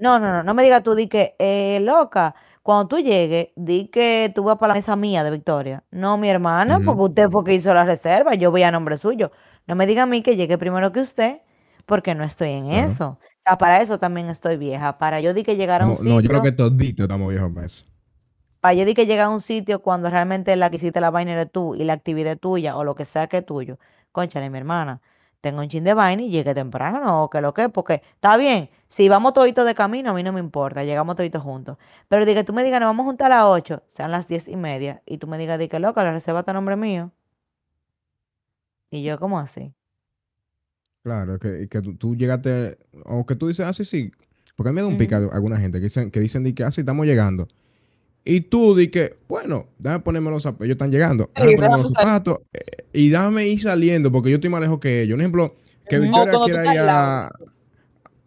No, 0.00 0.18
no, 0.18 0.32
no, 0.32 0.42
no 0.42 0.54
me 0.54 0.62
diga 0.62 0.80
tú, 0.82 0.94
di 0.94 1.08
que, 1.08 1.34
eh, 1.38 1.80
loca, 1.82 2.34
cuando 2.62 2.86
tú 2.88 2.98
llegues, 2.98 3.48
di 3.56 3.88
que 3.88 4.30
tú 4.34 4.44
vas 4.44 4.56
para 4.58 4.68
la 4.68 4.74
mesa 4.78 4.94
mía 4.96 5.24
de 5.24 5.30
Victoria. 5.30 5.82
No, 5.90 6.16
mi 6.18 6.28
hermana, 6.28 6.80
porque 6.84 7.02
usted 7.02 7.28
fue 7.30 7.44
que 7.44 7.54
hizo 7.54 7.72
la 7.74 7.84
reserva, 7.84 8.34
yo 8.34 8.50
voy 8.50 8.62
a 8.62 8.70
nombre 8.70 8.96
suyo. 8.98 9.32
No 9.66 9.74
me 9.74 9.86
diga 9.86 10.04
a 10.04 10.06
mí 10.06 10.22
que 10.22 10.36
llegue 10.36 10.56
primero 10.58 10.92
que 10.92 11.00
usted, 11.00 11.40
porque 11.86 12.14
no 12.14 12.24
estoy 12.24 12.50
en 12.50 12.66
eso. 12.66 13.18
O 13.20 13.40
sea, 13.44 13.58
para 13.58 13.80
eso 13.80 13.98
también 13.98 14.28
estoy 14.28 14.56
vieja. 14.56 14.98
Para 14.98 15.20
yo 15.20 15.34
di 15.34 15.42
que 15.42 15.56
llegar 15.56 15.82
a 15.82 15.86
un 15.86 15.90
No, 15.92 15.96
sitio, 15.96 16.14
no, 16.14 16.20
yo 16.20 16.28
creo 16.28 16.42
que 16.42 16.52
todito 16.52 17.02
estamos 17.04 17.28
viejos 17.30 17.50
para 17.52 17.66
eso. 17.66 17.84
para 18.60 18.74
yo 18.74 18.84
di 18.84 18.94
que 18.94 19.06
llegar 19.06 19.26
a 19.26 19.30
un 19.30 19.40
sitio 19.40 19.80
cuando 19.82 20.10
realmente 20.10 20.54
la 20.56 20.68
que 20.70 20.76
hiciste 20.76 21.00
la 21.00 21.10
vaina 21.10 21.32
eres 21.32 21.50
tú 21.50 21.74
y 21.74 21.84
la 21.84 21.92
actividad 21.94 22.32
es 22.34 22.40
tuya 22.40 22.76
o 22.76 22.84
lo 22.84 22.94
que 22.94 23.04
sea 23.04 23.26
que 23.26 23.38
es 23.38 23.46
tuyo. 23.46 23.78
Conchale, 24.12 24.50
mi 24.50 24.58
hermana, 24.58 25.00
tengo 25.40 25.60
un 25.60 25.68
chin 25.68 25.84
de 25.84 25.94
vaina 25.94 26.22
y 26.22 26.30
llegue 26.30 26.54
temprano 26.54 27.24
o 27.24 27.30
que 27.30 27.40
lo 27.40 27.54
que, 27.54 27.68
porque 27.68 28.02
está 28.14 28.36
bien, 28.36 28.70
si 28.88 29.08
vamos 29.08 29.34
toditos 29.34 29.66
de 29.66 29.74
camino, 29.74 30.10
a 30.10 30.14
mí 30.14 30.22
no 30.22 30.32
me 30.32 30.40
importa, 30.40 30.84
llegamos 30.84 31.16
toditos 31.16 31.42
juntos. 31.42 31.78
Pero 32.08 32.24
di 32.26 32.34
que 32.34 32.44
tú 32.44 32.52
me 32.52 32.64
digas, 32.64 32.80
nos 32.80 32.88
vamos 32.88 33.04
a 33.04 33.06
juntar 33.06 33.32
a 33.32 33.36
las 33.36 33.44
8, 33.44 33.82
sean 33.88 34.10
las 34.10 34.26
10 34.26 34.48
y 34.48 34.56
media, 34.56 35.02
y 35.06 35.18
tú 35.18 35.26
me 35.26 35.38
digas, 35.38 35.58
di 35.58 35.68
que 35.68 35.78
loca, 35.78 36.02
la 36.02 36.12
reserva 36.12 36.40
está 36.40 36.52
a 36.52 36.54
nombre 36.54 36.76
mío. 36.76 37.12
Y 38.90 39.02
yo, 39.02 39.18
¿cómo 39.18 39.38
así? 39.38 39.74
Claro, 41.02 41.38
que, 41.38 41.68
que 41.68 41.82
tú, 41.82 41.96
tú 41.96 42.16
llegaste, 42.16 42.78
o 43.04 43.24
que 43.24 43.34
tú 43.34 43.48
dices, 43.48 43.66
ah, 43.66 43.72
sí, 43.72 43.84
sí. 43.84 44.10
Porque 44.56 44.70
a 44.70 44.72
mí 44.72 44.76
me 44.76 44.82
da 44.82 44.88
un 44.88 44.96
pica 44.96 45.20
de 45.20 45.28
alguna 45.30 45.58
gente 45.58 45.78
que 45.78 45.84
dicen, 45.84 46.10
que 46.10 46.20
dicen, 46.20 46.42
di 46.42 46.52
que, 46.52 46.64
ah, 46.64 46.70
sí, 46.70 46.80
estamos 46.80 47.06
llegando. 47.06 47.46
Y 48.30 48.42
tú 48.42 48.76
di 48.76 48.88
que, 48.88 49.16
bueno, 49.26 49.68
déjame 49.78 50.02
ponerme 50.04 50.30
los 50.30 50.42
zapatos, 50.42 50.66
ellos 50.66 50.74
están 50.74 50.90
llegando, 50.90 51.30
déjame 51.34 51.54
ponerme 51.56 51.76
los 51.78 51.90
zapatos 51.92 52.40
eh, 52.52 52.84
y 52.92 53.08
déjame 53.08 53.46
ir 53.48 53.58
saliendo 53.62 54.12
porque 54.12 54.28
yo 54.28 54.34
estoy 54.34 54.50
más 54.50 54.60
lejos 54.60 54.78
que 54.80 55.00
ellos. 55.00 55.14
Un 55.14 55.22
ejemplo, 55.22 55.54
que. 55.88 55.98
Victoria 55.98 56.38
quiera 56.44 56.74
ir 56.74 56.78
a, 56.80 56.84
lado. 56.84 57.30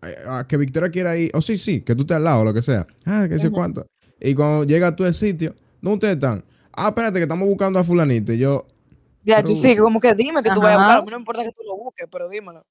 a- 0.01 0.39
a- 0.39 0.47
que 0.47 0.57
Victoria 0.57 0.89
quiera 0.89 1.15
ir, 1.15 1.29
o 1.35 1.41
sí, 1.43 1.59
sí, 1.59 1.81
que 1.81 1.93
tú 1.93 2.01
estés 2.01 2.17
al 2.17 2.23
lado, 2.23 2.43
lo 2.43 2.51
que 2.51 2.63
sea. 2.63 2.87
Ah, 3.05 3.27
que 3.29 3.37
sé 3.37 3.51
cuánto. 3.51 3.85
Y 4.19 4.33
cuando 4.33 4.63
llega 4.63 4.95
tú 4.95 5.03
al 5.05 5.13
sitio, 5.13 5.53
¿dónde 5.81 5.93
ustedes 6.07 6.15
están? 6.15 6.43
Ah, 6.73 6.87
espérate, 6.87 7.19
que 7.19 7.23
estamos 7.23 7.47
buscando 7.47 7.77
a 7.77 7.83
fulanito. 7.83 8.33
Y 8.33 8.39
yo, 8.39 8.65
Ya, 9.23 9.43
tú 9.43 9.51
sí, 9.51 9.77
como 9.77 9.99
que 9.99 10.15
dime 10.15 10.41
que 10.41 10.49
tú 10.49 10.61
vayas 10.61 10.79
a 10.79 10.81
buscar. 10.81 10.97
A 10.97 11.01
mí 11.03 11.11
no 11.11 11.17
me 11.17 11.21
importa 11.21 11.43
que 11.43 11.51
tú 11.51 11.61
lo 11.63 11.75
busques, 11.77 12.07
pero 12.11 12.27
dímelo. 12.27 12.65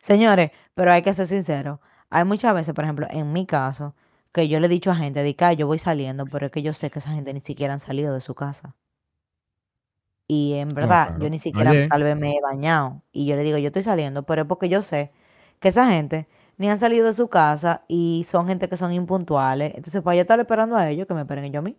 Señores, 0.00 0.52
pero 0.74 0.92
hay 0.92 1.02
que 1.02 1.12
ser 1.12 1.26
sincero. 1.26 1.80
Hay 2.08 2.24
muchas 2.24 2.54
veces, 2.54 2.72
por 2.72 2.84
ejemplo, 2.84 3.08
en 3.10 3.32
mi 3.32 3.46
caso, 3.46 3.96
que 4.36 4.48
yo 4.48 4.60
le 4.60 4.66
he 4.66 4.70
dicho 4.70 4.92
a 4.92 4.96
gente, 4.96 5.22
de 5.24 5.34
que 5.36 5.44
"Ah, 5.46 5.54
yo 5.54 5.66
voy 5.66 5.78
saliendo, 5.80 6.26
pero 6.26 6.46
es 6.46 6.52
que 6.52 6.62
yo 6.62 6.72
sé 6.74 6.90
que 6.92 7.00
esa 7.00 7.12
gente 7.12 7.34
ni 7.34 7.40
siquiera 7.40 7.72
han 7.74 7.80
salido 7.80 8.14
de 8.14 8.20
su 8.20 8.34
casa. 8.36 8.76
Y 10.28 10.54
en 10.54 10.68
verdad, 10.74 11.12
yo 11.14 11.18
claro. 11.18 11.30
ni 11.30 11.38
siquiera 11.38 11.70
tal 11.88 12.02
vez 12.02 12.16
me 12.16 12.32
he 12.36 12.40
bañado. 12.40 13.02
Y 13.12 13.26
yo 13.26 13.36
le 13.36 13.42
digo, 13.44 13.58
yo 13.58 13.68
estoy 13.68 13.82
saliendo, 13.82 14.24
pero 14.24 14.42
es 14.42 14.48
porque 14.48 14.68
yo 14.68 14.82
sé 14.82 15.12
que 15.60 15.68
esa 15.68 15.88
gente 15.90 16.28
ni 16.58 16.68
han 16.68 16.78
salido 16.78 17.06
de 17.06 17.12
su 17.12 17.28
casa 17.28 17.84
y 17.88 18.24
son 18.28 18.48
gente 18.48 18.68
que 18.68 18.76
son 18.76 18.92
impuntuales. 18.92 19.72
Entonces, 19.76 20.02
para 20.02 20.16
yo 20.16 20.22
estar 20.22 20.40
esperando 20.40 20.76
a 20.76 20.88
ellos, 20.90 21.06
que 21.06 21.14
me 21.14 21.20
esperen 21.22 21.44
ellos 21.44 21.58
a 21.60 21.62
mí. 21.62 21.76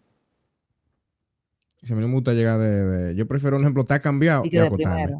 si 1.84 1.94
a 1.94 1.96
mí 1.96 2.02
no 2.02 2.08
me 2.08 2.14
gusta 2.16 2.34
llegar 2.34 2.60
de, 2.60 2.86
de- 2.86 3.16
Yo 3.16 3.28
prefiero, 3.28 3.58
un 3.58 3.64
ejemplo, 3.64 3.84
estar 3.84 4.02
cambiado 4.02 4.44
Y 4.46 4.48
y 4.48 4.52
que 4.52 4.60
acostarme. 4.60 5.16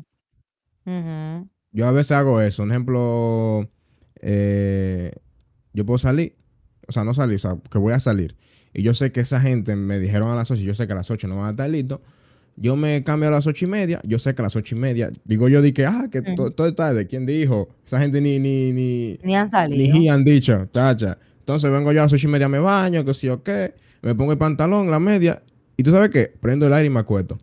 Ujú. 0.86 1.50
Yo 1.72 1.86
a 1.88 1.92
veces 1.92 2.12
hago 2.14 2.42
eso. 2.42 2.64
Un 2.64 2.72
ejemplo, 2.72 3.70
eh, 4.22 5.12
yo 5.74 5.86
puedo 5.86 5.98
salir, 5.98 6.36
o 6.88 6.92
sea, 6.92 7.04
no 7.04 7.14
salir, 7.14 7.36
o 7.36 7.40
sea, 7.40 7.58
que 7.72 7.78
voy 7.78 7.94
a 7.94 8.00
salir. 8.00 8.36
Y 8.74 8.82
yo 8.84 8.94
sé 8.94 9.12
que 9.12 9.22
esa 9.22 9.40
gente 9.42 9.76
me 9.76 10.00
dijeron 10.00 10.30
a 10.30 10.36
las 10.36 10.50
8, 10.52 10.62
y 10.62 10.66
yo 10.66 10.76
sé 10.76 10.88
que 10.88 10.94
a 10.94 10.96
las 10.96 11.10
8 11.12 11.28
no 11.28 11.38
van 11.38 11.46
a 11.48 11.50
estar 11.52 11.70
listos. 11.70 12.00
Yo 12.56 12.76
me 12.76 13.04
cambio 13.04 13.30
a 13.30 13.32
las 13.32 13.46
8 13.46 13.66
y 13.66 13.68
media, 13.68 14.02
yo 14.04 14.18
sé 14.20 14.34
que 14.34 14.42
a 14.42 14.44
las 14.44 14.56
8 14.56 14.76
y 14.76 14.80
media, 14.80 15.12
digo 15.26 15.48
yo, 15.48 15.62
di 15.62 15.74
que, 15.74 15.86
ah, 15.86 16.08
que 16.12 16.22
to- 16.36 16.52
todo 16.52 16.74
tarde. 16.74 17.06
¿Quién 17.08 17.26
dijo? 17.26 17.70
Esa 17.86 18.00
gente 18.00 18.20
ni, 18.20 18.40
ni, 18.40 18.74
ni, 18.74 19.20
Ni 19.24 19.36
han 19.36 19.46
ni 19.46 19.50
salido. 19.52 19.98
he 20.04 20.10
han 20.10 20.24
dicho, 20.24 20.66
chacha. 20.72 21.18
Entonces 21.40 21.72
vengo 21.72 21.92
yo 21.92 22.02
a 22.02 22.04
las 22.06 22.14
8 22.14 22.28
y 22.28 22.32
media, 22.32 22.50
me 22.50 22.60
baño, 22.60 23.06
que 23.06 23.14
sí 23.14 23.30
o 23.30 23.44
qué, 23.44 23.74
me 24.02 24.16
pongo 24.16 24.32
el 24.32 24.38
pantalón, 24.38 24.90
la 24.90 25.00
media, 25.00 25.42
y 25.78 25.84
tú 25.84 25.92
sabes 25.92 26.10
qué, 26.10 26.34
prendo 26.40 26.66
el 26.68 26.74
aire 26.74 26.88
y 26.88 26.90
me 26.90 27.00
acuesto. 27.00 27.38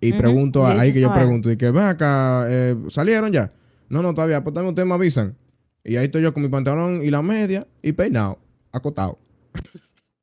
Y 0.00 0.10
pregunto, 0.18 0.66
a- 0.66 0.80
ahí 0.80 0.92
que 0.92 1.00
yo 1.00 1.08
pregunto, 1.14 1.50
y 1.50 1.56
que 1.56 1.70
ven 1.70 1.84
acá, 1.84 2.46
eh, 2.50 2.76
¿salieron 2.90 3.32
ya? 3.32 3.50
No, 3.88 4.02
no, 4.02 4.12
todavía, 4.14 4.42
pues 4.42 4.54
también 4.54 4.70
ustedes 4.70 4.88
me 4.88 4.94
avisan. 4.94 5.36
Y 5.84 5.96
ahí 5.96 6.06
estoy 6.06 6.22
yo 6.22 6.34
con 6.34 6.42
mi 6.42 6.48
pantalón 6.48 7.00
y 7.04 7.10
la 7.10 7.22
media 7.22 7.66
y 7.82 7.92
peinado, 7.92 8.38
acotado. 8.72 9.18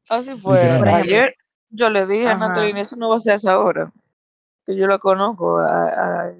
Así 0.09 0.35
fue. 0.35 0.59
Ayer 0.61 1.35
yo 1.69 1.89
le 1.89 2.05
dije 2.07 2.27
a 2.27 2.31
Ajá. 2.31 2.47
Natalie, 2.47 2.81
eso 2.81 2.95
no 2.95 3.09
va 3.09 3.17
a 3.17 3.19
ser 3.19 3.35
esa 3.35 3.59
hora. 3.59 3.91
Que 4.65 4.75
yo 4.75 4.87
la 4.87 4.97
conozco. 4.99 5.57
a- 5.59 6.23
a- 6.27 6.31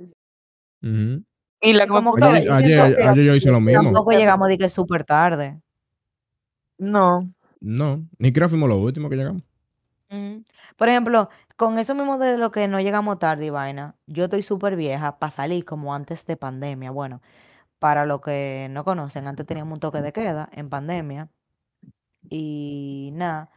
Ujú. 0.82 1.24
y 1.62 1.74
la 1.74 1.88
Como 1.88 2.14
que 2.16 2.24
Ayer, 2.24 2.44
yo 2.44 2.54
ayer, 2.54 2.80
siento 2.80 2.98
que 2.98 3.04
ayer 3.04 3.26
yo 3.26 3.36
hice 3.36 3.52
lo 3.52 3.60
mismo. 3.60 3.84
Tampoco 3.84 4.12
llegamos 4.12 4.48
de 4.48 4.58
que 4.58 4.70
súper 4.70 5.04
tarde. 5.04 5.60
No. 6.78 7.30
No, 7.60 8.06
ni 8.18 8.32
creo 8.32 8.48
fuimos 8.50 8.70
los 8.70 8.80
últimos 8.82 9.10
que 9.10 9.18
llegamos. 9.18 9.44
Por 10.78 10.88
ejemplo, 10.90 11.30
con 11.58 11.78
eso 11.78 11.94
mismo 11.94 12.18
de 12.18 12.38
lo 12.38 12.52
que 12.52 12.68
no 12.68 12.80
llegamos 12.80 13.20
tarde 13.20 13.46
y 13.46 13.50
vaina, 13.50 13.96
yo 14.08 14.24
estoy 14.24 14.42
súper 14.42 14.76
vieja 14.78 15.20
para 15.20 15.30
salir 15.32 15.66
como 15.66 15.94
antes 15.94 16.26
de 16.26 16.38
pandemia. 16.38 16.90
Bueno, 16.90 17.22
para 17.80 18.06
los 18.06 18.22
que 18.22 18.68
no 18.72 18.84
conocen, 18.86 19.28
antes 19.28 19.46
teníamos 19.46 19.74
un 19.74 19.80
toque 19.82 20.02
de 20.02 20.14
queda 20.14 20.50
en 20.54 20.70
pandemia 20.70 21.28
y 22.30 23.12
nada, 23.14 23.50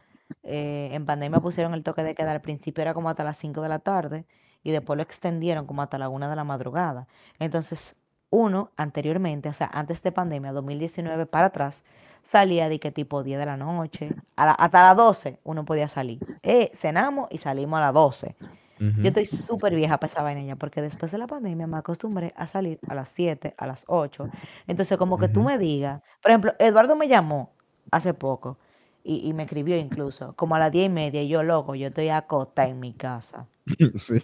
eh, 0.43 0.89
en 0.93 1.05
pandemia 1.05 1.39
pusieron 1.39 1.73
el 1.73 1.83
toque 1.83 2.03
de 2.03 2.15
queda, 2.15 2.31
al 2.31 2.41
principio 2.41 2.81
era 2.81 2.93
como 2.93 3.09
hasta 3.09 3.23
las 3.23 3.37
5 3.37 3.61
de 3.61 3.69
la 3.69 3.79
tarde 3.79 4.25
y 4.63 4.71
después 4.71 4.97
lo 4.97 5.03
extendieron 5.03 5.65
como 5.65 5.81
hasta 5.81 5.97
la 5.97 6.09
1 6.09 6.29
de 6.29 6.35
la 6.35 6.43
madrugada. 6.43 7.07
Entonces, 7.39 7.95
uno 8.29 8.71
anteriormente, 8.77 9.49
o 9.49 9.53
sea, 9.53 9.69
antes 9.73 10.01
de 10.01 10.11
pandemia, 10.11 10.51
2019 10.53 11.25
para 11.25 11.47
atrás, 11.47 11.83
salía 12.23 12.69
de 12.69 12.79
que 12.79 12.91
tipo 12.91 13.21
10 13.23 13.37
de 13.39 13.45
la 13.45 13.57
noche, 13.57 14.15
a 14.35 14.45
la- 14.45 14.51
hasta 14.53 14.81
las 14.83 14.97
12 14.97 15.39
uno 15.43 15.65
podía 15.65 15.87
salir. 15.87 16.19
Eh, 16.41 16.71
cenamos 16.73 17.27
y 17.31 17.37
salimos 17.37 17.77
a 17.77 17.81
las 17.81 17.93
12. 17.93 18.35
Ujú. 18.79 19.01
Yo 19.01 19.07
estoy 19.09 19.25
súper 19.27 19.75
vieja 19.75 19.97
para 19.99 20.11
esa 20.11 20.23
vaina 20.23 20.41
ya, 20.41 20.55
porque 20.55 20.81
después 20.81 21.11
de 21.11 21.17
la 21.19 21.27
pandemia 21.27 21.67
me 21.67 21.77
acostumbré 21.77 22.33
a 22.35 22.47
salir 22.47 22.79
a 22.87 22.95
las 22.95 23.09
7, 23.09 23.53
a 23.57 23.67
las 23.67 23.85
8. 23.87 24.29
Entonces, 24.67 24.97
como 24.97 25.17
que 25.19 25.29
tú 25.29 25.43
me 25.43 25.57
digas, 25.57 26.01
por 26.21 26.31
ejemplo, 26.31 26.53
Eduardo 26.59 26.95
me 26.95 27.07
llamó 27.07 27.51
hace 27.91 28.13
poco 28.13 28.57
y, 29.03 29.27
y 29.27 29.33
me 29.33 29.43
escribió 29.43 29.77
incluso, 29.77 30.33
como 30.35 30.55
a 30.55 30.59
las 30.59 30.71
10 30.71 30.87
y 30.87 30.89
media, 30.89 31.21
y 31.21 31.27
yo 31.29 31.43
loco, 31.43 31.75
yo 31.75 31.87
estoy 31.87 32.09
acostada 32.09 32.69
en 32.69 32.79
mi 32.79 32.93
casa. 32.93 33.47
Sí. 33.99 34.19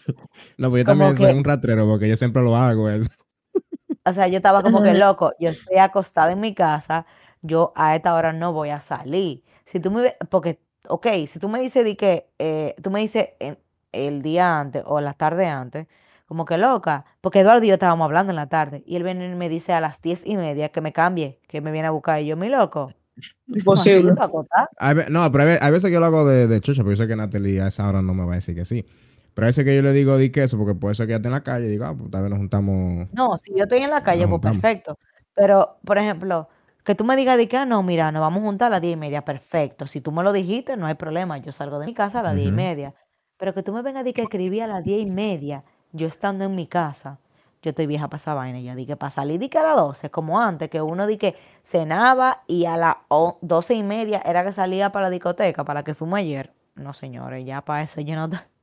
No, 0.57 0.69
pues 0.69 0.81
yo 0.83 0.85
Como 0.85 0.87
también 0.87 1.17
soy 1.17 1.31
un 1.31 1.43
ratrero 1.43 1.87
porque 1.87 2.09
yo 2.09 2.17
siempre 2.17 2.41
lo 2.43 2.55
hago. 2.55 2.89
eso. 2.89 3.09
O 4.05 4.13
sea, 4.13 4.27
yo 4.27 4.37
estaba 4.37 4.63
como 4.63 4.81
que 4.81 4.93
loco, 4.93 5.33
yo 5.39 5.49
estoy 5.49 5.77
acostada 5.77 6.31
en 6.31 6.39
mi 6.39 6.53
casa, 6.55 7.05
yo 7.41 7.73
a 7.75 7.95
esta 7.95 8.13
hora 8.15 8.33
no 8.33 8.53
voy 8.53 8.69
a 8.69 8.81
salir. 8.81 9.43
Si 9.65 9.79
tú 9.79 9.91
me, 9.91 10.15
porque, 10.29 10.59
ok, 10.87 11.07
si 11.27 11.39
tú 11.39 11.49
me 11.49 11.59
dices 11.61 11.83
de 11.85 11.95
que, 11.97 12.29
eh, 12.39 12.75
tú 12.81 12.89
me 12.91 13.01
dices 13.01 13.29
en- 13.39 13.59
el 13.91 14.21
día 14.21 14.59
antes 14.59 14.83
o 14.85 15.01
la 15.01 15.13
tarde 15.13 15.47
antes, 15.47 15.87
como 16.27 16.45
que 16.45 16.57
loca, 16.57 17.05
porque 17.21 17.39
Eduardo 17.41 17.63
y 17.65 17.67
yo 17.69 17.73
estábamos 17.73 18.05
hablando 18.05 18.31
en 18.31 18.35
la 18.37 18.47
tarde, 18.49 18.83
y 18.85 18.95
él 18.95 19.03
viene 19.03 19.25
y 19.31 19.35
me 19.35 19.49
dice 19.49 19.73
a 19.73 19.81
las 19.81 20.01
diez 20.01 20.21
y 20.25 20.37
media 20.37 20.69
que 20.69 20.81
me 20.81 20.93
cambie, 20.93 21.39
que 21.47 21.61
me 21.61 21.71
viene 21.71 21.87
a 21.87 21.91
buscar, 21.91 22.21
y 22.21 22.27
yo, 22.27 22.37
mi 22.37 22.49
loco. 22.49 22.89
Imposible. 23.47 24.13
No, 25.09 25.31
pero 25.31 25.43
hay 25.61 25.71
veces 25.71 25.87
que 25.87 25.93
yo 25.93 25.99
lo 25.99 26.05
hago 26.05 26.25
de, 26.27 26.47
de 26.47 26.61
chocha, 26.61 26.83
pero 26.83 26.91
yo 26.95 27.03
sé 27.03 27.07
que 27.07 27.15
Natalie 27.15 27.61
a 27.61 27.67
esa 27.67 27.87
hora 27.87 28.01
no 28.01 28.13
me 28.13 28.25
va 28.25 28.33
a 28.33 28.35
decir 28.35 28.55
que 28.55 28.65
sí. 28.65 28.85
Pero 29.33 29.45
hay 29.45 29.49
veces 29.49 29.65
que 29.65 29.75
yo 29.75 29.81
le 29.81 29.91
digo 29.93 30.17
di 30.17 30.31
que 30.31 30.43
eso, 30.43 30.57
porque 30.57 30.75
puede 30.75 30.95
ser 30.95 31.07
que 31.07 31.11
ya 31.11 31.17
esté 31.17 31.27
en 31.27 31.33
la 31.33 31.43
calle 31.43 31.67
y 31.67 31.69
digo, 31.69 31.85
ah, 31.85 31.95
pues 31.97 32.11
tal 32.11 32.23
vez 32.23 32.29
nos 32.29 32.39
juntamos. 32.39 33.07
No, 33.13 33.37
si 33.37 33.51
yo 33.55 33.63
estoy 33.63 33.79
en 33.79 33.89
la 33.89 34.03
calle, 34.03 34.27
pues 34.27 34.41
perfecto. 34.41 34.97
Pero, 35.33 35.77
por 35.85 35.97
ejemplo, 35.97 36.49
que 36.83 36.95
tú 36.95 37.05
me 37.05 37.15
digas 37.15 37.37
de 37.37 37.47
que, 37.47 37.57
ah, 37.57 37.65
no, 37.65 37.83
mira, 37.83 38.11
nos 38.11 38.21
vamos 38.21 38.41
a 38.41 38.45
juntar 38.45 38.67
a 38.67 38.69
las 38.71 38.81
diez 38.81 38.93
y 38.93 38.97
media, 38.97 39.23
perfecto. 39.23 39.87
Si 39.87 40.01
tú 40.01 40.11
me 40.11 40.23
lo 40.23 40.33
dijiste, 40.33 40.75
no 40.75 40.87
hay 40.87 40.95
problema. 40.95 41.37
Yo 41.37 41.51
salgo 41.51 41.79
de 41.79 41.85
mi 41.85 41.93
casa 41.93 42.19
a 42.19 42.23
las 42.23 42.35
diez 42.35 42.47
y 42.47 42.49
Ujú. 42.49 42.57
media. 42.57 42.95
Pero 43.37 43.53
que 43.53 43.63
tú 43.63 43.71
me 43.71 43.81
vengas 43.81 44.03
de 44.03 44.13
que 44.13 44.21
escribí 44.21 44.59
a 44.59 44.67
las 44.67 44.83
diez 44.83 45.01
y 45.01 45.05
media, 45.05 45.63
yo 45.93 46.07
estando 46.07 46.43
en 46.45 46.55
mi 46.55 46.67
casa, 46.67 47.19
yo 47.61 47.69
estoy 47.71 47.87
vieja 47.87 48.07
para 48.09 48.17
esa 48.19 48.33
vaina. 48.33 48.59
Ya 48.61 48.75
di 48.75 48.85
que 48.85 48.95
para 48.95 49.09
salir 49.09 49.39
di 49.39 49.49
que 49.49 49.57
a 49.59 49.63
las 49.63 49.75
12, 49.77 50.09
como 50.11 50.39
antes, 50.41 50.69
que 50.69 50.81
uno 50.81 51.07
di 51.07 51.17
que 51.17 51.35
cenaba 51.63 52.43
y 52.47 52.65
a 52.65 52.77
las 52.77 52.95
o- 53.09 53.37
doce 53.41 53.73
y 53.75 53.83
media 53.83 54.21
era 54.25 54.43
que 54.45 54.51
salía 54.51 54.91
para 54.91 55.05
la 55.05 55.09
discoteca, 55.11 55.63
para 55.65 55.79
la 55.81 55.83
que 55.83 55.93
fuimos 55.95 56.19
ayer. 56.19 56.53
No, 56.75 56.93
señores, 56.93 57.45
ya 57.45 57.61
para 57.63 57.83
eso 57.83 58.01
yo 58.01 58.15
no. 58.15 58.29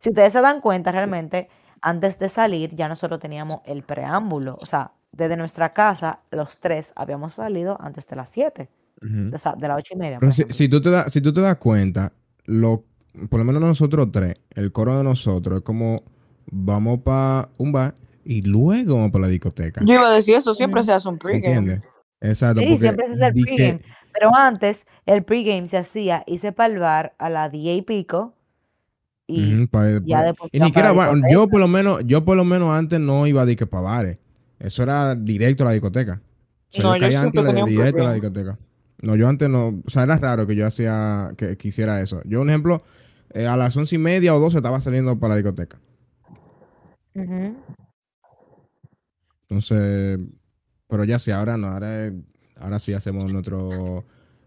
Si 0.00 0.10
ustedes 0.10 0.32
se 0.32 0.40
dan 0.40 0.60
cuenta, 0.60 0.92
realmente, 0.92 1.48
antes 1.82 2.18
de 2.18 2.28
salir, 2.28 2.74
ya 2.74 2.88
nosotros 2.88 3.18
teníamos 3.20 3.60
el 3.64 3.82
preámbulo. 3.82 4.56
O 4.60 4.66
sea, 4.66 4.92
desde 5.12 5.36
nuestra 5.36 5.72
casa, 5.72 6.20
los 6.30 6.58
tres 6.58 6.92
habíamos 6.96 7.34
salido 7.34 7.76
antes 7.80 8.06
de 8.06 8.16
las 8.16 8.28
7. 8.30 8.70
Ujú. 9.02 9.34
O 9.34 9.38
sea, 9.38 9.54
de 9.56 9.68
las 9.68 9.78
ocho 9.78 9.94
y 9.94 9.98
media, 9.98 10.18
Pero 10.18 10.32
si, 10.32 10.68
tú 10.68 10.80
te 10.80 10.90
das, 10.90 11.12
si 11.12 11.20
tú 11.20 11.32
te 11.32 11.40
das 11.40 11.56
cuenta, 11.56 12.12
lo, 12.46 12.84
por 13.30 13.38
lo 13.38 13.44
menos 13.44 13.62
nosotros 13.62 14.08
tres, 14.12 14.34
el 14.54 14.72
coro 14.72 14.96
de 14.96 15.04
nosotros 15.04 15.58
es 15.58 15.64
como 15.64 16.02
vamos 16.50 17.00
para 17.00 17.48
un 17.58 17.72
bar 17.72 17.94
y 18.30 18.42
luego 18.42 18.96
vamos 18.96 19.10
para 19.10 19.22
la 19.22 19.28
discoteca. 19.28 19.80
Yo 19.84 19.94
iba 19.94 20.08
a 20.08 20.12
decir 20.12 20.34
eso, 20.34 20.52
siempre 20.52 20.82
se 20.82 20.92
hace 20.92 21.08
un 21.08 21.18
pregame. 21.18 21.46
¿Entiendes? 21.56 21.88
Exacto. 22.20 22.60
Sí, 22.60 22.76
siempre 22.76 23.06
se 23.06 23.12
hace 23.14 23.26
el 23.26 23.34
que- 23.34 23.42
pregame. 23.56 23.80
Pero 24.12 24.34
antes, 24.36 24.86
el 25.06 25.22
pregame 25.24 25.66
se 25.68 25.78
hacía, 25.78 26.24
hice 26.26 26.52
para 26.52 26.72
el 26.74 26.78
bar 26.80 27.14
a 27.18 27.30
las 27.30 27.50
10 27.50 27.78
y 27.78 27.82
pico. 27.82 28.34
Y 29.26 29.66
pa- 29.66 29.88
ya 30.04 30.16
pa- 30.18 30.24
después 30.24 30.50
y 30.52 30.58
ni 30.60 30.66
siquiera 30.66 30.94
para 30.94 31.12
bar- 31.12 31.22
yo 31.30 31.48
por 31.48 31.60
lo 31.60 31.68
menos, 31.68 32.00
yo 32.06 32.24
por 32.24 32.36
lo 32.36 32.44
menos 32.44 32.76
antes 32.76 32.98
no 33.00 33.26
iba 33.26 33.42
a 33.42 33.46
disque 33.46 33.66
para 33.66 33.82
bares. 33.82 34.18
Eso 34.58 34.82
era 34.82 35.14
directo 35.14 35.62
a 35.62 35.66
la 35.66 35.72
discoteca. 35.72 36.20
O 36.70 36.72
sea, 36.72 36.82
No, 36.82 36.90
yo 36.90 36.96
yo 36.96 37.00
caía 37.00 37.20
antes 37.20 37.32
siempre 37.32 37.42
de- 37.42 37.48
tenía 37.48 37.64
un 37.64 37.70
directo 37.70 38.00
a 38.00 38.04
la 38.04 38.10
pregame. 38.12 38.30
discoteca. 38.34 38.58
No, 39.00 39.16
yo 39.16 39.28
antes 39.28 39.48
no, 39.48 39.68
o 39.86 39.90
sea, 39.90 40.02
era 40.02 40.16
raro 40.18 40.46
que 40.46 40.54
yo 40.56 40.66
hacía, 40.66 41.32
que 41.36 41.56
quisiera 41.56 42.00
eso. 42.00 42.20
Yo, 42.24 42.40
un 42.40 42.50
ejemplo, 42.50 42.82
eh, 43.32 43.46
a 43.46 43.56
las 43.56 43.76
once 43.76 43.94
y 43.94 43.98
media 43.98 44.34
o 44.34 44.40
doce 44.40 44.56
estaba 44.56 44.80
saliendo 44.80 45.18
para 45.18 45.34
la 45.34 45.36
discoteca. 45.36 45.78
Ujú. 47.14 47.56
Entonces, 49.48 50.18
pero 50.88 51.04
ya 51.04 51.18
sí, 51.18 51.30
ahora 51.30 51.56
no, 51.56 51.68
ahora, 51.68 52.12
ahora 52.56 52.78
sí 52.78 52.92
hacemos 52.94 53.26
nuestro, 53.26 54.04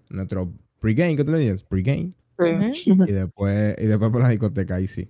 nuestro 0.09 0.53
pregame, 0.79 1.15
¿qué 1.15 1.23
te 1.23 1.31
le 1.31 1.39
dices? 1.39 1.63
Pregame. 1.63 2.13
Sí. 2.39 2.45
Y 3.05 3.11
después, 3.11 3.75
y 3.79 3.85
después 3.87 4.11
por 4.11 4.21
la 4.21 4.29
discoteca, 4.29 4.75
ahí 4.75 4.87
sí. 4.87 5.09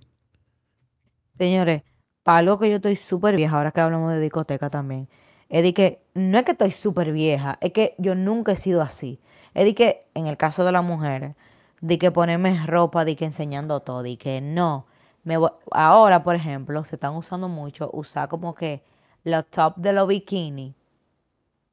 Señores, 1.38 1.82
para 2.22 2.38
algo 2.38 2.58
que 2.58 2.70
yo 2.70 2.76
estoy 2.76 2.96
súper 2.96 3.36
vieja, 3.36 3.56
ahora 3.56 3.72
que 3.72 3.80
hablamos 3.80 4.12
de 4.12 4.20
discoteca 4.20 4.70
también, 4.70 5.08
es 5.48 5.62
de 5.62 5.74
que 5.74 6.02
no 6.14 6.38
es 6.38 6.44
que 6.44 6.52
estoy 6.52 6.70
súper 6.72 7.12
vieja, 7.12 7.58
es 7.60 7.72
que 7.72 7.94
yo 7.98 8.14
nunca 8.14 8.52
he 8.52 8.56
sido 8.56 8.82
así. 8.82 9.20
Es 9.54 9.64
de 9.64 9.74
que, 9.74 10.06
en 10.14 10.26
el 10.26 10.36
caso 10.36 10.64
de 10.64 10.72
las 10.72 10.84
mujeres, 10.84 11.34
de 11.80 11.98
que 11.98 12.10
ponerme 12.10 12.64
ropa, 12.66 13.04
de 13.04 13.16
que 13.16 13.24
enseñando 13.24 13.80
todo, 13.80 14.02
de 14.02 14.16
que 14.18 14.40
no. 14.40 14.86
Me 15.24 15.36
voy- 15.36 15.50
ahora, 15.72 16.22
por 16.24 16.34
ejemplo, 16.36 16.84
se 16.84 16.96
están 16.96 17.14
usando 17.16 17.48
mucho 17.48 17.90
usar 17.92 18.28
como 18.28 18.54
que 18.54 18.82
los 19.24 19.46
top 19.50 19.76
de 19.76 19.92
los 19.92 20.08
bikinis, 20.08 20.74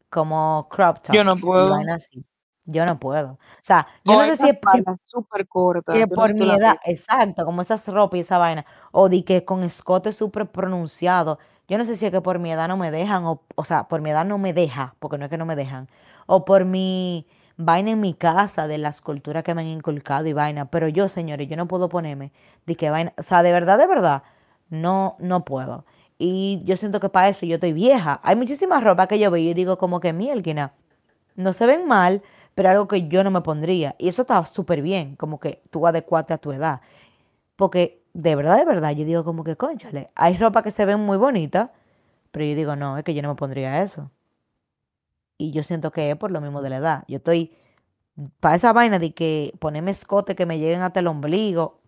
como 0.10 0.68
crop 0.70 0.98
Yo 1.12 1.24
no 1.24 1.32
tops 1.32 1.42
puedo. 1.42 1.76
así. 1.76 2.26
Yo 2.66 2.86
no 2.86 3.00
puedo. 3.00 3.32
O 3.32 3.38
sea, 3.64 3.88
yo 4.06 4.16
no 4.16 4.26
sé 4.26 4.38
si 4.38 4.50
es 4.50 4.56
que 4.56 4.84
súper 5.06 5.48
corta. 5.48 5.94
que 5.94 6.08
por 6.08 6.34
mi 6.36 6.52
edad, 6.52 6.76
exacto, 6.86 7.44
como 7.46 7.62
esas 7.62 7.88
ropas 7.88 8.18
y 8.18 8.22
esa 8.22 8.38
vaina, 8.38 8.66
o 8.92 9.10
de 9.10 9.24
que 9.24 9.44
con 9.44 9.64
escote 9.64 10.12
súper 10.12 10.48
pronunciado, 10.52 11.40
yo 11.68 11.78
no 11.80 11.86
sé 11.86 11.96
si 11.96 12.06
es 12.06 12.12
que 12.12 12.22
por 12.22 12.38
mi 12.38 12.52
edad 12.52 12.68
no 12.68 12.78
me 12.78 12.92
dejan, 12.92 13.26
o, 13.26 13.42
o 13.56 13.64
sea, 13.64 13.88
por 13.88 14.02
mi 14.02 14.12
edad 14.12 14.24
no 14.26 14.38
me 14.38 14.54
deja, 14.54 14.96
porque 15.00 15.18
no 15.18 15.26
es 15.26 15.30
que 15.32 15.38
no 15.38 15.46
me 15.48 15.56
dejan, 15.56 15.88
o 16.28 16.46
por 16.46 16.64
mi 16.66 17.26
vaina 17.58 17.92
en 17.92 18.02
mi 18.02 18.14
casa, 18.14 18.68
de 18.68 18.78
las 18.78 19.02
culturas 19.02 19.44
que 19.44 19.56
me 19.56 19.62
han 19.62 19.68
inculcado 19.68 20.28
y 20.28 20.34
vaina, 20.34 20.66
pero 20.70 20.88
yo, 20.88 21.10
señores, 21.10 21.48
yo 21.48 21.58
no 21.58 21.68
puedo 21.68 21.90
ponerme 21.90 22.32
de 22.68 22.76
que 22.76 22.90
vaina, 22.92 23.14
o 23.18 23.24
sea, 23.24 23.42
de 23.42 23.52
verdad, 23.52 23.80
de 23.80 23.88
verdad, 23.88 24.24
no, 24.70 25.16
no 25.20 25.44
puedo. 25.46 25.86
Y 26.20 26.62
yo 26.66 26.78
siento 26.78 27.00
que 27.00 27.10
para 27.10 27.30
eso 27.30 27.48
yo 27.48 27.56
estoy 27.56 27.74
vieja. 27.74 28.20
Hay 28.24 28.36
muchísimas 28.36 28.84
ropas 28.84 29.08
que 29.08 29.18
yo 29.18 29.32
veo 29.32 29.42
y 29.42 29.54
digo 29.56 29.78
como 29.80 30.00
que 30.00 30.14
mielquina 30.14 30.74
no 31.40 31.54
se 31.54 31.66
ven 31.66 31.88
mal, 31.88 32.22
pero 32.54 32.70
algo 32.70 32.88
que 32.88 33.08
yo 33.08 33.24
no 33.24 33.32
me 33.32 33.42
pondría. 33.42 33.96
Y 33.98 34.10
eso 34.10 34.24
está 34.24 34.46
súper 34.46 34.82
bien, 34.82 35.16
como 35.16 35.40
que 35.40 35.64
tú 35.72 35.88
adecuate 35.88 36.34
a 36.34 36.38
tu 36.38 36.52
edad. 36.52 36.82
Porque 37.56 38.04
de 38.14 38.36
verdad, 38.36 38.58
de 38.58 38.66
verdad, 38.66 38.92
yo 38.92 39.06
digo 39.06 39.24
como 39.24 39.44
que, 39.44 39.56
conchale, 39.56 40.10
hay 40.16 40.38
ropa 40.38 40.64
que 40.64 40.72
se 40.72 40.86
ven 40.86 41.00
muy 41.00 41.18
bonita, 41.18 41.72
pero 42.32 42.46
yo 42.46 42.56
digo, 42.56 42.76
no, 42.76 42.98
es 42.98 43.04
que 43.04 43.14
yo 43.14 43.22
no 43.22 43.30
me 43.30 43.36
pondría 43.36 43.82
eso. 43.82 44.12
Y 45.38 45.52
yo 45.52 45.64
siento 45.64 45.92
que 45.92 46.12
es 46.12 46.18
por 46.18 46.32
lo 46.32 46.42
mismo 46.42 46.62
de 46.62 46.70
la 46.70 46.78
edad. 46.78 47.04
Yo 47.08 47.18
estoy, 47.18 47.54
para 48.42 48.56
esa 48.56 48.74
vaina 48.74 49.00
de 49.00 49.14
que 49.14 49.54
ponerme 49.60 49.92
escote 49.92 50.36
que 50.36 50.46
me 50.46 50.60
lleguen 50.60 50.82
hasta 50.82 51.00
el 51.00 51.08
ombligo, 51.08 51.80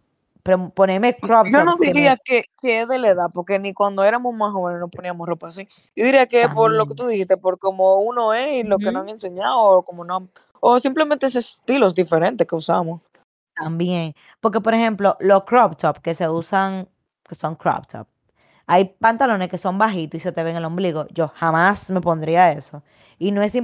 pero 0.44 0.70
ponerme 0.70 1.16
crop 1.16 1.48
Yo 1.52 1.64
no 1.64 1.76
diría 1.78 2.18
que, 2.24 2.46
que 2.60 2.82
es 2.82 2.88
de 2.88 3.00
la 3.00 3.10
edad, 3.10 3.30
porque 3.34 3.60
ni 3.60 3.74
cuando 3.74 4.04
éramos 4.04 4.34
más 4.34 4.52
jóvenes 4.52 4.80
no 4.80 4.88
poníamos 4.88 5.28
ropa 5.28 5.48
así. 5.48 5.68
Yo 5.96 6.06
diría 6.06 6.28
que 6.28 6.44
es 6.44 6.48
por 6.50 6.72
lo 6.72 6.86
que 6.86 6.90
También. 6.90 6.96
tú 6.96 7.08
dijiste, 7.08 7.38
por 7.38 7.60
como 7.60 8.00
uno 8.00 8.34
es 8.34 8.64
y 8.64 8.64
lo 8.64 8.78
que 8.78 8.92
nos 8.92 9.04
han 9.04 9.10
enseñado, 9.10 9.60
o 9.60 9.84
como 9.84 10.04
no, 10.04 10.30
o 10.60 10.80
simplemente 10.80 11.26
ese 11.26 11.40
estilos 11.40 11.96
diferentes 11.96 12.48
que 12.48 12.56
usamos. 12.56 13.02
También. 13.56 14.14
Porque, 14.40 14.62
por 14.62 14.74
ejemplo, 14.74 15.18
los 15.20 15.44
crop 15.46 15.76
top 15.76 16.00
que 16.00 16.16
se 16.16 16.28
usan, 16.30 16.88
que 17.28 17.36
son 17.36 17.56
crop 17.56 17.86
top, 17.88 18.08
hay 18.68 18.86
pantalones 18.86 19.50
que 19.50 19.58
son 19.58 19.78
bajitos 19.78 20.18
y 20.18 20.20
se 20.22 20.32
te 20.32 20.44
ven 20.44 20.56
el 20.56 20.66
ombligo. 20.66 21.06
Yo 21.10 21.28
jamás 21.28 21.90
me 21.92 22.02
pondría 22.02 22.52
eso. 22.52 22.84
Y 23.20 23.32
no 23.32 23.42
es 23.42 23.58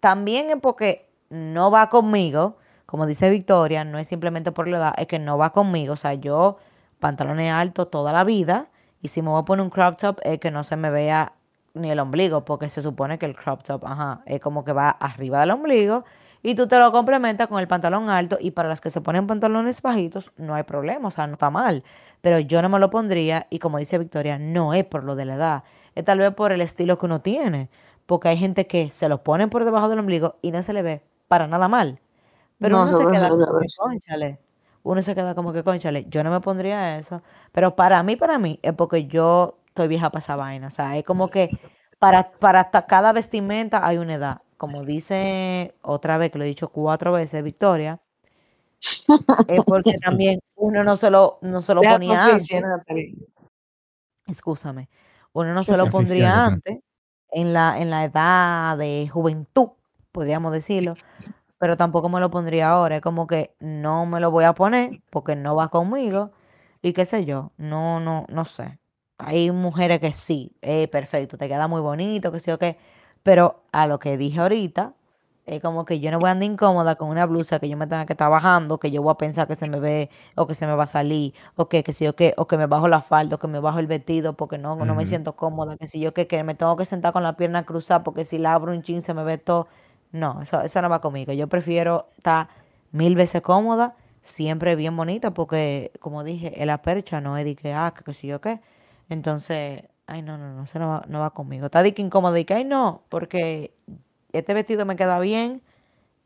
también 0.00 0.50
es 0.50 0.56
porque 0.60 1.08
no 1.28 1.70
va 1.70 1.88
conmigo, 1.88 2.56
como 2.86 3.06
dice 3.06 3.28
Victoria, 3.30 3.84
no 3.84 3.98
es 3.98 4.08
simplemente 4.08 4.52
por 4.52 4.68
la 4.68 4.78
edad, 4.78 4.94
es 4.96 5.06
que 5.06 5.18
no 5.18 5.36
va 5.36 5.52
conmigo. 5.52 5.94
O 5.94 5.96
sea, 5.96 6.14
yo 6.14 6.56
pantalones 7.00 7.52
altos 7.52 7.90
toda 7.90 8.12
la 8.12 8.24
vida 8.24 8.68
y 9.02 9.08
si 9.08 9.22
me 9.22 9.28
voy 9.30 9.40
a 9.40 9.44
poner 9.44 9.62
un 9.64 9.70
crop 9.70 9.98
top 9.98 10.18
es 10.22 10.38
que 10.38 10.50
no 10.50 10.64
se 10.64 10.76
me 10.76 10.90
vea 10.90 11.32
ni 11.74 11.90
el 11.90 11.98
ombligo, 11.98 12.44
porque 12.44 12.70
se 12.70 12.82
supone 12.82 13.18
que 13.18 13.26
el 13.26 13.36
crop 13.36 13.62
top, 13.62 13.84
ajá, 13.84 14.22
es 14.26 14.40
como 14.40 14.64
que 14.64 14.72
va 14.72 14.88
arriba 14.88 15.40
del 15.40 15.50
ombligo 15.50 16.04
y 16.42 16.54
tú 16.54 16.66
te 16.68 16.78
lo 16.78 16.90
complementas 16.92 17.48
con 17.48 17.60
el 17.60 17.68
pantalón 17.68 18.08
alto 18.08 18.38
y 18.40 18.52
para 18.52 18.68
las 18.68 18.80
que 18.80 18.90
se 18.90 19.00
ponen 19.00 19.26
pantalones 19.26 19.82
bajitos 19.82 20.32
no 20.36 20.54
hay 20.54 20.62
problema, 20.62 21.08
o 21.08 21.10
sea, 21.10 21.26
no 21.26 21.34
está 21.34 21.50
mal, 21.50 21.84
pero 22.20 22.38
yo 22.38 22.62
no 22.62 22.68
me 22.68 22.78
lo 22.78 22.88
pondría 22.88 23.46
y 23.50 23.58
como 23.58 23.78
dice 23.78 23.98
Victoria, 23.98 24.38
no 24.38 24.72
es 24.72 24.84
por 24.84 25.04
lo 25.04 25.16
de 25.16 25.26
la 25.26 25.34
edad, 25.34 25.64
es 25.94 26.04
tal 26.04 26.18
vez 26.18 26.32
por 26.34 26.52
el 26.52 26.60
estilo 26.60 26.98
que 26.98 27.06
uno 27.06 27.20
tiene, 27.20 27.68
porque 28.06 28.28
hay 28.28 28.38
gente 28.38 28.66
que 28.66 28.90
se 28.90 29.08
lo 29.08 29.22
ponen 29.22 29.50
por 29.50 29.64
debajo 29.64 29.88
del 29.88 29.98
ombligo 29.98 30.36
y 30.40 30.52
no 30.52 30.62
se 30.62 30.72
le 30.72 30.82
ve 30.82 31.02
para 31.28 31.46
nada 31.46 31.68
mal, 31.68 32.00
pero 32.58 32.76
No 32.76 32.84
uno 32.84 32.98
se 32.98 33.06
queda 33.06 33.28
como 33.28 33.58
que, 33.58 33.64
eso. 33.66 33.82
cónchale, 33.82 34.38
uno 34.82 35.02
se 35.02 35.14
queda 35.14 35.34
como 35.34 35.52
que, 35.52 35.64
conchale, 35.64 36.06
yo 36.08 36.22
no 36.22 36.30
me 36.30 36.40
pondría 36.40 36.98
eso, 36.98 37.22
pero 37.52 37.74
para 37.74 38.02
mí, 38.02 38.16
para 38.16 38.38
mí, 38.38 38.58
es 38.62 38.72
porque 38.72 39.06
yo 39.06 39.58
estoy 39.66 39.88
vieja 39.88 40.10
para 40.10 40.20
esa 40.20 40.36
vaina, 40.36 40.68
o 40.68 40.70
sea, 40.70 40.96
es 40.96 41.04
como 41.04 41.26
que 41.26 41.50
para, 41.98 42.30
para 42.30 42.60
hasta 42.60 42.86
cada 42.86 43.12
vestimenta 43.12 43.86
hay 43.86 43.98
una 43.98 44.14
edad. 44.14 44.42
Como 44.56 44.84
dice 44.84 45.74
otra 45.82 46.16
vez, 46.16 46.30
que 46.30 46.38
lo 46.38 46.44
he 46.44 46.46
dicho 46.46 46.68
cuatro 46.68 47.12
veces, 47.12 47.42
Victoria, 47.42 48.00
es 49.48 49.64
porque 49.64 49.98
también 50.00 50.40
uno 50.54 50.82
no 50.82 50.96
se 50.96 51.10
lo, 51.10 51.38
no 51.42 51.60
se 51.60 51.74
lo 51.74 51.82
ponía 51.82 52.24
antes, 52.24 52.48
excúsame, 54.26 54.88
uno 55.32 55.52
no 55.52 55.62
Sí, 55.62 55.72
se 55.72 55.76
lo 55.76 55.90
pondría 55.90 56.46
antes, 56.46 56.78
en 57.30 57.52
la, 57.52 57.80
en 57.80 57.90
la 57.90 58.04
edad 58.04 58.78
de 58.78 59.08
juventud, 59.12 59.70
podríamos 60.12 60.52
decirlo, 60.52 60.94
pero 61.58 61.76
tampoco 61.76 62.08
me 62.08 62.20
lo 62.20 62.30
pondría 62.30 62.70
ahora. 62.70 62.96
Es 62.96 63.02
como 63.02 63.26
que 63.26 63.54
no 63.60 64.06
me 64.06 64.20
lo 64.20 64.30
voy 64.30 64.44
a 64.44 64.54
poner 64.54 65.00
porque 65.10 65.36
no 65.36 65.54
va 65.56 65.68
conmigo 65.68 66.32
y 66.82 66.92
qué 66.92 67.04
sé 67.06 67.24
yo, 67.24 67.52
no, 67.56 68.00
no, 68.00 68.26
no 68.28 68.44
sé. 68.44 68.78
Hay 69.18 69.50
mujeres 69.50 70.00
que 70.00 70.12
sí, 70.12 70.56
eh, 70.62 70.88
perfecto, 70.88 71.38
te 71.38 71.48
queda 71.48 71.68
muy 71.68 71.80
bonito, 71.80 72.30
que 72.32 72.38
sí 72.40 72.50
o 72.50 72.58
qué, 72.58 72.76
pero 73.22 73.62
a 73.72 73.86
lo 73.86 73.98
que 73.98 74.16
dije 74.18 74.40
ahorita, 74.40 74.94
es 75.46 75.62
como 75.62 75.84
que 75.84 76.00
yo 76.00 76.10
no 76.10 76.18
voy 76.18 76.28
a 76.28 76.32
andar 76.32 76.50
incómoda 76.50 76.96
con 76.96 77.08
una 77.08 77.24
blusa 77.24 77.60
que 77.60 77.68
yo 77.68 77.76
me 77.76 77.86
tenga 77.86 78.04
que 78.04 78.14
estar 78.14 78.28
bajando, 78.30 78.78
que 78.78 78.90
yo 78.90 79.00
voy 79.02 79.12
a 79.12 79.14
pensar 79.14 79.46
que 79.46 79.54
se 79.56 79.68
me 79.68 79.78
ve 79.78 80.10
o 80.34 80.46
que 80.46 80.54
se 80.54 80.66
me 80.66 80.74
va 80.74 80.84
a 80.84 80.86
salir, 80.86 81.34
o 81.54 81.68
que, 81.68 81.84
que 81.84 81.92
sí 81.92 82.06
o 82.08 82.16
qué, 82.16 82.34
o 82.36 82.46
que 82.48 82.56
me 82.58 82.66
bajo 82.66 82.88
la 82.88 83.00
falda, 83.00 83.36
o 83.36 83.38
que 83.38 83.46
me 83.46 83.60
bajo 83.60 83.78
el 83.78 83.86
vestido 83.86 84.34
porque 84.36 84.58
no, 84.58 84.74
no 84.76 84.94
me 84.96 85.06
siento 85.06 85.36
cómoda, 85.36 85.76
que 85.76 85.86
si 85.86 86.00
yo 86.00 86.12
qué, 86.12 86.26
que 86.26 86.42
me 86.42 86.54
tengo 86.56 86.76
que 86.76 86.84
sentar 86.84 87.12
con 87.12 87.22
la 87.22 87.36
pierna 87.36 87.64
cruzada 87.64 88.02
porque 88.02 88.24
si 88.24 88.38
la 88.38 88.54
abro 88.54 88.72
un 88.72 88.82
chin 88.82 89.02
se 89.02 89.14
me 89.14 89.22
ve 89.24 89.38
todo. 89.38 89.68
No, 90.16 90.40
eso, 90.42 90.62
eso 90.62 90.82
no 90.82 90.88
va 90.88 91.00
conmigo. 91.00 91.32
Yo 91.32 91.48
prefiero 91.48 92.08
estar 92.16 92.48
mil 92.92 93.14
veces 93.14 93.42
cómoda, 93.42 93.96
siempre 94.22 94.74
bien 94.76 94.96
bonita, 94.96 95.32
porque 95.32 95.92
como 96.00 96.24
dije, 96.24 96.60
es 96.60 96.66
la 96.66 96.82
percha, 96.82 97.20
no 97.20 97.36
es 97.36 97.44
de 97.44 97.54
que, 97.56 97.72
ah, 97.72 97.92
que, 97.96 98.02
que 98.04 98.14
si 98.14 98.26
yo 98.26 98.40
qué. 98.40 98.60
Entonces, 99.08 99.84
ay, 100.06 100.22
no, 100.22 100.38
no, 100.38 100.54
no, 100.54 100.64
eso 100.64 100.78
no 100.78 100.88
va, 100.88 101.04
no 101.08 101.20
va 101.20 101.30
conmigo. 101.30 101.66
Está 101.66 101.82
de 101.82 101.94
que 101.94 102.02
incómoda 102.02 102.38
y 102.38 102.44
que, 102.44 102.54
ay, 102.54 102.64
no, 102.64 103.02
porque 103.08 103.74
este 104.32 104.54
vestido 104.54 104.86
me 104.86 104.96
queda 104.96 105.18
bien, 105.20 105.62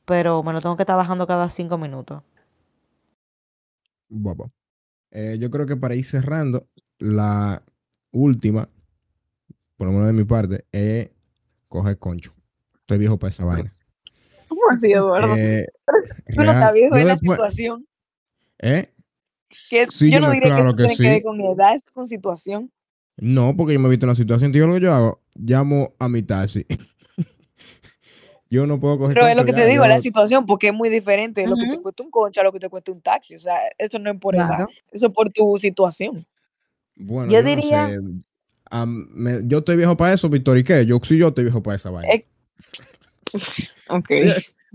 pero 0.04 0.42
me 0.42 0.52
lo 0.52 0.60
tengo 0.60 0.76
que 0.76 0.84
estar 0.84 0.96
bajando 0.96 1.26
cada 1.26 1.50
cinco 1.50 1.78
minutos. 1.78 2.22
Guapo. 4.08 4.52
Eh, 5.10 5.38
yo 5.40 5.50
creo 5.50 5.66
que 5.66 5.76
para 5.76 5.94
ir 5.94 6.04
cerrando, 6.04 6.68
la 6.98 7.62
última, 8.12 8.68
por 9.76 9.88
lo 9.88 9.92
menos 9.92 10.06
de 10.06 10.12
mi 10.12 10.24
parte, 10.24 10.64
es 10.72 11.10
coger 11.68 11.98
concho. 11.98 12.34
Estoy 12.74 12.98
viejo 12.98 13.18
para 13.18 13.30
esa 13.30 13.44
vaina. 13.44 13.70
¿Cómo 14.76 14.76
así, 14.76 14.92
Eduardo? 14.92 15.36
Eh, 15.36 15.66
Tú 16.34 16.42
no 16.42 16.52
yo 16.74 16.96
en 16.96 17.06
la 17.06 17.14
después- 17.14 17.36
situación. 17.38 17.86
¿Eh? 18.60 18.88
Que 19.68 19.86
Sí, 19.90 20.10
yo 20.10 20.18
yo 20.18 20.26
no 20.26 20.30
diría 20.32 20.54
claro 20.54 20.76
que 20.76 20.84
eso 20.84 20.92
que 20.92 20.96
tiene 20.96 20.96
que 20.96 21.08
ver 21.10 21.18
sí. 21.18 21.22
con 21.24 21.40
edad, 21.40 21.74
es 21.74 21.82
con 21.92 22.06
situación. 22.06 22.70
No, 23.16 23.56
porque 23.56 23.74
yo 23.74 23.80
me 23.80 23.88
he 23.88 23.90
visto 23.90 24.06
en 24.06 24.10
una 24.10 24.14
situación. 24.16 24.52
Tío, 24.52 24.66
lo 24.66 24.74
que 24.74 24.80
yo 24.80 24.94
hago, 24.94 25.20
llamo 25.34 25.94
a 25.98 26.08
mi 26.08 26.22
taxi. 26.22 26.64
yo 28.50 28.66
no 28.66 28.78
puedo 28.80 28.98
coger 28.98 29.14
Pero 29.14 29.26
es 29.28 29.36
lo 29.36 29.44
que 29.44 29.52
ya, 29.52 29.58
te 29.58 29.66
digo, 29.66 29.84
yo- 29.84 29.88
la 29.88 30.00
situación, 30.00 30.46
porque 30.46 30.68
es 30.68 30.74
muy 30.74 30.88
diferente 30.88 31.46
lo 31.46 31.56
que 31.56 31.66
te 31.68 31.78
cuesta 31.80 32.02
un 32.02 32.10
concha 32.10 32.40
a 32.40 32.44
lo 32.44 32.52
que 32.52 32.60
te 32.60 32.68
cuesta 32.68 32.92
un 32.92 33.00
taxi. 33.00 33.34
O 33.34 33.40
sea, 33.40 33.56
eso 33.78 33.98
no 33.98 34.10
es 34.10 34.18
por 34.20 34.34
edad, 34.36 34.46
Claro. 34.46 34.68
eso 34.92 35.06
es 35.06 35.12
por 35.12 35.30
tu 35.30 35.58
situación. 35.58 36.26
Bueno, 36.94 37.32
Yo 37.32 37.40
yo, 37.40 37.46
diría- 37.46 37.88
no 37.88 37.92
sé. 38.10 38.24
Am- 38.72 39.08
me- 39.12 39.40
yo 39.46 39.58
estoy 39.58 39.76
viejo 39.76 39.96
para 39.96 40.14
eso, 40.14 40.28
Víctor, 40.28 40.56
¿y 40.58 40.62
qué? 40.64 40.86
Yo 40.86 41.00
sí, 41.02 41.18
yo 41.18 41.28
estoy 41.28 41.44
viejo 41.44 41.60
para 41.62 41.74
esa 41.76 41.90
vaina. 41.90 42.12
Es- 42.12 42.24
Ok. 43.88 44.10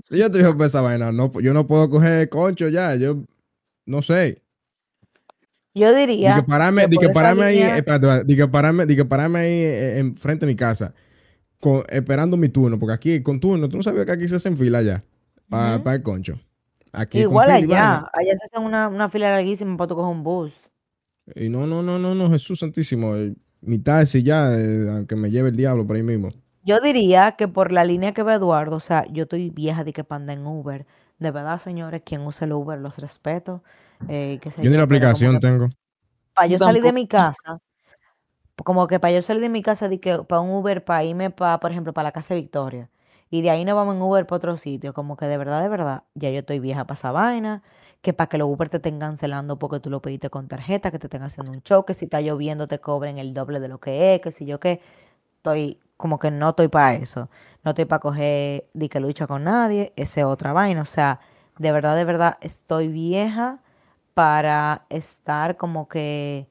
Si, 0.05 0.19
yo 0.19 0.25
estoy 0.25 0.41
viejo 0.41 0.53
para 0.55 0.67
esa 0.67 0.81
vaina, 0.81 1.11
no, 1.11 1.31
yo 1.41 1.51
no 1.51 1.65
puedo 1.65 1.89
coger 1.89 2.29
concho 2.29 2.69
ya. 2.69 2.93
Yo 2.95 3.23
no 3.87 4.03
sé. 4.03 4.43
Yo 5.73 5.89
Di 5.93 6.05
diría 6.05 6.35
que 6.35 6.43
pararme, 6.43 6.83
que 6.83 6.87
di 6.89 6.97
que 6.97 7.09
pararme 7.09 7.43
ahí, 7.43 7.55
línea- 7.57 7.77
eh, 7.77 8.23
di 8.23 8.35
que 8.35 8.47
pararme, 8.47 8.85
di 8.85 8.95
que 8.95 9.03
pararme 9.05 9.39
ahí 9.39 9.51
eh, 9.61 9.97
en 9.99 10.13
frente 10.13 10.45
de 10.45 10.51
mi 10.51 10.55
casa, 10.55 10.93
con- 11.59 11.83
esperando 11.89 12.37
mi 12.37 12.49
turno, 12.49 12.77
porque 12.79 12.93
aquí 12.93 13.23
con 13.23 13.39
turno, 13.39 13.67
tú 13.67 13.77
no 13.77 13.83
sabías 13.83 14.05
que 14.05 14.11
aquí 14.11 14.27
se 14.27 14.35
hacen 14.35 14.55
fila 14.55 14.83
ya, 14.83 15.03
para 15.49 15.77
Ujú. 15.77 15.89
el 15.89 16.03
concho. 16.03 16.39
Aquí 16.93 17.19
Igual 17.21 17.49
allá, 17.49 18.07
allá 18.13 18.37
se 18.37 18.45
hace 18.45 18.59
una, 18.63 18.87
una 18.87 19.09
fila 19.09 19.31
larguísima 19.31 19.75
para 19.75 19.87
tú 19.87 19.95
coger 19.95 20.11
un 20.15 20.23
bus. 20.23 20.69
Y 21.35 21.49
no, 21.49 21.65
no, 21.65 21.81
no, 21.81 21.97
no, 21.97 22.13
no, 22.13 22.29
Jesús 22.29 22.59
Santísimo, 22.59 23.15
mi 23.61 23.79
taxi 23.79 24.21
ya, 24.21 24.53
eh, 24.55 24.87
aunque 24.87 25.15
me 25.15 25.31
lleve 25.31 25.49
el 25.49 25.55
diablo 25.55 25.85
por 25.85 25.95
ahí 25.95 26.03
mismo. 26.03 26.29
Yo 26.65 26.81
diría 26.81 27.33
que 27.33 27.47
por 27.47 27.71
la 27.71 27.83
línea 27.83 28.11
que 28.11 28.23
ve 28.23 28.33
Eduardo, 28.33 28.77
o 28.77 28.79
sea, 28.79 29.05
yo 29.11 29.23
estoy 29.23 29.51
vieja 29.51 29.83
de 29.83 29.93
que 29.93 30.03
panda 30.03 30.33
en 30.33 30.47
Uber. 30.47 30.87
De 31.19 31.29
verdad, 31.29 31.61
señores, 31.61 32.01
quien 32.03 32.21
usa 32.21 32.45
el 32.45 32.53
Uber 32.53 32.79
los 32.79 32.97
respeto. 32.97 33.63
eh, 34.09 34.39
qué 34.41 34.49
sé 34.49 34.63
Yo 34.63 34.71
ni 34.71 34.77
la 34.77 34.83
aplicación 34.83 35.33
que 35.33 35.47
tengo. 35.47 35.69
para 36.33 36.47
yo 36.47 36.57
salir 36.57 36.81
de 36.81 36.91
mi 36.91 37.07
casa, 37.07 37.59
como 38.63 38.87
que 38.87 38.99
para 38.99 39.13
yo 39.13 39.21
salir 39.21 39.41
de 39.43 39.49
mi 39.49 39.61
casa, 39.61 39.89
de 39.89 39.99
que 39.99 40.17
para 40.23 40.41
un 40.41 40.49
Uber, 40.51 40.83
para 40.83 41.03
irme, 41.03 41.29
para, 41.29 41.59
por 41.59 41.71
ejemplo, 41.71 41.93
para 41.93 42.09
la 42.09 42.11
casa 42.11 42.33
de 42.33 42.41
Victoria, 42.41 42.89
y 43.29 43.41
de 43.43 43.49
ahí 43.51 43.63
nos 43.65 43.75
vamos 43.75 43.95
en 43.95 44.01
Uber 44.01 44.25
para 44.25 44.37
otro 44.37 44.57
sitio, 44.57 44.93
como 44.93 45.17
que 45.17 45.25
de 45.27 45.37
verdad, 45.37 45.61
de 45.61 45.69
verdad, 45.69 46.03
ya 46.15 46.31
yo 46.31 46.39
estoy 46.39 46.59
vieja 46.59 46.85
para 46.85 46.97
esa 46.97 47.11
vaina, 47.11 47.63
que 48.01 48.13
para 48.13 48.27
que 48.29 48.37
los 48.37 48.49
Uber 48.49 48.69
te 48.69 48.77
estén 48.77 48.99
cancelando 48.99 49.59
porque 49.59 49.79
tú 49.79 49.89
lo 49.89 50.01
pediste 50.01 50.29
con 50.29 50.47
tarjeta, 50.47 50.91
que 50.91 50.99
te 50.99 51.07
estén 51.07 51.23
haciendo 51.23 51.51
un 51.51 51.61
choque, 51.61 51.93
si 51.93 52.05
está 52.05 52.21
lloviendo 52.21 52.67
te 52.67 52.79
cobren 52.79 53.17
el 53.19 53.33
doble 53.33 53.59
de 53.59 53.67
lo 53.67 53.79
que 53.79 54.15
es, 54.15 54.21
que 54.21 54.31
si 54.31 54.45
yo 54.45 54.59
qué, 54.59 54.81
estoy, 55.37 55.79
como 55.97 56.19
que 56.19 56.31
no 56.31 56.49
estoy 56.49 56.67
para 56.67 56.95
eso, 56.95 57.29
no 57.63 57.71
estoy 57.71 57.85
para 57.85 57.99
coger 57.99 58.67
de 58.73 58.89
que 58.89 58.99
lucha 58.99 59.27
con 59.27 59.43
nadie, 59.45 59.93
esa 59.95 60.21
es 60.21 60.25
otra 60.25 60.53
vaina, 60.53 60.81
o 60.81 60.85
sea, 60.85 61.19
de 61.57 61.71
verdad, 61.71 61.95
de 61.95 62.03
verdad, 62.05 62.37
estoy 62.41 62.87
vieja 62.89 63.59
para 64.13 64.85
estar 64.89 65.57
como 65.57 65.87
que 65.87 66.47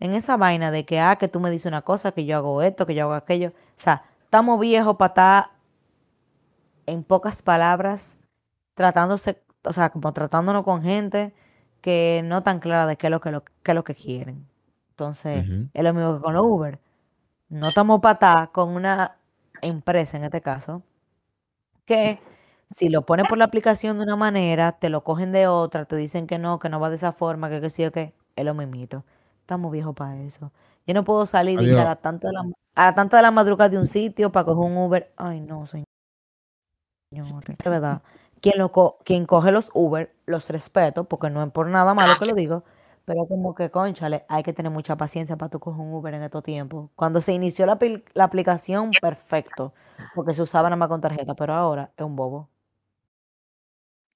en 0.00 0.14
esa 0.14 0.36
vaina 0.36 0.70
de 0.70 0.84
que, 0.84 1.00
ah, 1.00 1.16
que 1.16 1.28
tú 1.28 1.40
me 1.40 1.50
dices 1.50 1.66
una 1.66 1.82
cosa, 1.82 2.12
que 2.12 2.24
yo 2.24 2.36
hago 2.36 2.62
esto, 2.62 2.86
que 2.86 2.94
yo 2.94 3.04
hago 3.04 3.14
aquello. 3.14 3.48
O 3.48 3.74
sea, 3.76 4.04
estamos 4.22 4.60
viejos 4.60 4.96
para 4.96 5.08
estar, 5.08 5.50
en 6.86 7.02
pocas 7.04 7.42
palabras, 7.42 8.18
tratándose, 8.74 9.42
o 9.64 9.72
sea, 9.72 9.90
como 9.90 10.12
tratándonos 10.12 10.64
con 10.64 10.82
gente 10.82 11.34
que 11.80 12.22
no 12.24 12.42
tan 12.42 12.60
clara 12.60 12.86
de 12.86 12.96
qué 12.96 13.06
es 13.06 13.10
lo 13.10 13.20
que, 13.20 13.30
lo, 13.30 13.44
qué 13.44 13.72
es 13.72 13.74
lo 13.74 13.84
que 13.84 13.94
quieren. 13.94 14.46
Entonces, 14.90 15.46
es 15.72 15.84
lo 15.84 15.94
mismo 15.94 16.16
que 16.16 16.22
con 16.22 16.34
los 16.34 16.42
Uber. 16.44 16.80
No 17.60 17.68
estamos 17.68 18.00
para 18.02 18.12
estar 18.14 18.52
con 18.52 18.76
una 18.76 19.16
empresa, 19.62 20.16
en 20.18 20.24
este 20.24 20.42
caso, 20.42 20.82
que 21.84 22.18
si 22.68 22.88
lo 22.88 23.02
pones 23.06 23.26
por 23.28 23.38
la 23.38 23.44
aplicación 23.44 23.98
de 23.98 24.04
una 24.04 24.16
manera, 24.16 24.72
te 24.72 24.88
lo 24.90 25.04
cogen 25.04 25.32
de 25.32 25.46
otra, 25.46 25.84
te 25.84 25.96
dicen 25.96 26.26
que 26.26 26.38
no, 26.38 26.58
que 26.58 26.68
no 26.68 26.80
va 26.80 26.90
de 26.90 26.96
esa 26.96 27.12
forma, 27.12 27.50
que 27.50 27.60
que 27.60 27.70
sí 27.70 27.84
o 27.84 27.92
que, 27.92 28.14
es 28.36 28.44
lo 28.44 28.54
mismito. 28.54 29.04
Estamos 29.40 29.70
viejos 29.72 29.94
para 29.94 30.16
eso. 30.22 30.52
Yo 30.86 30.94
no 30.94 31.04
puedo 31.04 31.26
salir 31.26 31.58
a 31.78 31.84
la 31.84 31.96
tanta 31.96 32.28
de 32.28 32.34
la, 32.34 32.40
a 32.74 32.84
la 32.86 32.94
tanta 32.94 33.16
de 33.18 33.22
la 33.22 33.30
madrugada 33.30 33.68
de 33.70 33.78
un 33.78 33.86
sitio 33.86 34.32
para 34.32 34.46
coger 34.46 34.70
un 34.70 34.76
Uber. 34.78 35.12
Ay, 35.16 35.40
no, 35.40 35.66
señor. 35.66 35.84
De 37.62 37.70
verdad. 37.70 38.02
Quien, 38.40 38.58
lo 38.58 38.72
co- 38.72 38.98
quien 39.04 39.26
coge 39.26 39.52
los 39.52 39.70
Uber, 39.74 40.14
los 40.26 40.48
respeto, 40.50 41.04
porque 41.04 41.30
no 41.30 41.42
es 41.42 41.50
por 41.50 41.68
nada 41.68 41.94
malo 41.94 42.16
que 42.18 42.26
lo 42.26 42.34
digo, 42.34 42.64
Pero 43.04 43.26
como 43.26 43.54
que, 43.54 43.70
conchale, 43.70 44.24
hay 44.28 44.42
que 44.42 44.52
tener 44.52 44.72
mucha 44.72 44.96
paciencia 44.96 45.36
para 45.36 45.50
tú 45.50 45.60
coger 45.60 45.80
un 45.80 45.92
Uber 45.92 46.14
en 46.14 46.22
estos 46.22 46.42
tiempos. 46.42 46.90
Cuando 46.96 47.20
se 47.20 47.32
inició 47.34 47.66
la, 47.66 47.78
la 48.14 48.24
aplicación, 48.24 48.90
perfecto, 49.00 49.74
porque 50.14 50.34
se 50.34 50.42
usaba 50.42 50.68
nada 50.68 50.76
más 50.76 50.88
con 50.88 51.00
tarjeta, 51.00 51.34
pero 51.34 51.54
ahora 51.54 51.92
es 51.96 52.04
un 52.04 52.16
bobo. 52.16 52.48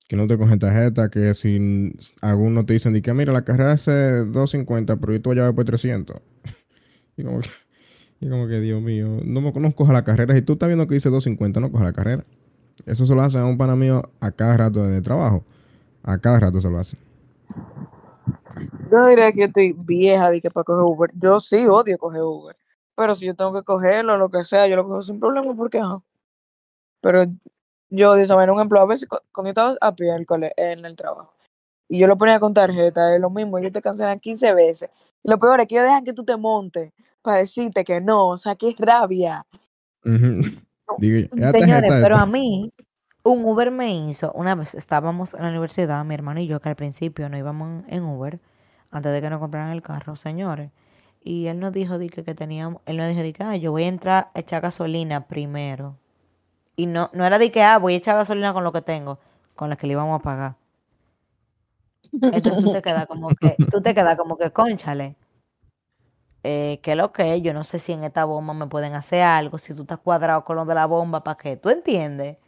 Que 0.08 0.16
no 0.16 0.26
te 0.26 0.38
cogen 0.38 0.58
tarjeta, 0.58 1.10
que 1.10 1.34
si 1.34 1.94
algunos 2.22 2.64
te 2.64 2.72
dicen 2.72 3.00
que 3.02 3.12
mira, 3.12 3.30
la 3.32 3.44
carrera 3.44 3.74
es 3.74 3.84
250, 3.84 4.96
pero 4.96 5.12
yo 5.12 5.20
tú 5.20 5.32
allá 5.32 5.52
por 5.52 5.64
300. 5.64 6.20
Y 7.18 7.24
como 7.24 7.40
que, 7.40 7.48
y 8.20 8.28
como 8.28 8.46
que, 8.46 8.60
Dios 8.60 8.80
mío, 8.80 9.20
no 9.24 9.40
me 9.40 9.50
no 9.50 9.72
coja 9.72 9.92
la 9.92 10.04
carrera. 10.04 10.36
Si 10.36 10.42
tú 10.42 10.52
estás 10.52 10.68
viendo 10.68 10.86
que 10.86 10.94
dice 10.94 11.10
250, 11.10 11.58
no 11.58 11.72
coja 11.72 11.82
la 11.82 11.92
carrera. 11.92 12.24
Eso 12.86 13.06
se 13.06 13.14
lo 13.14 13.22
hacen 13.22 13.40
a 13.40 13.46
un 13.46 13.58
pana 13.58 13.74
mío 13.76 14.02
a 14.20 14.30
cada 14.30 14.56
rato 14.56 14.84
de 14.84 15.02
trabajo. 15.02 15.44
A 16.04 16.18
cada 16.18 16.38
rato 16.40 16.60
se 16.60 16.70
lo 16.70 16.78
hacen. 16.78 17.07
Yo 18.90 18.98
no 18.98 19.06
diría 19.08 19.32
que 19.32 19.40
yo 19.40 19.44
estoy 19.46 19.72
vieja 19.76 20.30
de 20.30 20.40
que 20.40 20.50
para 20.50 20.64
coger 20.64 20.82
Uber. 20.82 21.10
Yo 21.14 21.40
sí 21.40 21.66
odio 21.66 21.98
coger 21.98 22.22
Uber. 22.22 22.56
Pero 22.96 23.14
si 23.14 23.26
yo 23.26 23.34
tengo 23.34 23.52
que 23.52 23.62
cogerlo, 23.62 24.16
lo 24.16 24.28
que 24.30 24.42
sea, 24.44 24.66
yo 24.66 24.76
lo 24.76 24.84
cojo 24.86 25.02
sin 25.02 25.20
problema 25.20 25.54
porque 25.54 25.78
ajá. 25.78 26.00
Pero 27.00 27.26
yo 27.90 28.14
de 28.14 28.22
esa 28.22 28.34
manera, 28.34 28.52
un 28.52 28.58
ejemplo, 28.58 28.80
a 28.80 28.86
veces 28.86 29.08
cu- 29.08 29.18
cuando 29.32 29.48
yo 29.48 29.50
estaba 29.50 29.76
a 29.80 29.94
pie 29.94 30.08
en 30.10 30.16
el, 30.16 30.26
cole- 30.26 30.52
en 30.56 30.84
el 30.84 30.96
trabajo 30.96 31.32
y 31.88 31.98
yo 31.98 32.06
lo 32.06 32.18
ponía 32.18 32.38
con 32.40 32.52
tarjeta, 32.52 33.14
es 33.14 33.20
lo 33.20 33.30
mismo, 33.30 33.56
ellos 33.58 33.72
te 33.72 33.80
cancelan 33.80 34.20
15 34.20 34.52
veces. 34.52 34.90
Y 35.22 35.30
lo 35.30 35.38
peor 35.38 35.60
es 35.60 35.68
que 35.68 35.76
ellos 35.76 35.86
dejan 35.86 36.04
que 36.04 36.12
tú 36.12 36.24
te 36.24 36.36
montes 36.36 36.92
para 37.22 37.38
decirte 37.38 37.84
que 37.84 38.00
no, 38.00 38.28
o 38.28 38.38
sea, 38.38 38.56
qué 38.56 38.74
rabia. 38.78 39.46
Ujú. 40.04 40.58
Digo, 40.98 41.28
esa 41.36 41.50
Señores, 41.50 41.92
pero 42.02 42.16
a 42.16 42.26
mí, 42.26 42.72
un 43.30 43.44
Uber 43.44 43.70
me 43.70 43.92
hizo, 43.94 44.32
una 44.32 44.54
vez 44.54 44.74
estábamos 44.74 45.34
en 45.34 45.42
la 45.42 45.50
universidad, 45.50 46.04
mi 46.04 46.14
hermano 46.14 46.40
y 46.40 46.46
yo, 46.46 46.60
que 46.60 46.68
al 46.68 46.76
principio 46.76 47.28
no 47.28 47.36
íbamos 47.38 47.84
en 47.88 48.02
Uber, 48.04 48.40
antes 48.90 49.12
de 49.12 49.20
que 49.22 49.30
nos 49.30 49.40
compraran 49.40 49.72
el 49.72 49.82
carro, 49.82 50.16
señores. 50.16 50.70
Y 51.22 51.46
él 51.48 51.60
nos 51.60 51.72
dijo 51.72 51.98
di 51.98 52.10
que, 52.10 52.24
que 52.24 52.34
teníamos, 52.34 52.82
él 52.86 52.96
nos 52.96 53.08
dijo 53.08 53.22
di 53.22 53.32
que, 53.32 53.44
ah, 53.44 53.56
yo 53.56 53.72
voy 53.72 53.84
a 53.84 53.88
entrar 53.88 54.30
a 54.34 54.40
echar 54.40 54.62
gasolina 54.62 55.26
primero. 55.28 55.98
Y 56.76 56.86
no, 56.86 57.10
no 57.14 57.26
era 57.26 57.38
de 57.38 57.52
que, 57.52 57.62
ah, 57.62 57.78
voy 57.78 57.94
a 57.94 57.98
echar 57.98 58.16
gasolina 58.16 58.52
con 58.54 58.64
lo 58.64 58.72
que 58.72 58.82
tengo, 58.82 59.20
con 59.56 59.70
la 59.70 59.76
que 59.76 59.86
le 59.86 59.94
íbamos 59.94 60.20
a 60.20 60.22
pagar. 60.22 60.56
Entonces 62.32 62.64
tú 62.64 62.72
te 62.72 62.82
quedas 62.82 63.06
como 63.06 63.28
que, 63.30 63.56
tú 63.70 63.80
te 63.82 63.94
quedas 63.94 64.16
como 64.16 64.36
que, 64.36 64.50
conchale, 64.52 65.16
eh, 66.44 66.80
que 66.82 66.94
lo 66.96 67.12
que 67.12 67.40
yo 67.42 67.52
no 67.52 67.64
sé 67.64 67.78
si 67.78 67.92
en 67.92 68.04
esta 68.04 68.24
bomba 68.24 68.54
me 68.54 68.66
pueden 68.68 68.94
hacer 68.94 69.22
algo, 69.22 69.58
si 69.58 69.74
tú 69.74 69.82
estás 69.82 69.98
cuadrado 69.98 70.44
con 70.44 70.56
lo 70.56 70.64
de 70.64 70.74
la 70.74 70.86
bomba, 70.86 71.24
¿para 71.24 71.36
qué? 71.36 71.56
¿Tú 71.56 71.70
entiendes? 71.70 72.38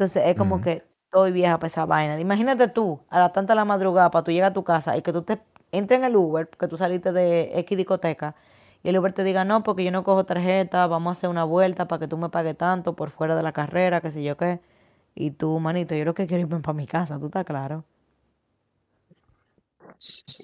Entonces 0.00 0.22
es 0.24 0.34
como 0.34 0.62
que 0.62 0.82
estoy 1.04 1.30
vieja 1.30 1.58
para 1.58 1.66
esa 1.66 1.84
vaina. 1.84 2.18
Imagínate 2.18 2.68
tú, 2.68 3.00
a 3.10 3.18
las 3.18 3.34
tantas 3.34 3.54
de 3.54 3.56
la 3.56 3.66
madrugada, 3.66 4.10
para 4.10 4.24
tú 4.24 4.30
llegar 4.30 4.52
a 4.52 4.54
tu 4.54 4.64
casa 4.64 4.96
y 4.96 5.02
que 5.02 5.12
tú 5.12 5.20
te 5.20 5.42
entres 5.72 5.98
en 5.98 6.04
el 6.06 6.16
Uber, 6.16 6.48
que 6.48 6.68
tú 6.68 6.78
saliste 6.78 7.12
de 7.12 7.50
X 7.58 7.76
discoteca, 7.76 8.34
y 8.82 8.88
el 8.88 8.96
Uber 8.96 9.12
te 9.12 9.24
diga, 9.24 9.44
no, 9.44 9.62
porque 9.62 9.84
yo 9.84 9.92
no 9.92 10.02
cojo 10.02 10.24
tarjeta, 10.24 10.86
vamos 10.86 11.10
a 11.10 11.12
hacer 11.12 11.28
una 11.28 11.44
vuelta 11.44 11.86
para 11.86 12.00
que 12.00 12.08
tú 12.08 12.16
me 12.16 12.30
pagues 12.30 12.56
tanto 12.56 12.96
por 12.96 13.10
fuera 13.10 13.36
de 13.36 13.42
la 13.42 13.52
carrera, 13.52 14.00
qué 14.00 14.10
sé 14.10 14.22
yo 14.22 14.38
qué. 14.38 14.60
Y 15.14 15.32
tú, 15.32 15.60
manito, 15.60 15.94
yo 15.94 16.06
lo 16.06 16.14
que 16.14 16.26
quiero 16.26 16.44
irme 16.44 16.60
para 16.60 16.72
mi 16.72 16.86
casa, 16.86 17.18
¿tú 17.18 17.26
estás 17.26 17.44
claro? 17.44 17.84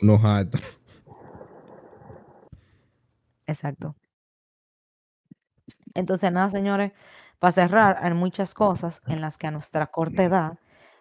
Unos 0.02 0.22
altos. 0.22 0.60
Exacto. 3.46 3.96
Entonces, 5.94 6.30
nada, 6.30 6.50
señores, 6.50 6.92
para 7.38 7.52
cerrar, 7.52 7.98
hay 8.00 8.14
muchas 8.14 8.54
cosas 8.54 9.02
en 9.06 9.20
las 9.20 9.38
que 9.38 9.46
a 9.46 9.50
nuestra 9.50 9.86
corta 9.88 10.22
edad 10.22 10.58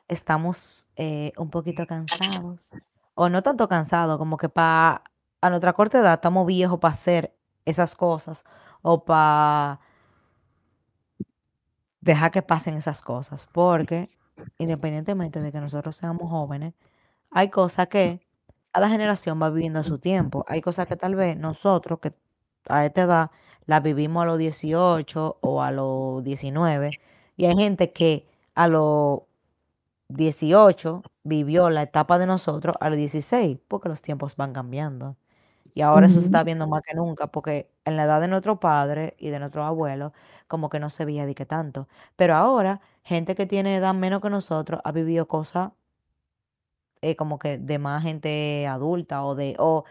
estamos 0.07 0.89
eh, 0.95 1.31
un 1.37 1.49
poquito 1.49 1.87
cansados, 1.87 2.73
o 3.15 3.29
no 3.29 3.41
tanto 3.41 3.67
cansados, 3.67 4.17
como 4.17 4.37
que 4.37 4.49
para 4.49 5.03
a 5.41 5.49
nuestra 5.49 5.73
corta 5.73 5.99
edad 5.99 6.15
estamos 6.15 6.45
viejos 6.47 6.79
para 6.79 6.93
hacer 6.93 7.35
esas 7.65 7.95
cosas, 7.95 8.43
o 8.81 9.05
para 9.05 9.79
dejar 12.01 12.31
que 12.31 12.41
pasen 12.41 12.75
esas 12.77 13.01
cosas, 13.01 13.47
porque 13.51 14.09
independientemente 14.57 15.41
de 15.41 15.51
que 15.51 15.59
nosotros 15.59 15.95
seamos 15.95 16.29
jóvenes, 16.29 16.73
hay 17.31 17.49
cosas 17.49 17.87
que 17.87 18.25
cada 18.71 18.89
generación 18.89 19.41
va 19.41 19.49
viviendo 19.49 19.79
a 19.79 19.83
su 19.83 19.99
tiempo. 19.99 20.45
Hay 20.47 20.61
cosas 20.61 20.87
que 20.87 20.97
tal 20.97 21.15
vez 21.15 21.37
nosotros, 21.37 21.99
que 21.99 22.11
a 22.67 22.85
esta 22.85 23.03
edad, 23.03 23.31
las 23.65 23.83
vivimos 23.83 24.23
a 24.23 24.25
los 24.27 24.37
18 24.37 25.37
o 25.41 25.61
a 25.61 25.71
los 25.71 26.23
19, 26.23 26.97
y 27.37 27.45
hay 27.45 27.55
gente 27.55 27.91
que 27.91 28.27
a 28.55 28.67
los 28.67 29.21
18 30.09 31.03
vivió 31.23 31.69
la 31.69 31.83
etapa 31.83 32.19
de 32.19 32.27
nosotros 32.27 32.75
a 32.79 32.89
los 32.89 32.97
16, 32.97 33.57
porque 33.67 33.89
los 33.89 34.01
tiempos 34.01 34.35
van 34.35 34.53
cambiando. 34.53 35.17
Y 35.73 35.81
ahora 35.81 36.07
eso 36.07 36.19
se 36.21 36.27
está 36.27 36.43
viendo 36.43 36.67
más 36.67 36.81
que 36.83 36.95
nunca, 36.95 37.27
porque 37.27 37.71
en 37.85 37.97
la 37.97 38.05
edad 38.05 38.21
de 38.21 38.27
nuestro 38.29 38.59
padre 38.59 39.15
y 39.19 39.29
de 39.29 39.39
nuestro 39.39 39.65
abuelo, 39.65 40.13
como 40.47 40.69
que 40.69 40.79
no 40.79 40.89
se 40.89 41.05
veía 41.05 41.25
de 41.25 41.35
que 41.35 41.45
tanto. 41.45 41.87
Pero 42.15 42.35
ahora, 42.35 42.81
gente 43.03 43.35
que 43.35 43.45
tiene 43.45 43.75
edad 43.77 43.93
menos 43.93 44.21
que 44.21 44.29
nosotros 44.29 44.81
ha 44.85 44.91
vivido 44.93 45.27
cosas 45.27 45.71
eh, 47.01 47.15
como 47.15 47.39
que 47.39 47.57
de 47.57 47.79
más 47.79 48.03
gente 48.03 48.67
adulta 48.67 49.23
o 49.23 49.35
de, 49.35 49.55
o 49.59 49.85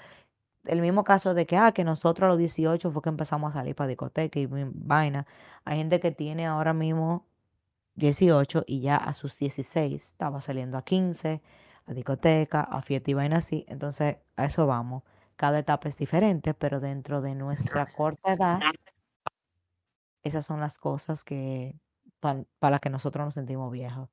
el 0.65 0.81
mismo 0.81 1.05
caso 1.05 1.35
de 1.35 1.47
que, 1.47 1.57
ah, 1.57 1.73
que 1.73 1.85
nosotros 1.85 2.27
a 2.27 2.29
los 2.29 2.39
18 2.39 2.91
fue 2.91 3.03
que 3.03 3.09
empezamos 3.11 3.51
a 3.55 3.59
salir 3.59 3.75
para 3.75 3.89
discoteca 3.89 4.39
y 4.41 4.47
vaina. 4.47 5.27
Hay 5.65 5.79
gente 5.79 6.01
que 6.01 6.11
tiene 6.11 6.47
ahora 6.47 6.73
mismo 6.75 7.27
18 7.97 8.65
y 8.67 8.81
ya 8.81 8.97
a 8.97 9.15
sus 9.15 9.39
16 9.39 9.95
estaba 9.95 10.41
saliendo 10.41 10.79
a 10.79 10.83
15, 10.83 11.43
a 11.87 11.93
discoteca, 11.95 12.61
a 12.63 12.83
fiesta 12.83 13.11
y 13.11 13.15
vaina 13.15 13.39
así. 13.39 13.65
Entonces, 13.69 14.17
a 14.37 14.45
eso 14.45 14.67
vamos. 14.67 15.03
Cada 15.37 15.59
etapa 15.59 15.89
es 15.89 15.97
diferente, 15.97 16.55
pero 16.55 16.81
dentro 16.81 17.21
de 17.21 17.35
nuestra 17.35 17.87
corta 17.87 18.33
edad, 18.35 18.61
esas 20.23 20.47
son 20.47 20.61
las 20.61 20.79
cosas 20.79 21.25
que 21.25 21.79
para 22.21 22.71
las 22.71 22.81
que 22.81 22.89
nosotros 22.91 23.25
nos 23.25 23.35
sentimos 23.35 23.71
viejos. 23.71 24.09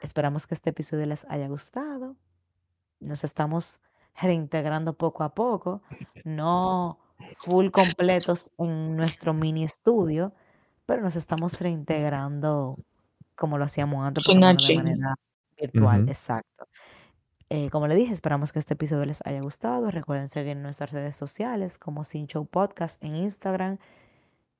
Esperamos 0.00 0.46
que 0.46 0.54
este 0.54 0.70
episodio 0.70 1.06
les 1.06 1.24
haya 1.26 1.48
gustado. 1.48 2.16
Nos 3.00 3.22
estamos 3.24 3.80
reintegrando 4.20 4.94
poco 4.94 5.24
a 5.24 5.34
poco, 5.34 5.82
no 6.24 6.98
full 7.36 7.70
completos 7.70 8.52
en 8.58 8.96
nuestro 8.96 9.34
mini 9.34 9.64
estudio, 9.64 10.32
pero 10.86 11.02
nos 11.02 11.16
estamos 11.16 11.60
reintegrando 11.60 12.78
como 13.34 13.58
lo 13.58 13.64
hacíamos 13.64 14.04
antes, 14.04 14.28
menos 14.28 14.66
de 14.66 14.76
manera 14.76 15.14
virtual. 15.56 16.08
Exacto. 16.08 16.66
Eh, 17.50 17.70
como 17.70 17.86
le 17.86 17.94
dije, 17.94 18.12
esperamos 18.12 18.52
que 18.52 18.58
este 18.58 18.74
episodio 18.74 19.04
les 19.04 19.24
haya 19.24 19.40
gustado. 19.40 19.90
Recuerden 19.90 20.28
seguir 20.28 20.52
en 20.52 20.62
nuestras 20.62 20.90
redes 20.90 21.16
sociales 21.16 21.78
como 21.78 22.04
Sin 22.04 22.26
Show 22.26 22.46
Podcast 22.46 23.02
en 23.02 23.14
Instagram, 23.16 23.78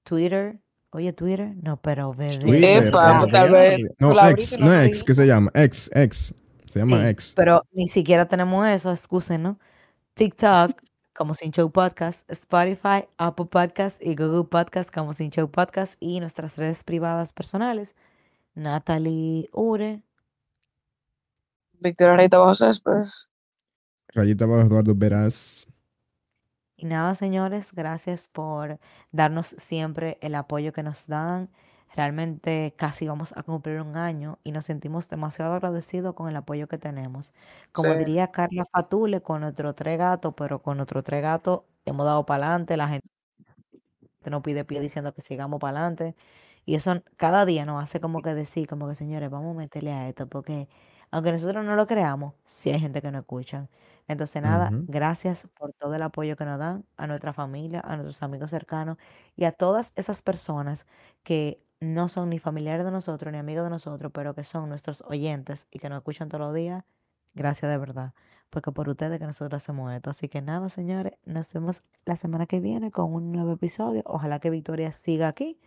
Twitter. 0.05 0.61
Oye, 0.91 1.13
Twitter. 1.13 1.55
No, 1.63 1.77
pero 1.77 2.15
bebé. 2.15 2.39
Twitter, 2.39 2.87
Epa, 2.89 3.27
No, 3.99 4.29
ex, 4.31 4.59
no 4.59 4.81
ex, 4.81 5.05
¿qué 5.05 5.15
se 5.15 5.27
llama? 5.27 5.51
Ex, 5.55 5.91
ex. 5.95 6.35
Se 6.69 6.81
llama 6.81 7.03
Sí, 7.03 7.07
ex. 7.09 7.33
pero 7.35 7.65
ni 7.73 7.89
siquiera 7.89 8.27
tenemos 8.27 8.67
eso, 8.67 8.91
excúsenos. 8.91 9.57
TikTok 10.15 10.73
como 11.15 11.35
Sin 11.35 11.51
Show 11.51 11.71
Podcast, 11.73 12.29
Spotify, 12.31 13.09
Apple 13.17 13.47
Podcast 13.47 14.01
y 14.03 14.15
Google 14.15 14.45
Podcast 14.45 14.93
como 14.95 15.13
Sin 15.15 15.31
Show 15.31 15.51
Podcast 15.51 15.97
y 16.01 16.21
nuestras 16.21 16.57
redes 16.57 16.85
privadas 16.85 17.33
personales, 17.33 17.97
Natalie 18.55 19.49
Ure. 19.53 20.03
Victoria 21.81 22.17
Reyta 22.17 22.39
Bajo 22.39 22.55
Céspedes. 22.55 23.29
Rayita 24.09 24.45
abajo, 24.45 24.63
Eduardo 24.63 24.95
Verás. 24.95 25.73
Y 26.77 26.87
nada, 26.87 27.15
señores, 27.15 27.73
gracias 27.73 28.29
por 28.29 28.79
darnos 29.11 29.47
siempre 29.59 30.19
el 30.21 30.35
apoyo 30.37 30.73
que 30.73 30.83
nos 30.85 31.07
dan. 31.09 31.51
Realmente 31.95 32.75
casi 32.77 33.09
vamos 33.09 33.33
a 33.37 33.43
cumplir 33.43 33.81
un 33.81 33.97
año 33.97 34.39
y 34.45 34.53
nos 34.53 34.67
sentimos 34.67 35.09
demasiado 35.09 35.55
agradecidos 35.55 36.15
con 36.15 36.29
el 36.29 36.37
apoyo 36.37 36.69
que 36.69 36.79
tenemos. 36.79 37.33
Como 37.73 37.95
Sí. 37.95 37.95
diría 37.97 38.31
Carla 38.31 38.65
Fatule, 38.73 39.23
con 39.23 39.41
nuestro 39.43 39.75
tres 39.75 39.99
gatos, 39.99 40.35
pero 40.37 40.63
con 40.63 40.77
nuestro 40.77 41.03
tres 41.03 41.23
gatos 41.23 41.63
hemos 41.87 42.07
dado 42.07 42.27
para 42.27 42.47
adelante. 42.49 42.77
La 42.77 42.89
gente 42.89 43.09
nos 44.27 44.43
pide 44.43 44.65
pie 44.65 44.81
diciendo 44.81 45.15
que 45.15 45.21
sigamos 45.23 45.61
para 45.61 45.79
adelante. 45.81 46.17
Y 46.67 46.75
eso 46.75 46.93
cada 47.17 47.47
día 47.47 47.65
nos 47.65 47.83
hace 47.83 48.01
como 48.01 48.21
que 48.23 48.35
decir, 48.35 48.69
como 48.69 48.89
que 48.89 48.95
señores, 48.95 49.31
vamos 49.31 49.55
a 49.57 49.59
meterle 49.59 49.93
a 49.93 50.09
esto, 50.09 50.29
porque 50.29 50.69
aunque 51.11 51.33
nosotros 51.33 51.65
no 51.65 51.75
lo 51.77 51.87
creamos, 51.87 52.35
sí 52.45 52.71
hay 52.71 52.81
gente 52.81 53.01
que 53.03 53.11
nos 53.11 53.21
escucha. 53.23 53.69
Entonces, 54.09 54.43
nada, 54.43 54.77
Ujú. 54.77 54.89
gracias 54.89 55.49
por 55.59 55.73
todo 55.75 55.95
el 55.95 56.03
apoyo 56.03 56.37
que 56.37 56.45
nos 56.45 56.59
dan 56.59 56.85
a 56.99 57.07
nuestra 57.07 57.33
familia, 57.33 57.81
a 57.81 57.97
nuestros 57.97 58.23
amigos 58.23 58.51
cercanos 58.51 58.99
y 59.37 59.45
a 59.45 59.53
todas 59.53 59.93
esas 59.97 60.21
personas 60.23 60.87
que 61.23 61.63
no 61.81 62.09
son 62.09 62.31
ni 62.31 62.39
familiares 62.39 62.85
de 62.85 62.91
nosotros 62.91 63.33
ni 63.33 63.39
amigos 63.39 63.65
de 63.65 63.71
nosotros, 63.71 64.13
pero 64.15 64.35
que 64.35 64.45
son 64.45 64.69
nuestros 64.69 65.03
oyentes 65.07 65.67
y 65.71 65.79
que 65.79 65.89
nos 65.89 65.99
escuchan 65.99 66.29
todos 66.29 66.47
los 66.47 66.55
días. 66.55 66.85
Gracias 67.35 67.71
de 67.71 67.79
verdad, 67.79 68.15
porque 68.51 68.73
por 68.73 68.89
ustedes 68.89 69.19
que 69.19 69.27
nosotros 69.27 69.63
hacemos 69.63 69.93
esto. 69.93 70.11
Así 70.11 70.29
que 70.29 70.43
nada, 70.43 70.69
señores, 70.71 71.15
nos 71.25 71.53
vemos 71.53 71.83
la 72.05 72.17
semana 72.17 72.47
que 72.47 72.61
viene 72.61 72.91
con 72.91 73.13
un 73.15 73.33
nuevo 73.33 73.53
episodio. 73.53 74.03
Ojalá 74.07 74.41
que 74.41 74.51
Victoria 74.51 74.93
siga 74.93 75.29
aquí 75.29 75.59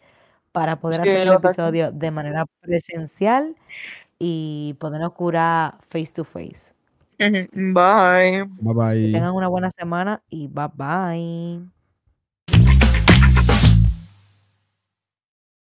para 0.52 0.80
poder 0.80 1.04
Sí, 1.04 1.10
hacer 1.10 1.28
el 1.28 1.34
episodio 1.34 1.92
de 1.92 2.12
manera 2.12 2.46
presencial 2.62 3.56
y 4.20 4.76
podernos 4.80 5.14
curar 5.14 5.78
face 5.88 6.14
to 6.14 6.24
face. 6.26 6.74
Bye. 7.54 8.46
Bye 8.62 8.74
bye. 8.74 9.02
Que 9.02 9.10
tengan 9.10 9.34
una 9.36 9.48
buena 9.48 9.70
semana 9.72 10.24
y 10.30 10.48
bye 10.48 10.70
bye. 10.74 11.81